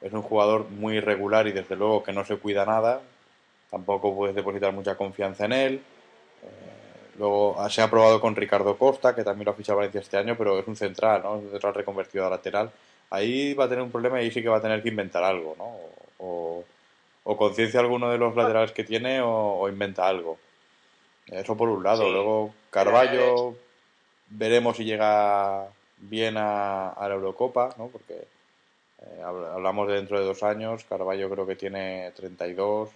es 0.00 0.12
un 0.12 0.22
jugador 0.22 0.68
muy 0.70 0.96
irregular 0.96 1.46
y 1.46 1.52
desde 1.52 1.76
luego 1.76 2.02
que 2.02 2.12
no 2.12 2.24
se 2.24 2.36
cuida 2.36 2.64
nada. 2.64 3.00
Tampoco 3.70 4.14
puedes 4.14 4.34
depositar 4.34 4.72
mucha 4.72 4.96
confianza 4.96 5.44
en 5.44 5.52
él. 5.52 5.74
Eh, 6.42 6.46
luego 7.18 7.56
se 7.68 7.82
ha 7.82 7.90
probado 7.90 8.20
con 8.20 8.34
Ricardo 8.34 8.76
Costa, 8.76 9.14
que 9.14 9.24
también 9.24 9.46
lo 9.46 9.52
ha 9.52 9.54
fichado 9.54 9.78
Valencia 9.78 10.00
este 10.00 10.16
año, 10.16 10.36
pero 10.36 10.58
es 10.58 10.66
un 10.66 10.76
central, 10.76 11.22
¿no? 11.22 11.36
Es 11.36 11.44
un 11.44 11.50
central 11.50 11.74
reconvertido 11.74 12.26
a 12.26 12.30
lateral. 12.30 12.70
Ahí 13.10 13.54
va 13.54 13.64
a 13.64 13.68
tener 13.68 13.84
un 13.84 13.90
problema 13.92 14.20
y 14.20 14.24
ahí 14.24 14.30
sí 14.32 14.42
que 14.42 14.48
va 14.48 14.56
a 14.56 14.62
tener 14.62 14.82
que 14.82 14.88
inventar 14.88 15.22
algo, 15.22 15.54
¿no? 15.58 15.76
o 16.18 16.64
conciencia 17.24 17.80
alguno 17.80 18.10
de 18.10 18.18
los 18.18 18.36
laterales 18.36 18.72
que 18.72 18.84
tiene 18.84 19.20
o, 19.22 19.68
inventa 19.68 20.06
algo. 20.06 20.38
Eso 21.26 21.56
por 21.56 21.68
un 21.68 21.82
lado. 21.82 22.10
Luego 22.10 22.54
Carballo, 22.70 23.56
veremos 24.28 24.76
si 24.76 24.84
llega 24.84 25.68
bien 25.98 26.36
a, 26.36 26.94
la 26.98 27.14
Eurocopa, 27.14 27.74
¿no? 27.78 27.88
porque 27.88 28.26
eh, 29.00 29.22
hablamos 29.24 29.88
de 29.88 29.94
dentro 29.94 30.18
de 30.18 30.26
dos 30.26 30.42
años. 30.42 30.84
Carballo 30.84 31.30
creo 31.30 31.46
que 31.46 31.56
tiene 31.56 32.12
32. 32.14 32.90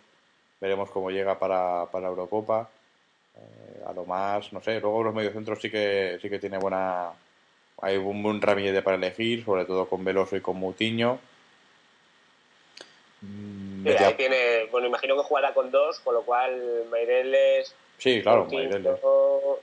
Veremos 0.61 0.91
cómo 0.91 1.11
llega 1.11 1.39
para, 1.39 1.87
para 1.87 2.03
la 2.03 2.09
Eurocopa. 2.09 2.69
Eh, 3.37 3.83
a 3.87 3.93
lo 3.93 4.05
más, 4.05 4.53
no 4.53 4.61
sé. 4.61 4.81
Luego 4.81 5.05
los 5.05 5.15
mediocentros 5.15 5.61
sí 5.61 5.71
que, 5.71 6.19
sí 6.21 6.29
que 6.29 6.39
tiene 6.39 6.59
buena, 6.59 7.13
hay 7.81 7.97
un 7.97 8.23
buen 8.23 8.41
ramillete 8.41 8.83
para 8.83 8.97
elegir, 8.97 9.45
sobre 9.45 9.65
todo 9.65 9.89
con 9.89 10.05
Veloso 10.05 10.37
y 10.37 10.41
con 10.41 10.57
Mutiño. 10.57 11.19
Mm, 13.21 13.68
ahí 13.97 14.15
tiene, 14.15 14.67
bueno, 14.71 14.87
imagino 14.87 15.17
que 15.17 15.23
jugará 15.23 15.55
con 15.55 15.71
dos, 15.71 16.01
con 16.01 16.15
lo 16.15 16.23
cual 16.23 16.85
Meireles, 16.91 17.75
sí, 17.99 18.23
claro, 18.23 18.47
Meireles. 18.47 18.99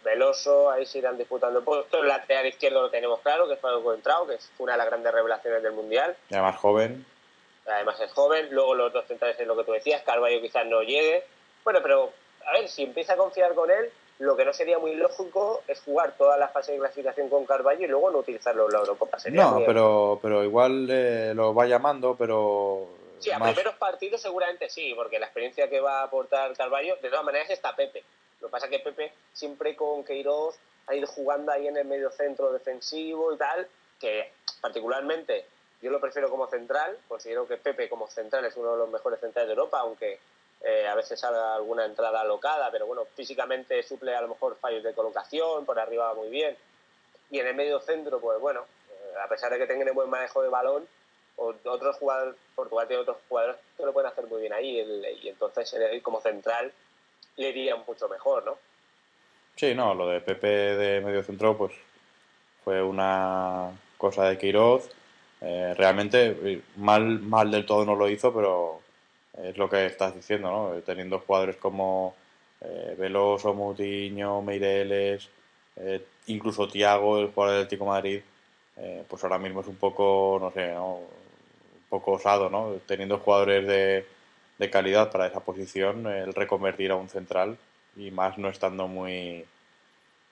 Veloso, 0.03 0.69
ahí 0.69 0.85
se 0.85 0.99
irán 0.99 1.17
disputando 1.17 1.63
puestos. 1.63 2.01
El 2.01 2.07
lateral 2.07 2.45
izquierdo 2.45 2.81
lo 2.81 2.89
tenemos 2.89 3.19
claro, 3.21 3.47
que 3.47 3.55
es 3.55 3.59
Pablo 3.59 3.83
Contrao, 3.83 4.27
que 4.27 4.35
es 4.35 4.51
una 4.59 4.73
de 4.73 4.77
las 4.77 4.87
grandes 4.87 5.13
revelaciones 5.13 5.63
del 5.63 5.73
Mundial. 5.73 6.15
Y 6.29 6.35
además 6.35 6.57
joven. 6.57 7.05
Además 7.65 7.99
es 7.99 8.11
joven. 8.11 8.47
Luego 8.51 8.75
los 8.75 8.93
dos 8.93 9.05
centrales 9.07 9.39
es 9.39 9.47
lo 9.47 9.57
que 9.57 9.63
tú 9.63 9.71
decías, 9.71 10.03
Carballo 10.03 10.41
quizás 10.41 10.65
no 10.65 10.81
llegue. 10.81 11.23
Bueno, 11.63 11.79
pero 11.81 12.11
a 12.45 12.53
ver, 12.53 12.67
si 12.69 12.83
empieza 12.83 13.13
a 13.13 13.17
confiar 13.17 13.55
con 13.55 13.71
él, 13.71 13.89
lo 14.19 14.37
que 14.37 14.45
no 14.45 14.53
sería 14.53 14.79
muy 14.79 14.95
lógico 14.95 15.61
es 15.67 15.81
jugar 15.81 16.13
toda 16.17 16.37
la 16.37 16.47
fase 16.47 16.73
de 16.73 16.77
clasificación 16.79 17.29
con 17.29 17.45
Carballo 17.45 17.83
y 17.83 17.87
luego 17.87 18.11
no 18.11 18.19
utilizarlo 18.19 18.67
en 18.67 18.73
la 18.73 18.79
Eurocopa. 18.79 19.17
no, 19.31 19.61
pero, 19.65 20.19
pero 20.21 20.43
igual 20.43 20.87
eh, 20.89 21.33
lo 21.35 21.53
va 21.53 21.65
llamando, 21.65 22.15
pero... 22.17 22.87
Sí, 23.19 23.31
a 23.31 23.39
primeros 23.39 23.75
partidos 23.75 24.21
seguramente 24.21 24.69
sí, 24.69 24.93
porque 24.95 25.19
la 25.19 25.25
experiencia 25.27 25.69
que 25.69 25.79
va 25.79 26.01
a 26.01 26.03
aportar 26.03 26.55
Carballo, 26.55 26.97
de 26.97 27.09
todas 27.09 27.25
maneras 27.25 27.49
está 27.49 27.75
Pepe. 27.75 28.03
Lo 28.41 28.47
que 28.47 28.51
pasa 28.51 28.65
es 28.65 28.71
que 28.71 28.79
Pepe 28.79 29.13
siempre 29.33 29.75
con 29.75 30.03
Queiroz 30.03 30.55
ha 30.87 30.95
ido 30.95 31.07
jugando 31.07 31.51
ahí 31.51 31.67
en 31.67 31.77
el 31.77 31.85
medio 31.85 32.11
centro 32.11 32.51
defensivo 32.51 33.33
y 33.33 33.37
tal, 33.37 33.67
que 33.99 34.31
particularmente 34.61 35.45
yo 35.81 35.91
lo 35.91 35.99
prefiero 35.99 36.29
como 36.29 36.47
central, 36.47 36.97
considero 37.07 37.47
que 37.47 37.57
Pepe 37.57 37.89
como 37.89 38.07
central 38.07 38.45
es 38.45 38.55
uno 38.57 38.71
de 38.71 38.77
los 38.77 38.89
mejores 38.89 39.19
centrales 39.19 39.47
de 39.47 39.53
Europa, 39.53 39.79
aunque 39.79 40.19
eh, 40.61 40.87
a 40.87 40.95
veces 40.95 41.19
salga 41.19 41.55
alguna 41.55 41.85
entrada 41.85 42.21
alocada, 42.21 42.71
pero 42.71 42.87
bueno, 42.87 43.05
físicamente 43.05 43.83
suple 43.83 44.15
a 44.15 44.21
lo 44.21 44.29
mejor 44.29 44.57
fallos 44.57 44.83
de 44.83 44.93
colocación, 44.93 45.65
por 45.65 45.79
arriba 45.79 46.07
va 46.07 46.13
muy 46.15 46.29
bien. 46.29 46.57
Y 47.29 47.39
en 47.39 47.47
el 47.47 47.55
medio 47.55 47.79
centro, 47.79 48.19
pues 48.19 48.39
bueno, 48.39 48.65
eh, 48.89 49.13
a 49.23 49.27
pesar 49.27 49.51
de 49.51 49.59
que 49.59 49.67
tengan 49.67 49.93
buen 49.93 50.09
manejo 50.09 50.41
de 50.41 50.49
balón, 50.49 50.87
otros 51.37 51.97
jugadores, 51.97 52.35
Portugal 52.55 52.87
tiene 52.87 53.01
otros 53.01 53.17
jugadores 53.27 53.57
que 53.77 53.85
lo 53.85 53.93
pueden 53.93 54.09
hacer 54.09 54.27
muy 54.27 54.41
bien 54.41 54.53
ahí, 54.53 54.79
y 55.21 55.29
entonces 55.29 55.75
como 56.01 56.21
central 56.21 56.71
le 57.37 57.49
iría 57.49 57.75
mucho 57.75 58.07
mejor, 58.07 58.45
¿no? 58.45 58.57
Sí, 59.55 59.73
no, 59.73 59.93
lo 59.93 60.09
de 60.09 60.21
Pepe 60.21 60.47
de 60.47 61.01
medio 61.01 61.23
centro, 61.23 61.57
pues 61.57 61.73
fue 62.63 62.81
una 62.81 63.71
cosa 63.97 64.25
de 64.25 64.37
Quiroz. 64.37 64.89
Eh, 65.41 65.73
realmente 65.77 66.61
mal, 66.77 67.19
mal 67.19 67.51
del 67.51 67.65
todo 67.65 67.85
no 67.85 67.95
lo 67.95 68.09
hizo, 68.09 68.33
pero 68.33 68.81
es 69.43 69.57
lo 69.57 69.69
que 69.69 69.85
estás 69.85 70.15
diciendo, 70.15 70.49
¿no? 70.49 70.81
Teniendo 70.81 71.19
jugadores 71.19 71.57
como 71.57 72.15
eh, 72.61 72.95
Veloso, 72.97 73.53
Mutiño, 73.53 74.41
Meireles, 74.41 75.29
eh, 75.75 76.05
incluso 76.27 76.67
Tiago, 76.67 77.19
el 77.19 77.31
jugador 77.31 77.55
del 77.55 77.65
Atlético 77.65 77.85
Madrid, 77.85 78.21
eh, 78.77 79.03
pues 79.07 79.23
ahora 79.23 79.37
mismo 79.37 79.61
es 79.61 79.67
un 79.67 79.75
poco, 79.75 80.37
no 80.39 80.51
sé, 80.51 80.73
¿no? 80.73 81.01
Poco 81.89 82.13
osado, 82.13 82.49
¿no? 82.49 82.73
Teniendo 82.85 83.19
jugadores 83.19 83.67
de, 83.67 84.05
de 84.57 84.69
calidad 84.69 85.11
para 85.11 85.27
esa 85.27 85.41
posición, 85.41 86.07
el 86.07 86.33
reconvertir 86.33 86.91
a 86.91 86.95
un 86.95 87.09
central 87.09 87.57
y 87.95 88.11
más 88.11 88.37
no 88.37 88.49
estando 88.49 88.87
muy 88.87 89.45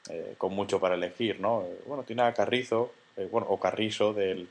eh, 0.10 0.36
con 0.38 0.54
mucho 0.54 0.80
para 0.80 0.96
elegir, 0.96 1.40
¿no? 1.40 1.66
Bueno, 1.86 2.04
tiene 2.04 2.24
a 2.24 2.34
Carrizo, 2.34 2.92
bueno, 3.32 3.48
o 3.50 3.60
Carrizo 3.60 4.14
del, 4.14 4.50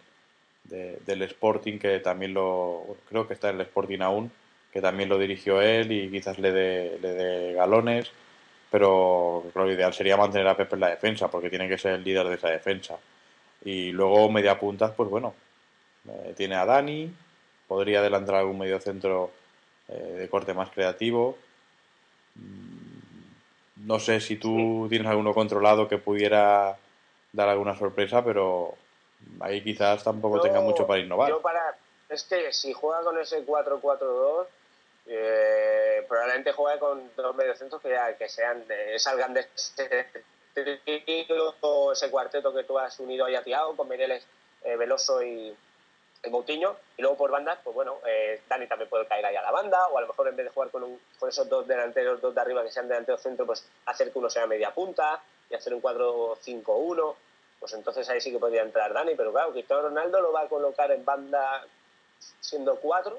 del 0.65 1.23
Sporting 1.23 1.79
que 1.79 1.99
también 2.01 2.33
lo 2.35 2.97
creo 3.09 3.27
que 3.27 3.35
está 3.35 3.51
en 3.51 3.57
el 3.57 3.63
Sporting 3.63 4.01
aún 4.01 4.31
que 4.73 4.81
también 4.81 5.09
lo 5.09 5.19
dirigió 5.19 5.61
él 5.61 5.93
y 5.93 6.11
quizás 6.11 6.39
le 6.39 6.51
dé 6.51 6.99
le 7.01 7.53
galones, 7.53 8.11
pero 8.71 9.45
lo 9.55 9.71
ideal 9.71 9.93
sería 9.93 10.17
mantener 10.17 10.49
a 10.49 10.57
Pepe 10.57 10.77
en 10.77 10.81
la 10.81 10.89
defensa, 10.89 11.31
porque 11.31 11.51
tiene 11.51 11.69
que 11.69 11.79
ser 11.79 11.93
el 11.93 12.05
líder 12.05 12.27
de 12.29 12.37
esa 12.37 12.49
defensa. 12.49 12.99
Y 13.65 13.93
luego 13.93 14.31
media 14.31 14.59
puntas, 14.59 14.93
pues 14.97 15.11
bueno, 15.11 15.35
eh, 16.09 16.35
tiene 16.37 16.57
a 16.57 16.67
Dani, 16.67 17.13
podría 17.69 18.01
adelantar 18.01 18.37
algún 18.37 18.59
medio 18.59 18.81
centro 18.81 19.31
eh, 19.89 20.17
de 20.19 20.29
corte 20.29 20.55
más 20.55 20.71
creativo. 20.71 21.39
Mm, 22.35 23.87
no 23.87 23.99
sé 23.99 24.21
si 24.21 24.37
tú 24.37 24.87
tienes 24.89 25.09
alguno 25.09 25.35
controlado 25.35 25.89
que 25.89 25.99
pudiera 25.99 26.77
dar 27.33 27.49
alguna 27.49 27.77
sorpresa, 27.77 28.25
pero 28.25 28.75
ahí 29.41 29.63
quizás 29.63 30.05
tampoco 30.05 30.41
tenga 30.41 30.61
mucho 30.61 30.87
para 30.87 31.01
innovar. 31.01 31.31
Yo 31.31 31.41
para, 31.41 31.77
es 32.09 32.25
que 32.25 32.53
si 32.53 32.73
juega 32.73 33.03
con 33.03 33.19
ese 33.19 33.45
4-4-2, 33.47 34.47
eh, 35.07 36.05
probablemente 36.09 36.53
juegue 36.53 36.79
con 36.79 37.11
dos 37.17 37.35
mediocentros 37.35 37.83
que, 37.83 37.97
que 38.19 38.29
sean 38.29 38.65
salgan 38.99 39.35
de 39.35 39.41
ese, 39.41 40.07
ese 41.93 42.11
cuarteto 42.11 42.55
que 42.55 42.65
tú 42.65 42.79
has 42.79 42.99
unido 43.01 43.25
ahí 43.25 43.35
a 43.35 43.43
Tiago 43.43 43.77
con 43.77 43.89
Mireles, 43.89 44.25
eh, 44.65 44.77
Veloso 44.77 45.23
y, 45.23 45.55
Moutinho 46.31 46.77
y 46.97 47.03
luego 47.03 47.16
por 47.16 47.31
bandas 47.31 47.59
pues 47.64 47.75
bueno 47.75 47.99
eh, 48.07 48.41
Dani 48.49 48.66
también 48.66 48.89
puede 48.89 49.07
caer 49.07 49.27
ahí 49.27 49.37
a 49.37 49.43
la 49.43 49.51
banda 49.51 49.89
o 49.89 49.99
a 49.99 50.01
lo 50.03 50.07
mejor 50.07 50.29
en 50.29 50.37
vez 50.37 50.47
de 50.47 50.53
jugar 50.53 50.70
con, 50.70 50.85
un, 50.85 51.01
con 51.18 51.29
esos 51.29 51.49
dos 51.49 51.66
delanteros 51.66 52.20
dos 52.20 52.35
de 52.35 52.41
arriba 52.41 52.62
que 52.62 52.70
sean 52.70 52.89
delantero 52.89 53.18
centro 53.18 53.45
pues 53.45 53.68
hacer 53.87 54.12
que 54.12 54.18
uno 54.18 54.31
sea 54.31 54.47
media 54.47 54.73
punta 54.73 55.20
y 55.51 55.55
hacer 55.55 55.75
un 55.75 55.83
4-5-1 55.83 57.14
pues 57.59 57.73
entonces 57.73 58.09
ahí 58.09 58.20
sí 58.20 58.31
que 58.31 58.39
podría 58.39 58.62
entrar 58.62 58.93
Dani 58.93 59.14
pero 59.16 59.33
claro 59.33 59.53
Cristiano 59.53 59.83
Ronaldo 59.83 60.20
lo 60.20 60.33
va 60.33 60.43
a 60.43 60.49
colocar 60.49 60.91
en 60.93 61.05
banda 61.05 61.66
siendo 62.41 62.77
cuatro 62.77 63.18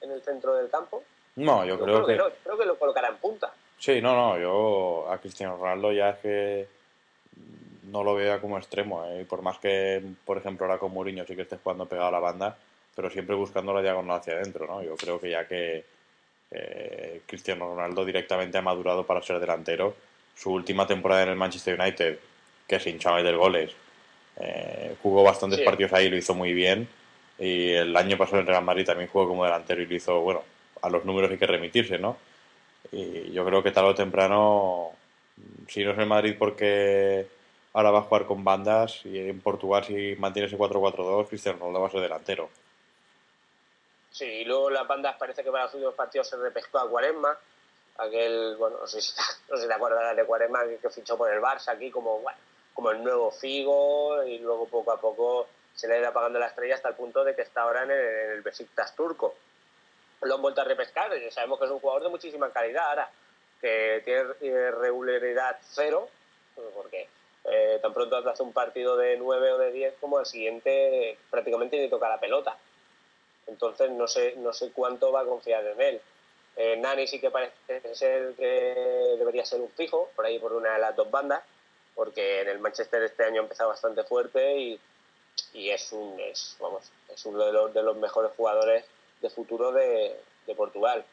en 0.00 0.10
el 0.12 0.22
centro 0.22 0.54
del 0.54 0.70
campo? 0.70 1.02
No, 1.36 1.64
yo, 1.64 1.78
creo, 1.78 2.06
que... 2.06 2.16
creo 2.42 2.58
que 2.58 2.66
lo 2.66 2.78
colocará 2.78 3.08
en 3.08 3.16
punta. 3.16 3.52
Sí, 3.78 4.00
no, 4.00 4.14
no, 4.14 4.38
yo 4.38 5.10
a 5.10 5.18
Cristiano 5.18 5.56
Ronaldo 5.56 5.92
ya 5.92 6.10
es 6.10 6.18
que 6.18 6.68
no 7.90 8.04
lo 8.04 8.14
veo 8.14 8.40
como 8.40 8.58
extremo, 8.58 9.04
¿eh? 9.06 9.24
por 9.28 9.42
más 9.42 9.58
que, 9.58 10.02
por 10.24 10.38
ejemplo, 10.38 10.66
ahora 10.66 10.78
con 10.78 10.92
Mourinho 10.92 11.26
sí 11.26 11.34
que 11.34 11.42
esté 11.42 11.56
jugando 11.62 11.86
pegado 11.86 12.08
a 12.08 12.12
la 12.12 12.20
banda, 12.20 12.56
pero 12.94 13.10
siempre 13.10 13.34
buscando 13.34 13.72
la 13.72 13.82
diagonal 13.82 14.18
hacia 14.18 14.34
adentro, 14.34 14.66
¿no? 14.66 14.82
Yo 14.82 14.96
creo 14.96 15.20
que 15.20 15.30
ya 15.30 15.46
que 15.46 15.84
eh, 16.50 17.22
Cristiano 17.26 17.66
Ronaldo 17.66 18.04
directamente 18.04 18.58
ha 18.58 18.62
madurado 18.62 19.04
para 19.04 19.22
ser 19.22 19.38
delantero, 19.40 19.94
su 20.34 20.52
última 20.52 20.86
temporada 20.86 21.24
en 21.24 21.30
el 21.30 21.36
Manchester 21.36 21.78
United, 21.78 22.18
que 22.66 22.80
sin 22.80 22.94
hinchaba 22.94 23.22
de 23.22 23.32
goles, 23.32 23.72
eh, 24.36 24.94
jugó 25.02 25.22
bastantes 25.22 25.60
partidos 25.60 25.92
ahí, 25.92 26.08
lo 26.08 26.16
hizo 26.16 26.34
muy 26.34 26.52
bien, 26.52 26.88
y 27.38 27.72
el 27.72 27.96
año 27.96 28.16
pasado 28.16 28.40
en 28.40 28.46
Real 28.46 28.64
Madrid 28.64 28.84
también 28.84 29.08
jugó 29.08 29.28
como 29.28 29.44
delantero 29.44 29.82
y 29.82 29.86
lo 29.86 29.94
hizo, 29.94 30.20
bueno, 30.20 30.42
a 30.82 30.88
los 30.88 31.04
números 31.04 31.30
hay 31.30 31.38
que 31.38 31.46
remitirse, 31.46 31.98
¿no? 31.98 32.16
Y 32.92 33.32
yo 33.32 33.44
creo 33.44 33.62
que 33.62 33.72
tarde 33.72 33.90
o 33.90 33.94
temprano, 33.94 34.90
si 35.68 35.84
no 35.84 35.92
es 35.92 35.98
el 35.98 36.06
Madrid 36.06 36.36
porque 36.38 37.26
ahora 37.72 37.90
va 37.90 38.00
a 38.00 38.02
jugar 38.02 38.26
con 38.26 38.44
bandas 38.44 39.04
y 39.04 39.18
en 39.18 39.40
Portugal 39.40 39.84
si 39.84 40.16
mantiene 40.16 40.48
ese 40.48 40.58
4-4-2, 40.58 41.28
Cristiano 41.28 41.58
Ronaldo 41.58 41.80
va 41.80 41.86
a 41.86 41.90
ser 41.90 42.00
delantero. 42.00 42.50
Sí, 44.10 44.24
y 44.24 44.44
luego 44.44 44.70
las 44.70 44.86
bandas 44.86 45.16
parece 45.16 45.44
que 45.44 45.50
para 45.50 45.64
los 45.64 45.74
últimos 45.74 45.94
partidos 45.94 46.28
se 46.28 46.36
repescó 46.36 46.78
a 46.78 46.88
Cuaresma, 46.88 47.38
aquel, 47.98 48.56
bueno, 48.56 48.78
no 48.80 48.86
sé 48.86 49.00
si, 49.00 49.12
no 49.48 49.58
te 49.58 49.72
acuerdas 49.72 50.16
de 50.16 50.24
Cuaresma 50.24 50.64
que, 50.80 50.90
fichó 50.90 51.16
por 51.16 51.32
el 51.32 51.40
Barça 51.40 51.68
aquí 51.68 51.90
como, 51.90 52.18
bueno, 52.20 52.38
como 52.74 52.90
el 52.90 53.02
nuevo 53.04 53.30
Figo 53.30 54.22
y 54.24 54.38
luego 54.38 54.66
poco 54.66 54.92
a 54.92 55.00
poco 55.00 55.46
se 55.74 55.86
le 55.86 55.94
ha 55.94 55.98
ido 55.98 56.08
apagando 56.08 56.38
la 56.38 56.48
estrella 56.48 56.74
hasta 56.74 56.88
el 56.88 56.96
punto 56.96 57.24
de 57.24 57.34
que 57.34 57.42
está 57.42 57.62
ahora 57.62 57.84
en 57.84 57.90
el, 57.90 58.42
Besiktas 58.42 58.94
turco. 58.96 59.34
Lo 60.22 60.34
han 60.34 60.42
vuelto 60.42 60.60
a 60.60 60.64
repescar, 60.64 61.16
y 61.16 61.30
sabemos 61.30 61.58
que 61.58 61.64
es 61.64 61.70
un 61.70 61.80
jugador 61.80 62.02
de 62.02 62.10
muchísima 62.10 62.50
calidad 62.50 62.90
ahora, 62.90 63.10
que 63.60 64.02
tiene 64.04 64.70
regularidad 64.72 65.56
cero, 65.62 66.08
porque 66.74 67.08
eh, 67.50 67.78
tan 67.82 67.92
pronto 67.92 68.16
hace 68.16 68.42
un 68.42 68.52
partido 68.52 68.96
de 68.96 69.16
9 69.16 69.52
o 69.52 69.58
de 69.58 69.72
10 69.72 69.94
como 70.00 70.20
el 70.20 70.26
siguiente 70.26 71.18
prácticamente 71.30 71.78
ni 71.78 71.88
toca 71.88 72.08
la 72.08 72.20
pelota. 72.20 72.56
Entonces 73.46 73.90
no 73.90 74.06
sé, 74.06 74.34
no 74.36 74.52
sé 74.52 74.70
cuánto 74.72 75.12
va 75.12 75.20
a 75.20 75.24
confiar 75.26 75.66
en 75.66 75.80
él. 75.80 76.00
Eh, 76.56 76.76
Nani 76.76 77.06
sí 77.06 77.20
que 77.20 77.30
parece 77.30 77.94
ser 77.94 78.34
que 78.34 79.16
debería 79.18 79.44
ser 79.44 79.60
un 79.60 79.70
fijo, 79.70 80.10
por 80.14 80.26
ahí 80.26 80.38
por 80.38 80.52
una 80.52 80.74
de 80.74 80.80
las 80.80 80.94
dos 80.96 81.10
bandas, 81.10 81.42
porque 81.94 82.40
en 82.42 82.48
el 82.48 82.58
Manchester 82.58 83.02
este 83.02 83.24
año 83.24 83.40
ha 83.40 83.44
empezado 83.44 83.70
bastante 83.70 84.04
fuerte 84.04 84.58
y 84.58 84.80
y 85.52 85.70
es 85.70 85.92
un 85.92 86.18
es, 86.20 86.56
vamos, 86.60 86.90
es 87.08 87.24
uno 87.26 87.44
de 87.44 87.52
los, 87.52 87.74
de 87.74 87.82
los 87.82 87.96
mejores 87.96 88.32
jugadores 88.36 88.84
de 89.20 89.30
futuro 89.30 89.72
de, 89.72 90.16
de 90.46 90.54
Portugal. 90.54 91.04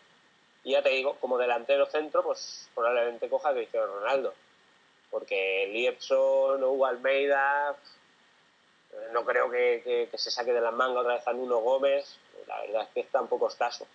Y 0.63 0.71
ya 0.71 0.81
te 0.81 0.89
digo, 0.89 1.15
como 1.19 1.38
delantero 1.38 1.85
centro, 1.85 2.23
pues 2.23 2.69
probablemente 2.75 3.29
coja 3.29 3.49
a 3.49 3.53
Cristiano 3.53 3.88
Ronaldo. 3.88 4.33
Porque 5.10 5.70
Liepson 5.72 6.64
o 6.64 6.72
Hugo 6.72 6.86
Almeida, 6.86 7.76
eh, 8.91 8.95
no 9.14 9.24
creo 9.24 9.49
que, 9.49 10.10
se 10.14 10.32
saque 10.32 10.53
de 10.53 10.62
las 10.62 10.74
mangas 10.74 11.01
otra 11.01 11.16
vez 11.16 11.28
a 11.28 11.34
Nuno 11.34 11.58
Gómez. 11.60 12.18
La 12.47 12.62
verdad 12.62 12.84
es 12.84 12.89
que 12.89 12.99
está 13.01 13.22
un 13.22 13.28
poco 13.28 13.47
escaso. 13.47 13.86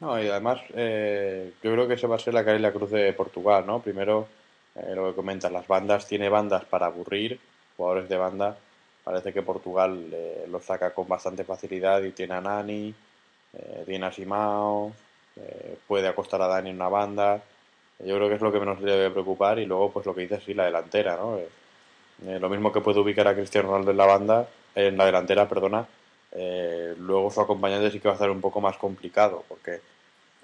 No, 0.00 0.20
y 0.20 0.28
además 0.28 0.60
eh, 0.74 1.52
yo 1.62 1.72
creo 1.72 1.86
que 1.86 1.94
esa 1.94 2.08
va 2.08 2.16
a 2.16 2.18
ser 2.18 2.34
la 2.34 2.44
cara 2.44 2.58
y 2.58 2.60
la 2.60 2.72
cruz 2.72 2.90
de 2.90 3.12
Portugal, 3.12 3.64
¿no? 3.64 3.80
Primero, 3.80 4.26
eh, 4.74 4.94
lo 4.94 5.08
que 5.08 5.14
comentas, 5.14 5.52
las 5.52 5.68
bandas, 5.68 6.06
tiene 6.06 6.28
bandas 6.28 6.64
para 6.64 6.86
aburrir, 6.86 7.38
jugadores 7.76 8.08
de 8.08 8.16
banda, 8.16 8.56
Parece 9.04 9.32
que 9.32 9.42
Portugal 9.42 10.10
eh, 10.12 10.46
lo 10.48 10.60
saca 10.60 10.94
con 10.94 11.08
bastante 11.08 11.42
facilidad 11.42 12.02
y 12.02 12.12
tiene 12.12 12.34
a 12.34 12.40
Nani, 12.40 12.94
eh, 13.52 13.82
tiene 13.84 14.06
a 14.06 14.12
Simao, 14.12 14.92
puede 15.88 16.06
acostar 16.06 16.40
a 16.40 16.46
Dani 16.46 16.70
en 16.70 16.76
una 16.76 16.88
banda. 16.88 17.42
Yo 18.02 18.16
creo 18.16 18.28
que 18.28 18.34
es 18.34 18.40
lo 18.40 18.52
que 18.52 18.60
menos 18.60 18.80
le 18.80 18.92
debe 18.92 19.10
preocupar 19.10 19.58
y 19.58 19.66
luego 19.66 19.92
pues 19.92 20.06
lo 20.06 20.14
que 20.14 20.22
dice 20.22 20.40
sí 20.40 20.54
la 20.54 20.64
delantera, 20.64 21.16
¿no? 21.16 21.38
Eh, 21.38 22.38
lo 22.38 22.48
mismo 22.48 22.72
que 22.72 22.80
puede 22.80 23.00
ubicar 23.00 23.26
a 23.28 23.34
Cristiano 23.34 23.68
Ronaldo 23.68 23.90
en 23.90 23.96
la 23.96 24.06
banda, 24.06 24.48
en 24.74 24.96
la 24.96 25.06
delantera, 25.06 25.48
perdona, 25.48 25.86
eh, 26.32 26.94
luego 26.98 27.30
su 27.30 27.40
acompañante 27.40 27.90
sí 27.90 28.00
que 28.00 28.08
va 28.08 28.14
a 28.14 28.16
estar 28.16 28.30
un 28.30 28.40
poco 28.40 28.60
más 28.60 28.76
complicado, 28.76 29.44
porque 29.48 29.80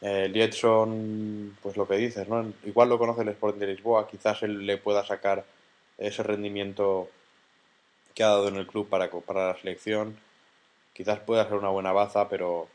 eh, 0.03 0.29
Liedson, 0.29 1.57
pues 1.63 1.77
lo 1.77 1.89
que 1.89 1.97
dices, 1.97 2.29
¿no? 2.29 2.53
Igual 2.65 2.89
lo 2.89 2.99
conoce 2.99 3.23
el 3.23 3.29
Sporting 3.29 3.61
de 3.61 3.67
Lisboa, 3.69 4.09
quizás 4.09 4.43
él 4.43 4.67
le 4.67 4.77
pueda 4.77 5.05
sacar 5.05 5.45
ese 5.99 6.23
rendimiento 6.23 7.09
que 8.15 8.23
ha 8.23 8.29
dado 8.29 8.49
en 8.49 8.57
el 8.57 8.67
club 8.67 8.89
para, 8.89 9.11
para 9.11 9.49
la 9.49 9.57
selección. 9.57 10.19
Quizás 10.93 11.21
pueda 11.21 11.45
ser 11.45 11.55
una 11.55 11.69
buena 11.69 11.93
baza, 11.93 12.29
pero 12.29 12.69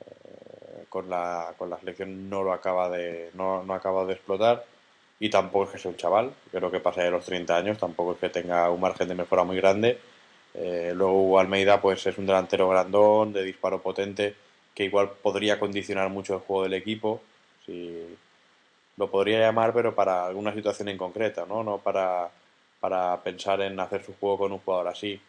eh, 0.00 0.39
con, 0.90 1.08
la, 1.08 1.54
con 1.56 1.70
la 1.70 1.78
selección 1.78 2.28
no 2.28 2.42
lo 2.42 2.52
acaba 2.52 2.90
de, 2.90 3.30
no, 3.34 3.62
no 3.62 3.72
acaba 3.74 4.04
de 4.04 4.12
explotar. 4.14 4.66
Y 5.18 5.30
tampoco 5.30 5.64
es 5.64 5.70
que 5.70 5.78
sea 5.78 5.90
un 5.90 5.96
chaval, 5.96 6.32
creo 6.50 6.70
que 6.70 6.80
pasa 6.80 7.02
de 7.02 7.10
los 7.10 7.24
30 7.24 7.56
años, 7.56 7.78
tampoco 7.78 8.12
es 8.12 8.18
que 8.18 8.30
tenga 8.30 8.70
un 8.70 8.80
margen 8.80 9.08
de 9.08 9.14
mejora 9.14 9.44
muy 9.44 9.56
grande. 9.56 9.98
Eh, 10.54 10.92
luego 10.94 11.38
Almeida 11.38 11.80
pues 11.80 12.06
es 12.06 12.18
un 12.18 12.26
delantero 12.26 12.68
grandón, 12.68 13.32
de 13.32 13.44
disparo 13.44 13.80
potente, 13.80 14.34
que 14.74 14.84
igual 14.84 15.10
podría 15.22 15.60
condicionar 15.60 16.08
mucho 16.10 16.34
el 16.34 16.40
juego 16.40 16.64
del 16.64 16.74
equipo. 16.74 17.20
Si 17.66 18.16
lo 18.96 19.10
podría 19.10 19.40
llamar, 19.40 19.72
pero 19.72 19.94
para 19.94 20.26
alguna 20.26 20.54
situación 20.54 20.88
en 20.88 20.98
concreta, 20.98 21.46
¿no? 21.46 21.62
No 21.62 21.78
para, 21.78 22.30
para 22.80 23.22
pensar 23.22 23.60
en 23.60 23.78
hacer 23.78 24.04
su 24.04 24.14
juego 24.18 24.38
con 24.38 24.52
un 24.52 24.58
jugador 24.58 24.88
así. 24.88 25.20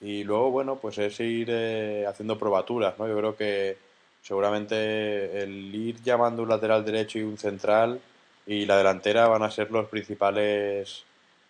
Y 0.00 0.24
luego, 0.24 0.50
bueno, 0.50 0.76
pues 0.76 0.98
es 0.98 1.18
ir 1.20 1.48
eh, 1.50 2.06
haciendo 2.06 2.38
probaturas, 2.38 2.98
¿no? 2.98 3.08
Yo 3.08 3.16
creo 3.16 3.36
que 3.36 3.85
seguramente 4.26 5.42
el 5.42 5.72
ir 5.72 6.02
llamando 6.02 6.42
un 6.42 6.48
lateral 6.48 6.84
derecho 6.84 7.18
y 7.18 7.22
un 7.22 7.38
central 7.38 8.00
y 8.44 8.66
la 8.66 8.76
delantera 8.76 9.28
van 9.28 9.44
a 9.44 9.50
ser 9.52 9.70
los 9.70 9.86
principales 9.88 11.04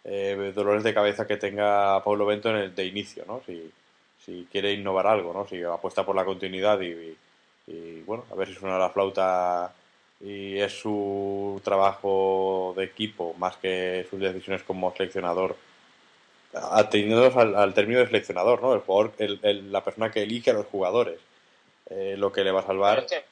eh, 0.04 0.52
dolores 0.54 0.84
de 0.84 0.92
cabeza 0.92 1.26
que 1.26 1.38
tenga 1.38 2.04
Pablo 2.04 2.26
Bento 2.26 2.50
en 2.50 2.56
el 2.56 2.74
de 2.74 2.84
inicio, 2.84 3.24
¿no? 3.26 3.40
Si, 3.46 3.70
si 4.24 4.46
quiere 4.52 4.74
innovar 4.74 5.06
algo, 5.06 5.32
¿no? 5.32 5.48
Si 5.48 5.62
apuesta 5.62 6.04
por 6.04 6.14
la 6.16 6.26
continuidad 6.26 6.78
y, 6.82 7.16
bueno, 8.02 8.24
a 8.30 8.34
ver 8.34 8.48
si 8.48 8.54
suena 8.54 8.78
la 8.78 8.90
flauta 8.90 9.72
y 10.20 10.58
es 10.58 10.78
su 10.78 11.60
trabajo 11.64 12.74
de 12.76 12.84
equipo 12.84 13.34
más 13.38 13.56
que 13.56 14.06
sus 14.10 14.20
decisiones 14.20 14.62
como 14.62 14.94
seleccionador 14.94 15.56
atendiendo 16.52 17.38
al, 17.38 17.54
al 17.54 17.74
término 17.74 18.00
de 18.00 18.06
seleccionador, 18.06 18.60
¿no? 18.62 18.74
El 18.74 18.80
jugador, 18.80 19.12
el, 19.18 19.72
la 19.72 19.82
persona 19.82 20.10
que 20.10 20.22
elige 20.22 20.50
a 20.50 20.54
los 20.54 20.66
jugadores, 20.66 21.18
eh, 21.90 22.14
lo 22.16 22.32
que 22.32 22.44
le 22.44 22.52
va 22.52 22.60
a 22.60 22.66
salvar. 22.66 22.98
Es 23.00 23.10
que, 23.10 23.24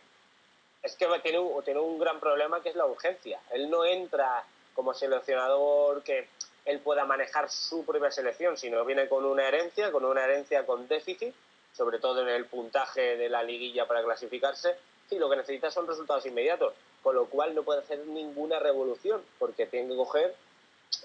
es 0.82 0.96
que 0.96 1.06
tiene, 1.22 1.38
un, 1.38 1.62
tiene 1.64 1.80
un 1.80 1.98
gran 1.98 2.20
problema 2.20 2.62
que 2.62 2.70
es 2.70 2.76
la 2.76 2.86
urgencia. 2.86 3.40
Él 3.50 3.70
no 3.70 3.84
entra 3.84 4.44
como 4.74 4.92
seleccionador 4.94 6.02
que 6.02 6.28
él 6.64 6.80
pueda 6.80 7.04
manejar 7.04 7.50
su 7.50 7.84
propia 7.84 8.10
selección, 8.10 8.56
sino 8.56 8.84
viene 8.84 9.08
con 9.08 9.24
una 9.24 9.46
herencia, 9.46 9.92
con 9.92 10.04
una 10.04 10.24
herencia 10.24 10.64
con 10.64 10.88
déficit, 10.88 11.34
sobre 11.72 11.98
todo 11.98 12.22
en 12.22 12.28
el 12.28 12.46
puntaje 12.46 13.16
de 13.16 13.28
la 13.28 13.42
liguilla 13.42 13.86
para 13.86 14.02
clasificarse, 14.02 14.76
y 15.10 15.18
lo 15.18 15.28
que 15.28 15.36
necesita 15.36 15.70
son 15.70 15.86
resultados 15.86 16.24
inmediatos, 16.26 16.72
con 17.02 17.14
lo 17.14 17.26
cual 17.26 17.54
no 17.54 17.62
puede 17.62 17.80
hacer 17.80 17.98
ninguna 18.06 18.58
revolución, 18.58 19.22
porque 19.38 19.66
tiene 19.66 19.90
que 19.90 19.96
coger 19.96 20.34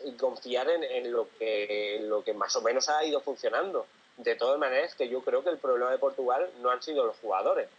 y 0.06 0.14
confiar 0.14 0.70
en, 0.70 1.12
lo, 1.12 1.28
que, 1.38 2.00
lo 2.04 2.24
que 2.24 2.34
más 2.34 2.56
o 2.56 2.62
menos 2.62 2.88
ha 2.90 3.04
ido 3.04 3.20
funcionando. 3.20 3.86
De 4.20 4.36
todas 4.36 4.60
maneras, 4.60 4.96
que 4.96 5.10
yo 5.10 5.22
creo 5.22 5.44
que 5.44 5.50
el 5.50 5.58
problema 5.58 5.92
de 5.92 5.98
Portugal 5.98 6.50
no 6.60 6.70
han 6.70 6.82
sido 6.82 7.06
los 7.06 7.18
jugadores, 7.18 7.70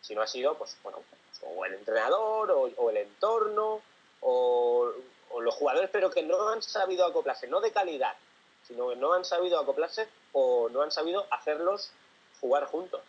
sino 0.00 0.22
ha 0.22 0.26
sido, 0.26 0.56
pues, 0.56 0.76
bueno, 0.82 0.98
o 1.42 1.64
el 1.64 1.74
entrenador, 1.74 2.50
o 2.76 2.90
el 2.90 2.96
entorno, 2.96 3.80
o 4.20 4.92
o 5.30 5.40
los 5.40 5.54
jugadores, 5.54 5.90
pero 5.92 6.10
que 6.10 6.22
no 6.22 6.48
han 6.48 6.62
sabido 6.62 7.06
acoplarse, 7.06 7.46
no 7.46 7.60
de 7.60 7.72
calidad, 7.72 8.14
sino 8.62 8.90
que 8.90 8.96
no 8.96 9.12
han 9.12 9.24
sabido 9.24 9.58
acoplarse 9.58 10.08
o 10.32 10.68
no 10.70 10.82
han 10.82 10.90
sabido 10.90 11.26
hacerlos 11.30 11.92
jugar 12.40 12.66
juntos. 12.66 13.00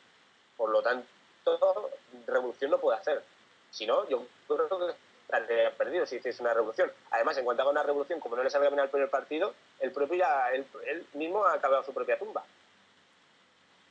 Por 0.55 0.69
lo 0.69 0.82
tanto, 0.82 1.89
revolución 2.27 2.71
no 2.71 2.79
puede 2.79 2.99
hacer. 2.99 3.23
Si 3.71 3.86
no, 3.86 4.07
yo 4.07 4.25
creo 4.47 4.67
que 4.69 4.93
estaría 5.23 5.71
perdido 5.75 6.05
si 6.05 6.17
hiciese 6.17 6.43
una 6.43 6.53
revolución. 6.53 6.91
Además, 7.09 7.38
en 7.38 7.45
cuanto 7.45 7.63
haga 7.63 7.71
una 7.71 7.84
revolución, 7.84 8.19
como 8.19 8.36
no 8.36 8.43
le 8.43 8.49
salga 8.49 8.69
bien 8.69 8.79
al 8.79 8.89
primer 8.89 9.09
partido, 9.09 9.53
el 9.79 9.91
propio 9.91 10.17
ya, 10.17 10.51
él, 10.51 10.65
mismo 11.13 11.45
ha 11.45 11.53
acabado 11.53 11.84
su 11.84 11.93
propia 11.93 12.19
tumba. 12.19 12.43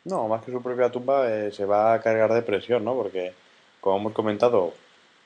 No, 0.04 0.28
más 0.28 0.42
que 0.42 0.50
su 0.52 0.62
propia 0.62 0.90
tumba, 0.90 1.30
eh, 1.30 1.52
se 1.52 1.64
va 1.66 1.92
a 1.94 2.00
cargar 2.00 2.32
de 2.32 2.42
presión, 2.42 2.84
¿no? 2.84 2.94
Porque, 2.94 3.34
como 3.80 3.98
hemos 3.98 4.12
comentado, 4.14 4.72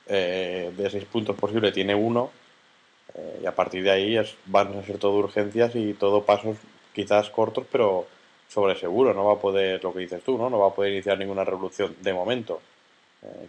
eh, 0.07 0.73
de 0.75 0.89
seis 0.89 1.05
puntos 1.05 1.35
posibles 1.37 1.73
tiene 1.73 1.95
uno 1.95 2.31
eh, 3.15 3.39
y 3.43 3.45
a 3.47 3.55
partir 3.55 3.83
de 3.83 3.91
ahí 3.91 4.17
van 4.45 4.77
a 4.77 4.83
ser 4.83 4.97
todo 4.99 5.13
urgencias 5.17 5.75
y 5.75 5.93
todo 5.93 6.23
pasos 6.25 6.57
quizás 6.93 7.29
cortos, 7.29 7.65
pero 7.71 8.07
sobre 8.49 8.75
seguro. 8.75 9.13
No 9.13 9.25
va 9.25 9.33
a 9.33 9.39
poder, 9.39 9.83
lo 9.83 9.93
que 9.93 9.99
dices 10.01 10.23
tú, 10.23 10.37
¿no? 10.37 10.49
No 10.49 10.59
va 10.59 10.67
a 10.69 10.75
poder 10.75 10.93
iniciar 10.93 11.17
ninguna 11.19 11.43
revolución 11.45 11.95
de 12.01 12.13
momento. 12.13 12.61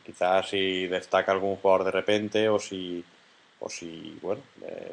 Quizás 0.04 0.48
si 0.48 0.86
destaca 0.86 1.32
algún 1.32 1.56
jugador 1.56 1.84
de 1.84 1.90
repente 1.90 2.48
o 2.48 2.58
si, 2.58 3.04
o 3.60 3.68
si 3.68 4.18
bueno, 4.22 4.40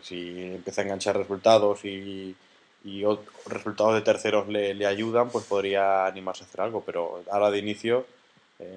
si 0.01 0.53
empieza 0.55 0.81
a 0.81 0.83
enganchar 0.85 1.17
resultados 1.17 1.85
y, 1.85 2.35
y 2.83 3.03
resultados 3.45 3.95
de 3.95 4.01
terceros 4.01 4.47
le, 4.47 4.73
le, 4.73 4.85
ayudan, 4.85 5.29
pues 5.29 5.45
podría 5.45 6.05
animarse 6.05 6.43
a 6.43 6.47
hacer 6.47 6.61
algo. 6.61 6.83
Pero 6.85 7.23
ahora 7.31 7.49
de 7.49 7.59
inicio 7.59 8.05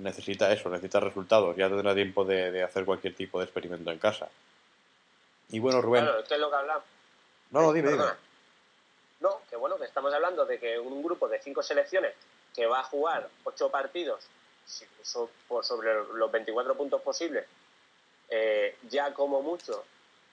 necesita 0.00 0.52
eso, 0.52 0.68
necesita 0.70 1.00
resultados. 1.00 1.56
Ya 1.56 1.68
tendrá 1.68 1.94
tiempo 1.94 2.24
de, 2.24 2.50
de 2.50 2.62
hacer 2.62 2.84
cualquier 2.84 3.14
tipo 3.14 3.38
de 3.38 3.44
experimento 3.44 3.90
en 3.90 3.98
casa. 3.98 4.28
Y 5.50 5.58
bueno, 5.58 5.80
Rubén. 5.80 6.04
Claro, 6.04 6.20
es 6.20 6.38
lo 6.38 6.50
que 6.50 6.56
hablamos. 6.56 6.84
No, 7.50 7.62
no, 7.62 7.72
dime, 7.72 7.92
dime. 7.92 8.04
No, 9.20 9.40
que 9.48 9.56
bueno, 9.56 9.76
que 9.78 9.84
estamos 9.84 10.12
hablando 10.12 10.44
de 10.44 10.58
que 10.58 10.78
un 10.78 11.02
grupo 11.02 11.28
de 11.28 11.40
cinco 11.40 11.62
selecciones 11.62 12.14
que 12.54 12.66
va 12.66 12.80
a 12.80 12.84
jugar 12.84 13.28
ocho 13.44 13.70
partidos 13.70 14.26
por 15.46 15.64
sobre 15.64 15.94
los 16.14 16.30
24 16.30 16.76
puntos 16.76 17.00
posibles, 17.02 17.46
eh, 18.28 18.76
ya 18.90 19.14
como 19.14 19.40
mucho 19.40 19.84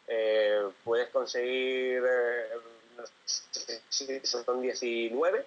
eh, 0.08 0.70
puedes 0.84 1.10
conseguir, 1.10 2.04
eh, 2.04 2.50
son 4.24 4.62
19, 4.62 5.46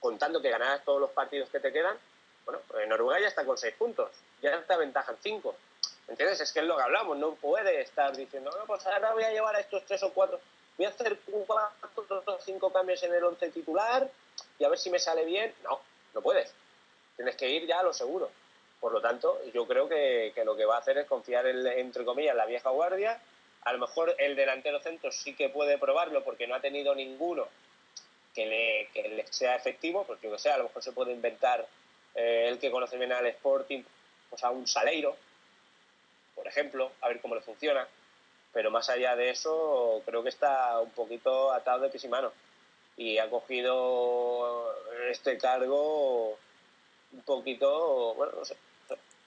contando 0.00 0.40
que 0.40 0.50
ganarás 0.50 0.84
todos 0.84 1.00
los 1.00 1.10
partidos 1.10 1.48
que 1.50 1.60
te 1.60 1.72
quedan. 1.72 1.96
Bueno, 2.44 2.60
Noruega 2.88 3.20
ya 3.20 3.28
está 3.28 3.44
con 3.44 3.56
seis 3.56 3.74
puntos, 3.74 4.10
ya 4.42 4.62
te 4.62 4.72
aventajan 4.72 5.16
cinco. 5.22 5.56
¿Entiendes? 6.06 6.40
Es 6.40 6.52
que 6.52 6.60
es 6.60 6.66
lo 6.66 6.76
que 6.76 6.82
hablamos, 6.82 7.16
no 7.16 7.34
puede 7.34 7.80
estar 7.80 8.14
diciendo, 8.14 8.50
no, 8.50 8.66
pues 8.66 8.84
ahora 8.86 9.12
voy 9.12 9.22
a 9.22 9.30
llevar 9.30 9.56
a 9.56 9.60
estos 9.60 9.84
tres 9.86 10.02
o 10.02 10.12
cuatro, 10.12 10.38
voy 10.76 10.86
a 10.86 10.90
hacer 10.90 11.18
cuatro 11.46 12.22
o 12.26 12.38
cinco 12.44 12.70
cambios 12.70 13.02
en 13.02 13.14
el 13.14 13.24
once 13.24 13.48
titular 13.50 14.10
y 14.58 14.64
a 14.64 14.68
ver 14.68 14.78
si 14.78 14.90
me 14.90 14.98
sale 14.98 15.24
bien. 15.24 15.54
No, 15.62 15.80
no 16.14 16.20
puedes. 16.20 16.52
Tienes 17.16 17.36
que 17.36 17.48
ir 17.48 17.66
ya 17.66 17.80
a 17.80 17.82
lo 17.82 17.92
seguro. 17.92 18.30
Por 18.80 18.92
lo 18.92 19.00
tanto, 19.00 19.40
yo 19.52 19.66
creo 19.66 19.88
que, 19.88 20.32
lo 20.44 20.56
que 20.56 20.66
va 20.66 20.76
a 20.76 20.80
hacer 20.80 20.98
es 20.98 21.06
confiar, 21.06 21.46
en, 21.46 21.66
entre 21.66 22.04
comillas, 22.04 22.32
en 22.32 22.38
la 22.38 22.46
vieja 22.46 22.70
guardia. 22.70 23.20
A 23.64 23.72
lo 23.72 23.78
mejor 23.78 24.14
el 24.18 24.36
delantero 24.36 24.80
centro 24.80 25.10
sí 25.10 25.34
que 25.34 25.48
puede 25.48 25.78
probarlo 25.78 26.22
porque 26.22 26.46
no 26.46 26.54
ha 26.54 26.60
tenido 26.60 26.94
ninguno 26.94 27.48
que 28.34 28.46
le, 28.46 29.26
sea 29.30 29.56
efectivo, 29.56 30.04
porque 30.04 30.26
yo 30.26 30.32
que 30.32 30.38
sé, 30.38 30.50
a 30.50 30.58
lo 30.58 30.64
mejor 30.64 30.82
se 30.82 30.92
puede 30.92 31.12
inventar 31.12 31.66
eh, 32.14 32.46
el 32.48 32.58
que 32.58 32.70
conoce 32.70 32.98
bien 32.98 33.12
al 33.12 33.26
Sporting, 33.26 33.82
pues 34.28 34.42
a 34.42 34.50
un 34.50 34.66
Saleiro, 34.66 35.16
por 36.34 36.46
ejemplo, 36.46 36.92
a 37.00 37.08
ver 37.08 37.20
cómo 37.20 37.34
le 37.34 37.40
funciona. 37.40 37.86
Pero 38.52 38.70
más 38.70 38.88
allá 38.88 39.16
de 39.16 39.30
eso, 39.30 40.02
creo 40.04 40.22
que 40.22 40.28
está 40.28 40.78
un 40.80 40.90
poquito 40.90 41.52
atado 41.52 41.80
de 41.80 41.90
pies 41.90 42.04
y 42.04 42.08
manos. 42.08 42.32
Y 42.96 43.18
ha 43.18 43.28
cogido 43.28 44.72
este 45.10 45.38
cargo 45.38 46.38
un 47.12 47.22
poquito, 47.24 48.14
bueno, 48.14 48.32
no 48.36 48.44
sé, 48.44 48.56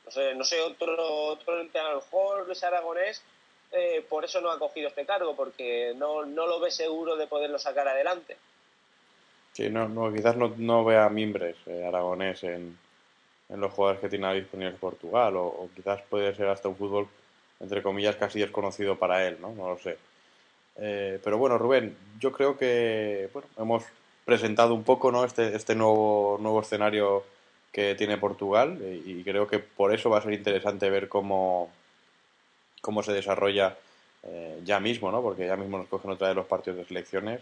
no 0.05 0.11
sé, 0.11 0.35
no 0.35 0.43
sé 0.43 0.61
otro, 0.61 0.95
otro 1.25 1.55
a 1.55 1.89
lo 1.89 1.95
mejor 1.95 2.45
Luis 2.45 2.63
Aragonés 2.63 3.21
eh, 3.71 4.05
por 4.07 4.25
eso 4.25 4.41
no 4.41 4.51
ha 4.51 4.59
cogido 4.59 4.87
este 4.87 5.05
cargo, 5.05 5.35
porque 5.35 5.93
no, 5.95 6.25
no 6.25 6.47
lo 6.47 6.59
ve 6.59 6.71
seguro 6.71 7.15
de 7.15 7.27
poderlo 7.27 7.59
sacar 7.59 7.87
adelante. 7.87 8.37
Sí, 9.53 9.69
no, 9.69 9.87
no 9.87 10.13
quizás 10.13 10.35
no, 10.37 10.53
no 10.57 10.85
vea 10.85 11.09
mimbres 11.09 11.55
eh, 11.65 11.83
Aragonés 11.85 12.43
en, 12.43 12.77
en 13.49 13.59
los 13.59 13.73
jugadores 13.73 14.01
que 14.01 14.09
tiene 14.09 14.33
disponibles 14.33 14.79
Portugal, 14.79 15.35
o, 15.37 15.69
quizás 15.75 16.01
puede 16.09 16.35
ser 16.35 16.47
hasta 16.47 16.69
un 16.69 16.75
fútbol, 16.75 17.07
entre 17.59 17.81
comillas, 17.81 18.15
casi 18.15 18.39
desconocido 18.39 18.97
para 18.97 19.25
él, 19.27 19.37
¿no? 19.41 19.51
No 19.53 19.69
lo 19.69 19.77
sé. 19.77 19.97
Eh, 20.75 21.19
pero 21.23 21.37
bueno, 21.37 21.57
Rubén, 21.57 21.97
yo 22.19 22.31
creo 22.31 22.57
que 22.57 23.29
bueno, 23.33 23.47
hemos 23.57 23.83
presentado 24.25 24.73
un 24.73 24.83
poco 24.83 25.11
¿no? 25.11 25.23
este, 25.23 25.55
este 25.55 25.73
nuevo, 25.73 26.37
nuevo 26.39 26.61
escenario 26.61 27.23
que 27.71 27.95
tiene 27.95 28.17
Portugal 28.17 28.77
y, 29.05 29.23
creo 29.23 29.47
que 29.47 29.59
por 29.59 29.93
eso 29.93 30.09
va 30.09 30.19
a 30.19 30.21
ser 30.21 30.33
interesante 30.33 30.89
ver 30.89 31.07
cómo, 31.07 31.71
cómo 32.81 33.03
se 33.03 33.13
desarrolla 33.13 33.77
eh, 34.23 34.59
ya 34.63 34.79
mismo, 34.79 35.11
¿no? 35.11 35.21
porque 35.21 35.47
ya 35.47 35.55
mismo 35.55 35.77
nos 35.77 35.87
cogen 35.87 36.11
otra 36.11 36.27
de 36.27 36.35
los 36.35 36.45
partidos 36.45 36.79
de 36.79 36.85
selecciones 36.85 37.41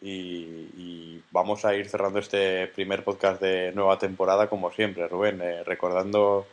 y, 0.00 1.22
vamos 1.30 1.64
a 1.64 1.74
ir 1.74 1.88
cerrando 1.88 2.20
este 2.20 2.68
primer 2.68 3.04
podcast 3.04 3.40
de 3.40 3.72
nueva 3.72 3.98
temporada 3.98 4.48
como 4.48 4.72
siempre, 4.72 5.06
Rubén, 5.06 5.40
eh, 5.42 5.62
recordando 5.64 6.46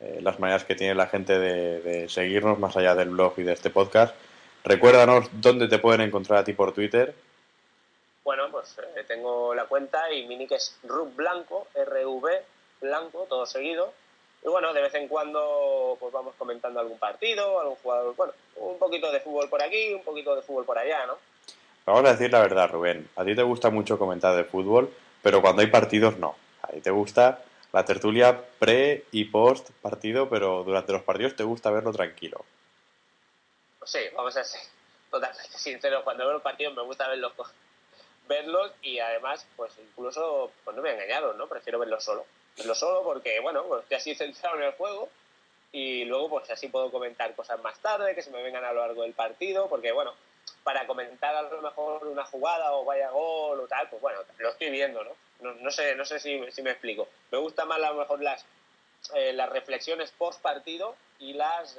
eh, 0.00 0.18
las 0.22 0.40
maneras 0.40 0.64
que 0.64 0.74
tiene 0.74 0.94
la 0.94 1.06
gente 1.06 1.38
de, 1.38 2.08
seguirnos 2.08 2.58
más 2.58 2.76
allá 2.76 2.94
del 2.94 3.10
blog 3.10 3.34
y 3.36 3.42
de 3.42 3.52
este 3.52 3.70
podcast, 3.70 4.14
Recuérdanos 4.64 5.28
dónde 5.32 5.68
te 5.68 5.78
pueden 5.78 6.02
encontrar 6.02 6.40
a 6.40 6.44
ti 6.44 6.52
por 6.52 6.72
Twitter. 6.72 7.14
Bueno, 8.24 8.50
pues 8.50 8.76
tengo 9.06 9.54
la 9.54 9.64
cuenta 9.64 10.12
y 10.12 10.26
mi 10.26 10.36
nick 10.36 10.52
es 10.52 10.76
Rub 10.82 11.14
Blanco, 11.14 11.68
RV 11.74 12.26
Blanco, 12.82 13.26
todo 13.28 13.46
seguido. 13.46 13.94
Y 14.44 14.48
bueno, 14.48 14.72
de 14.72 14.82
vez 14.82 14.94
en 14.94 15.08
cuando 15.08 15.96
pues 15.98 16.12
vamos 16.12 16.34
comentando 16.38 16.80
algún 16.80 16.98
partido, 16.98 17.60
algún 17.60 17.76
jugador, 17.76 18.14
bueno, 18.16 18.32
un 18.56 18.78
poquito 18.78 19.10
de 19.10 19.20
fútbol 19.20 19.48
por 19.48 19.62
aquí, 19.62 19.92
un 19.92 20.02
poquito 20.02 20.34
de 20.36 20.42
fútbol 20.42 20.64
por 20.64 20.78
allá, 20.78 21.06
¿no? 21.06 21.18
Vamos 21.84 22.04
a 22.04 22.12
decir 22.12 22.30
la 22.30 22.40
verdad, 22.40 22.70
Rubén. 22.70 23.08
A 23.16 23.24
ti 23.24 23.34
te 23.34 23.42
gusta 23.42 23.70
mucho 23.70 23.98
comentar 23.98 24.36
de 24.36 24.44
fútbol, 24.44 24.92
pero 25.22 25.40
cuando 25.40 25.62
hay 25.62 25.68
partidos 25.68 26.18
no. 26.18 26.36
A 26.62 26.68
ti 26.68 26.80
te 26.80 26.90
gusta 26.90 27.42
la 27.72 27.84
tertulia 27.84 28.44
pre 28.58 29.04
y 29.10 29.24
post 29.24 29.70
partido, 29.82 30.28
pero 30.28 30.64
durante 30.64 30.92
los 30.92 31.02
partidos 31.02 31.36
te 31.36 31.44
gusta 31.44 31.70
verlo 31.70 31.92
tranquilo. 31.92 32.44
Sí, 33.84 34.00
vamos 34.14 34.36
a 34.36 34.44
ser 34.44 34.60
totalmente 35.10 35.58
sinceros. 35.58 36.04
Cuando 36.04 36.24
veo 36.24 36.34
los 36.34 36.42
partidos 36.42 36.74
me 36.74 36.82
gusta 36.82 37.08
verlos, 37.08 37.32
verlos 38.28 38.72
y 38.82 38.98
además, 38.98 39.46
pues 39.56 39.72
incluso, 39.78 40.52
pues 40.64 40.76
no 40.76 40.82
me 40.82 40.90
he 40.90 40.94
engañado, 40.94 41.32
¿no? 41.34 41.48
Prefiero 41.48 41.78
verlos 41.78 42.04
solo. 42.04 42.26
Verlos 42.58 42.78
solo 42.78 43.02
porque, 43.04 43.40
bueno, 43.40 43.64
pues 43.64 43.82
estoy 43.82 43.96
así 43.96 44.14
centrado 44.14 44.56
en 44.56 44.64
el 44.64 44.72
juego 44.72 45.08
y 45.70 46.04
luego 46.04 46.30
pues 46.30 46.50
así 46.50 46.68
puedo 46.68 46.90
comentar 46.90 47.34
cosas 47.34 47.60
más 47.60 47.78
tarde 47.78 48.14
que 48.14 48.22
se 48.22 48.30
me 48.30 48.42
vengan 48.42 48.64
a 48.64 48.72
lo 48.72 48.80
largo 48.80 49.02
del 49.02 49.12
partido 49.12 49.68
porque, 49.68 49.92
bueno, 49.92 50.12
para 50.64 50.86
comentar 50.86 51.34
a 51.34 51.42
lo 51.42 51.62
mejor 51.62 52.06
una 52.06 52.24
jugada 52.24 52.72
o 52.72 52.84
vaya 52.84 53.10
gol 53.10 53.60
o 53.60 53.66
tal, 53.66 53.88
pues 53.88 54.02
bueno, 54.02 54.20
lo 54.38 54.50
estoy 54.50 54.70
viendo, 54.70 55.04
¿no? 55.04 55.10
No, 55.40 55.70
sé, 55.70 55.94
no 55.94 56.04
sé 56.04 56.18
si, 56.18 56.36
me 56.62 56.70
explico. 56.70 57.08
Me 57.30 57.38
gustan 57.38 57.68
más 57.68 57.78
a 57.78 57.90
lo 57.90 57.94
mejor 57.94 58.20
las, 58.20 58.44
eh, 59.14 59.32
las 59.32 59.48
reflexiones 59.48 60.10
post 60.10 60.42
partido 60.42 60.96
y 61.20 61.34
las, 61.34 61.78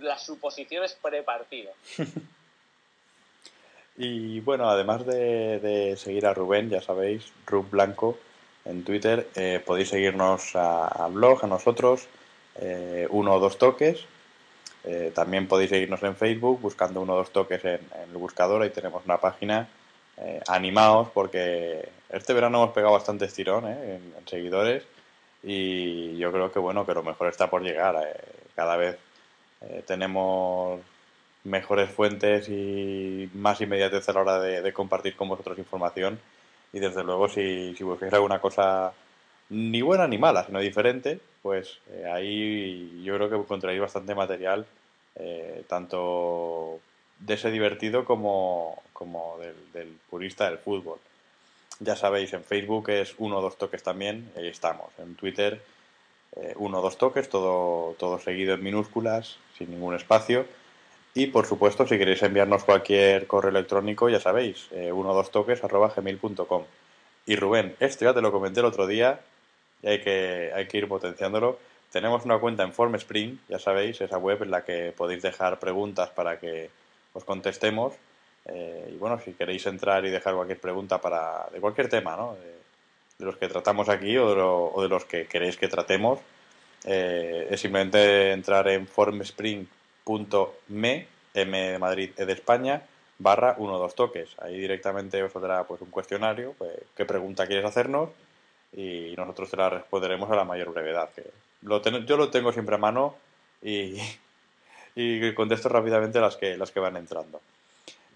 las 0.00 0.24
suposiciones 0.24 0.96
pre 1.02 1.22
partido. 1.22 1.72
y 3.96 4.40
bueno, 4.40 4.70
además 4.70 5.04
de, 5.04 5.96
seguir 5.96 6.26
a 6.26 6.34
Rubén, 6.34 6.70
ya 6.70 6.80
sabéis, 6.80 7.32
Rub 7.46 7.68
Blanco 7.68 8.16
en 8.64 8.84
Twitter, 8.84 9.28
eh, 9.34 9.62
podéis 9.64 9.88
seguirnos 9.88 10.54
al 10.54 11.12
blog, 11.12 11.44
a 11.44 11.46
nosotros, 11.46 12.08
eh, 12.56 13.06
uno 13.10 13.34
o 13.34 13.40
dos 13.40 13.58
toques 13.58 14.06
eh, 14.84 15.12
también 15.14 15.46
podéis 15.46 15.70
seguirnos 15.70 16.02
en 16.02 16.16
Facebook 16.16 16.60
buscando 16.60 17.00
uno 17.00 17.14
o 17.14 17.16
dos 17.16 17.30
toques 17.30 17.64
en, 17.64 17.80
el 18.08 18.16
buscador. 18.16 18.62
Ahí 18.62 18.70
tenemos 18.70 19.04
una 19.04 19.18
página. 19.18 19.68
Eh, 20.18 20.40
animados 20.46 21.08
porque 21.14 21.88
este 22.10 22.34
verano 22.34 22.62
hemos 22.62 22.74
pegado 22.74 22.92
bastante 22.92 23.24
estirón 23.24 23.66
eh, 23.66 23.94
en, 23.96 24.28
seguidores 24.28 24.84
y 25.42 26.18
yo 26.18 26.30
creo 26.30 26.52
que 26.52 26.58
bueno 26.58 26.84
que 26.84 26.92
lo 26.92 27.02
mejor 27.02 27.28
está 27.28 27.48
por 27.48 27.62
llegar. 27.62 27.96
cada 28.54 28.76
vez 28.76 28.98
tenemos 29.86 30.80
mejores 31.44 31.90
fuentes 31.90 32.48
y 32.48 33.30
más 33.34 33.60
inmediatez 33.60 34.08
a 34.08 34.12
la 34.12 34.20
hora 34.20 34.40
de, 34.40 34.72
compartir 34.72 35.16
con 35.16 35.28
vosotros 35.28 35.58
información 35.58 36.20
y 36.72 36.80
desde 36.80 37.04
luego 37.04 37.28
si, 37.28 37.74
si 37.76 37.84
alguna 38.10 38.40
cosa 38.40 38.92
ni 39.50 39.82
buena 39.82 40.08
ni 40.08 40.18
mala, 40.18 40.44
sino 40.44 40.60
diferente, 40.60 41.20
pues 41.42 41.78
eh, 41.90 42.10
ahí 42.10 43.02
yo 43.04 43.14
creo 43.16 43.28
que 43.28 43.36
encontraréis 43.36 43.82
bastante 43.82 44.14
material, 44.14 44.66
eh, 45.16 45.64
tanto 45.68 46.80
de 47.18 47.34
ese 47.34 47.50
divertido 47.50 48.04
como, 48.04 48.82
como 48.92 49.36
del, 49.72 49.98
purista 50.08 50.48
del 50.48 50.58
fútbol. 50.58 50.98
Ya 51.80 51.96
sabéis, 51.96 52.32
en 52.32 52.44
Facebook 52.44 52.88
es 52.90 53.14
uno 53.18 53.38
o 53.38 53.42
dos 53.42 53.58
toques 53.58 53.82
también, 53.82 54.30
ahí 54.36 54.48
estamos. 54.48 54.88
En 54.98 55.16
Twitter, 55.16 55.60
eh, 56.36 56.54
uno 56.56 56.78
o 56.78 56.82
dos 56.82 56.96
toques, 56.96 57.28
todo, 57.28 57.94
todo 57.98 58.18
seguido 58.18 58.54
en 58.54 58.62
minúsculas, 58.62 59.36
sin 59.58 59.70
ningún 59.70 59.94
espacio. 59.94 60.46
Y 61.14 61.26
por 61.26 61.46
supuesto, 61.46 61.86
si 61.86 61.98
queréis 61.98 62.22
enviarnos 62.22 62.64
cualquier 62.64 63.26
correo 63.26 63.50
electrónico, 63.50 64.08
ya 64.08 64.18
sabéis, 64.18 64.68
uno 64.70 65.10
o 65.10 65.14
dos 65.14 65.30
toques 65.30 65.60
gmail.com. 65.60 66.64
Y 67.26 67.36
Rubén, 67.36 67.76
esto 67.80 68.06
ya 68.06 68.14
te 68.14 68.22
lo 68.22 68.32
comenté 68.32 68.60
el 68.60 68.66
otro 68.66 68.86
día, 68.86 69.20
y 69.82 69.88
hay 69.88 70.00
que, 70.00 70.50
hay 70.54 70.66
que 70.66 70.78
ir 70.78 70.88
potenciándolo. 70.88 71.58
Tenemos 71.90 72.24
una 72.24 72.38
cuenta 72.38 72.62
en 72.62 72.72
FormSpring, 72.72 73.40
ya 73.48 73.58
sabéis, 73.58 74.00
esa 74.00 74.16
web 74.16 74.42
en 74.42 74.50
la 74.50 74.64
que 74.64 74.92
podéis 74.96 75.22
dejar 75.22 75.58
preguntas 75.58 76.08
para 76.10 76.38
que 76.38 76.70
os 77.12 77.24
contestemos. 77.24 77.94
Eh, 78.46 78.92
y 78.94 78.96
bueno, 78.96 79.20
si 79.20 79.34
queréis 79.34 79.66
entrar 79.66 80.04
y 80.04 80.10
dejar 80.10 80.34
cualquier 80.34 80.58
pregunta 80.58 81.00
para 81.00 81.46
de 81.52 81.60
cualquier 81.60 81.88
tema, 81.88 82.16
¿no? 82.16 82.34
de, 82.34 83.24
los 83.24 83.36
que 83.36 83.46
tratamos 83.46 83.88
aquí 83.88 84.16
o 84.16 84.80
de, 84.80 84.88
los 84.88 85.04
que 85.04 85.26
queréis 85.26 85.56
que 85.56 85.68
tratemos, 85.68 86.18
eh, 86.84 87.46
es 87.50 87.60
simplemente 87.60 88.32
entrar 88.32 88.66
en 88.68 88.86
formspring.me, 90.04 91.06
M 91.34 91.58
de 91.72 91.78
Madrid, 91.78 92.10
E 92.16 92.26
de 92.26 92.32
España, 92.32 92.82
barra 93.18 93.54
1 93.58 93.78
2 93.78 93.94
toques. 93.94 94.36
Ahí 94.38 94.58
directamente 94.58 95.22
os 95.22 95.32
saldrá 95.32 95.64
pues, 95.64 95.80
un 95.80 95.90
cuestionario, 95.90 96.54
pues, 96.58 96.72
qué 96.96 97.04
pregunta 97.04 97.46
quieres 97.46 97.64
hacernos 97.64 98.10
y 98.72 99.14
nosotros 99.16 99.50
te 99.50 99.56
la 99.56 99.70
responderemos 99.70 100.30
a 100.30 100.36
la 100.36 100.44
mayor 100.44 100.72
brevedad. 100.72 101.10
Que 101.14 101.24
lo 101.62 101.82
yo 101.82 102.16
lo 102.16 102.30
tengo 102.30 102.52
siempre 102.52 102.74
a 102.74 102.78
mano 102.78 103.16
y, 103.62 103.96
y 104.94 105.32
contesto 105.34 105.68
rápidamente 105.68 106.20
las 106.20 106.36
que, 106.36 106.56
las 106.56 106.70
que 106.70 106.80
van 106.80 106.96
entrando. 106.96 107.40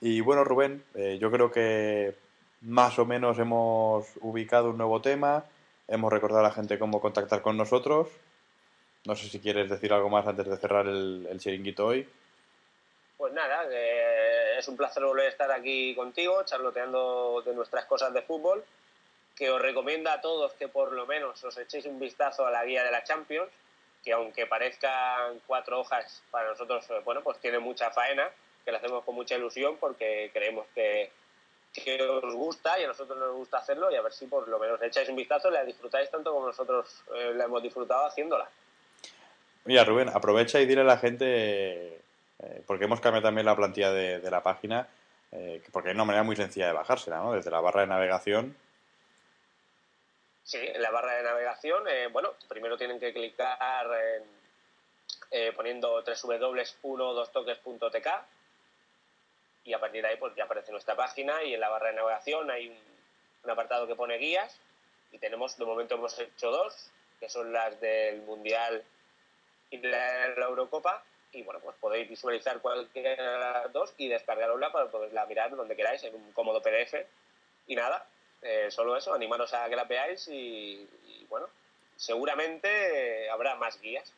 Y 0.01 0.21
bueno, 0.21 0.45
Rubén, 0.45 0.83
eh, 0.95 1.19
yo 1.21 1.31
creo 1.31 1.51
que 1.51 2.15
más 2.61 2.99
o 2.99 3.07
menos 3.07 3.39
hemos 3.39 4.07
ubicado 4.21 4.71
un 4.71 4.79
nuevo 4.79 5.01
tema, 5.01 5.45
hemos 5.89 6.13
recordado 6.13 6.41
a 6.41 6.49
la 6.49 6.55
gente 6.55 6.79
cómo 6.79 7.01
contactar 7.01 7.43
con 7.43 7.57
nosotros. 7.57 8.09
No 9.07 9.15
sé 9.17 9.29
si 9.29 9.41
quieres 9.41 9.71
decir 9.71 9.93
algo 9.93 10.09
más 10.09 10.27
antes 10.27 10.47
de 10.47 10.57
cerrar 10.57 10.87
el, 10.87 11.27
el 11.31 11.41
chiringuito 11.41 11.87
hoy. 11.87 12.09
Pues 13.17 13.33
nada, 13.33 13.67
es 14.59 14.69
un 14.69 14.77
placer 14.77 15.03
volver 15.03 15.27
a 15.27 15.31
estar 15.31 15.51
aquí 15.51 15.95
contigo, 15.95 16.43
charloteando 16.45 17.43
de 17.47 17.55
nuestras 17.55 17.87
cosas 17.87 18.13
de 18.13 18.23
fútbol 18.23 18.65
que 19.37 19.51
os 19.51 19.61
recomiendo 19.61 20.11
a 20.11 20.21
todos 20.21 20.55
que 20.55 20.67
por 20.67 20.93
lo 20.93 21.07
menos 21.07 21.45
os 21.45 21.57
echéis 21.59 21.85
un 21.85 22.01
vistazo 22.01 22.47
a 22.47 22.51
la 22.51 22.65
guía 22.65 22.83
de 22.83 22.91
la 22.91 23.05
Champions, 23.05 23.53
que 24.03 24.13
aunque 24.13 24.47
parezcan 24.47 25.41
cuatro 25.47 25.81
hojas, 25.81 26.23
para 26.31 26.49
nosotros, 26.49 26.89
eh, 26.91 27.03
bueno, 27.05 27.23
pues 27.23 27.39
tiene 27.39 27.59
mucha 27.59 27.91
faena, 27.91 28.31
que 28.65 28.73
la 28.73 28.79
hacemos 28.79 29.05
con 29.05 29.15
mucha 29.15 29.37
ilusión 29.37 29.77
porque 29.77 30.31
creemos 30.33 30.67
que, 30.75 31.13
que 31.73 32.03
os 32.03 32.35
gusta 32.35 32.81
y 32.81 32.85
a 32.85 32.89
nosotros 32.89 33.19
nos 33.19 33.35
gusta 33.35 33.59
hacerlo 33.59 33.91
y 33.91 33.97
a 33.97 34.03
ver 34.03 34.13
si 34.13 34.27
por 34.27 34.49
lo 34.49 34.59
menos 34.59 34.81
echáis 34.83 35.09
un 35.11 35.17
vistazo 35.17 35.51
y 35.51 35.53
la 35.53 35.65
disfrutáis 35.65 36.11
tanto 36.11 36.33
como 36.33 36.47
nosotros 36.47 37.03
eh, 37.15 37.33
la 37.35 37.45
hemos 37.45 37.63
disfrutado 37.63 38.07
haciéndola. 38.07 38.49
Mira, 39.67 39.85
Rubén, 39.85 40.09
aprovecha 40.09 40.61
y 40.61 40.67
dile 40.67 40.81
a 40.81 40.85
la 40.85 40.99
gente, 40.99 41.99
eh, 42.39 42.63
porque 42.67 42.85
hemos 42.85 43.01
cambiado 43.01 43.27
también 43.27 43.47
la 43.47 43.57
plantilla 43.57 43.93
de, 43.93 44.31
la 44.31 44.43
página, 44.43 44.89
porque 45.73 45.91
hay 45.91 45.95
una 45.95 46.05
manera 46.05 46.23
muy 46.23 46.37
sencilla 46.37 46.69
de 46.69 46.73
bajársela, 46.73 47.19
¿no? 47.19 47.33
Desde 47.33 47.51
la 47.51 47.61
barra 47.61 47.83
de 47.83 47.89
navegación 47.89 48.57
Sí, 50.47 50.59
en 50.63 50.81
la 50.81 50.91
barra 50.93 51.17
de 51.17 51.25
navegación, 51.25 51.89
eh, 51.89 52.07
bueno, 52.07 52.35
primero 52.47 52.79
tienen 52.79 53.01
que 53.01 53.13
clicar 53.13 53.89
en, 54.15 54.23
eh, 55.33 55.53
poniendo 55.57 56.05
www.12toques.tk 56.05 58.09
y 59.65 59.73
a 59.73 59.81
partir 59.81 60.03
de 60.03 60.09
ahí 60.09 60.17
pues 60.19 60.37
ya 60.37 60.45
aparece 60.45 60.71
nuestra 60.71 60.95
página 60.95 61.43
y 61.43 61.55
en 61.55 61.59
la 61.59 61.69
barra 61.69 61.89
de 61.89 61.95
navegación 61.95 62.49
hay 62.49 62.69
un, 62.69 63.51
apartado 63.51 63.89
que 63.89 63.97
pone 63.97 64.19
guías 64.19 64.57
y 65.11 65.19
tenemos, 65.19 65.59
de 65.59 65.65
momento 65.65 65.97
hemos 65.97 66.17
hecho 66.17 66.53
dos, 66.53 66.93
que 67.19 67.29
son 67.29 67.53
las 67.53 67.81
del 67.81 68.23
Mundial 68.23 68.85
y 69.71 69.79
la, 69.79 70.27
Eurocopa 70.27 71.03
y 71.33 71.43
bueno, 71.43 71.61
pues 71.61 71.77
podéis 71.81 72.09
visualizar 72.09 72.61
cualquiera 72.61 73.11
de 73.11 73.39
las 73.39 73.73
dos 73.73 73.95
y 73.99 74.09
descargarosla 74.09 74.73
para 74.73 74.91
poderla 74.91 75.27
mirar 75.27 75.55
donde 75.55 75.77
queráis 75.77 76.03
en 76.05 76.15
un 76.15 76.33
cómodo 76.33 76.63
PDF 76.63 76.95
y 77.67 77.75
nada, 77.75 78.07
eh, 78.43 78.71
solo 78.71 78.97
eso, 78.97 79.13
animaros 79.13 79.53
a 79.53 79.69
que 79.69 79.77
la 79.77 79.85
veáis 79.85 80.29
y, 80.29 80.89
bueno, 81.29 81.47
seguramente 81.97 83.29
habrá 83.29 83.57
más 83.57 83.81
guías. 83.81 84.13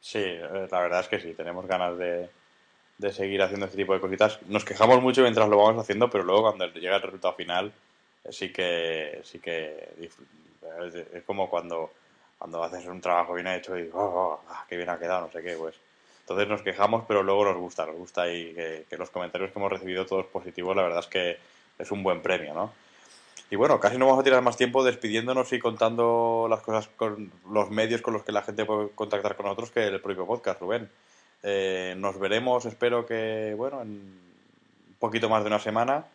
Sí, 0.00 0.22
eh, 0.22 0.68
la 0.70 0.80
verdad 0.80 1.00
es 1.00 1.08
que 1.08 1.20
sí, 1.20 1.34
tenemos 1.34 1.66
ganas 1.66 1.96
de, 1.96 2.28
de 2.98 3.12
seguir 3.12 3.42
haciendo 3.42 3.66
este 3.66 3.78
tipo 3.78 3.94
de 3.94 4.00
cositas. 4.00 4.40
Nos 4.42 4.64
quejamos 4.64 5.02
mucho 5.02 5.22
mientras 5.22 5.48
lo 5.48 5.58
vamos 5.58 5.82
haciendo, 5.82 6.08
pero 6.10 6.24
luego 6.24 6.42
cuando 6.42 6.66
llega 6.68 6.96
el 6.96 7.02
resultado 7.02 7.34
final, 7.34 7.72
eh, 8.24 8.32
sí 8.32 8.52
que, 8.52 9.20
sí 9.24 9.40
que 9.40 9.88
es 9.98 11.22
como 11.24 11.50
cuando, 11.50 11.92
cuando 12.42 12.64
haces 12.64 12.84
un 12.86 13.00
trabajo 13.00 13.34
bien 13.34 13.46
hecho 13.46 13.78
y 13.78 13.88
oh, 13.92 14.00
oh 14.00 14.40
ah, 14.48 14.64
qué 14.68 14.76
bien 14.76 14.88
ha 14.88 14.98
quedado, 14.98 15.20
no 15.20 15.30
sé 15.30 15.44
qué, 15.44 15.54
pues. 15.54 15.76
Entonces 16.22 16.48
nos 16.48 16.62
quejamos, 16.62 17.04
pero 17.06 17.22
luego 17.22 17.44
nos 17.44 17.56
gusta, 17.56 17.86
nos 17.86 17.94
gusta 17.94 18.28
y 18.32 18.52
que, 18.52 18.84
que 18.90 18.96
los 18.96 19.10
comentarios 19.10 19.52
que 19.52 19.58
hemos 19.60 19.70
recibido 19.70 20.04
todos 20.06 20.26
positivos, 20.26 20.74
la 20.74 20.82
verdad 20.82 20.98
es 20.98 21.06
que 21.06 21.38
es 21.78 21.90
un 21.92 22.02
buen 22.02 22.20
premio, 22.20 22.52
¿no? 22.52 22.72
Y 23.48 23.54
bueno, 23.54 23.78
casi 23.78 23.96
no 23.96 24.06
vamos 24.06 24.22
a 24.22 24.24
tirar 24.24 24.42
más 24.42 24.56
tiempo 24.56 24.82
despidiéndonos 24.82 25.52
y 25.52 25.60
contando 25.60 26.48
las 26.50 26.62
cosas 26.62 26.88
con 26.96 27.30
los 27.48 27.70
medios 27.70 28.02
con 28.02 28.12
los 28.12 28.24
que 28.24 28.32
la 28.32 28.42
gente 28.42 28.64
puede 28.64 28.88
contactar 28.88 29.36
con 29.36 29.46
nosotros 29.46 29.70
que 29.70 29.86
el 29.86 30.00
propio 30.00 30.26
podcast, 30.26 30.60
Rubén. 30.60 30.90
Eh, 31.44 31.94
nos 31.96 32.18
veremos, 32.18 32.64
espero 32.64 33.06
que, 33.06 33.54
bueno, 33.56 33.82
en 33.82 33.88
un 33.90 34.96
poquito 34.98 35.28
más 35.28 35.44
de 35.44 35.46
una 35.46 35.60
semana. 35.60 36.06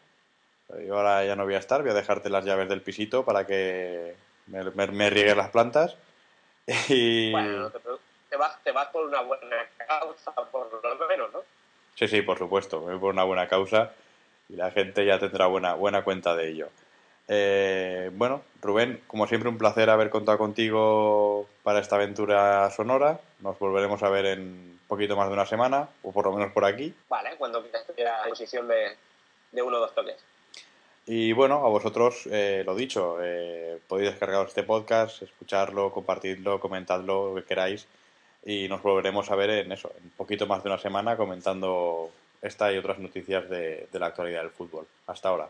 Yo 0.86 0.98
ahora 0.98 1.24
ya 1.24 1.38
no 1.38 1.46
voy 1.46 1.54
a 1.54 1.60
estar, 1.60 1.84
voy 1.84 1.92
a 1.92 1.94
dejarte 1.94 2.30
las 2.30 2.44
llaves 2.44 2.68
del 2.68 2.82
pisito 2.82 3.24
para 3.24 3.48
que 3.48 4.16
me, 4.48 4.64
me, 4.88 5.10
riegues 5.10 5.38
las 5.38 5.52
plantas. 5.52 5.96
Y... 6.88 7.32
Bueno, 7.32 7.72
te, 8.30 8.38
vas, 8.38 8.62
te 8.64 8.72
vas 8.72 8.88
por 8.90 9.06
una 9.06 9.22
buena 9.22 9.58
causa, 9.88 10.32
por 10.52 10.70
lo 10.84 11.08
menos, 11.08 11.32
¿no? 11.34 11.40
Sí, 11.96 12.08
sí, 12.08 12.22
por 12.22 12.38
supuesto, 12.38 12.82
por 12.82 13.14
una 13.14 13.24
buena 13.24 13.48
causa 13.48 13.92
y 14.50 14.56
la 14.56 14.72
gente 14.72 15.06
ya 15.06 15.20
tendrá 15.20 15.48
buena, 15.48 15.74
buena 15.74 16.04
cuenta 16.04 16.36
de 16.36 16.50
ello. 16.50 16.70
Eh, 17.28 18.10
bueno, 18.14 18.44
Rubén, 18.62 19.02
como 19.08 19.28
siempre 19.28 19.50
un 19.50 19.58
placer 19.58 19.90
haber 19.90 20.10
contado 20.10 20.38
contigo 20.38 21.48
para 21.64 21.80
esta 21.80 21.96
aventura 21.96 22.70
sonora. 22.72 23.20
Nos 23.40 23.60
volveremos 23.60 24.02
a 24.04 24.10
ver 24.10 24.26
en 24.26 24.80
poquito 24.88 25.18
más 25.18 25.28
de 25.28 25.34
una 25.34 25.46
semana, 25.46 25.90
o 26.04 26.12
por 26.12 26.26
lo 26.26 26.34
menos 26.34 26.54
por 26.54 26.64
aquí. 26.64 26.94
Vale, 27.10 27.36
cuando 27.38 27.64
quieras 27.96 28.26
a 28.26 28.30
posición 28.30 28.68
de, 28.68 28.96
de 29.52 29.62
uno 29.62 29.78
o 29.78 29.80
dos 29.82 29.94
toques. 29.94 30.16
Y 31.08 31.32
bueno, 31.32 31.66
a 31.66 31.70
vosotros, 31.70 32.28
eh, 32.30 32.64
lo 32.66 32.76
dicho, 32.76 33.18
eh, 33.24 33.80
podéis 33.88 34.12
descargar 34.12 34.46
este 34.46 34.64
podcast, 34.64 35.22
escucharlo, 35.22 35.92
compartirlo, 35.92 36.60
comentadlo, 36.60 37.30
lo 37.30 37.36
que 37.36 37.48
queráis. 37.48 37.88
Y 38.46 38.68
nos 38.68 38.84
volveremos 38.84 39.32
a 39.32 39.36
ver 39.36 39.50
en 39.52 39.72
eso, 39.72 39.94
en 40.04 40.10
poquito 40.12 40.48
más 40.48 40.64
de 40.64 40.70
una 40.70 40.78
semana, 40.78 41.16
comentando 41.16 42.12
esta 42.42 42.74
y 42.74 42.78
otras 42.78 43.00
noticias 43.00 43.50
de 43.50 43.88
la 43.94 44.08
actualidad 44.08 44.42
del 44.42 44.52
fútbol. 44.52 44.86
Hasta 45.08 45.30
ahora. 45.30 45.50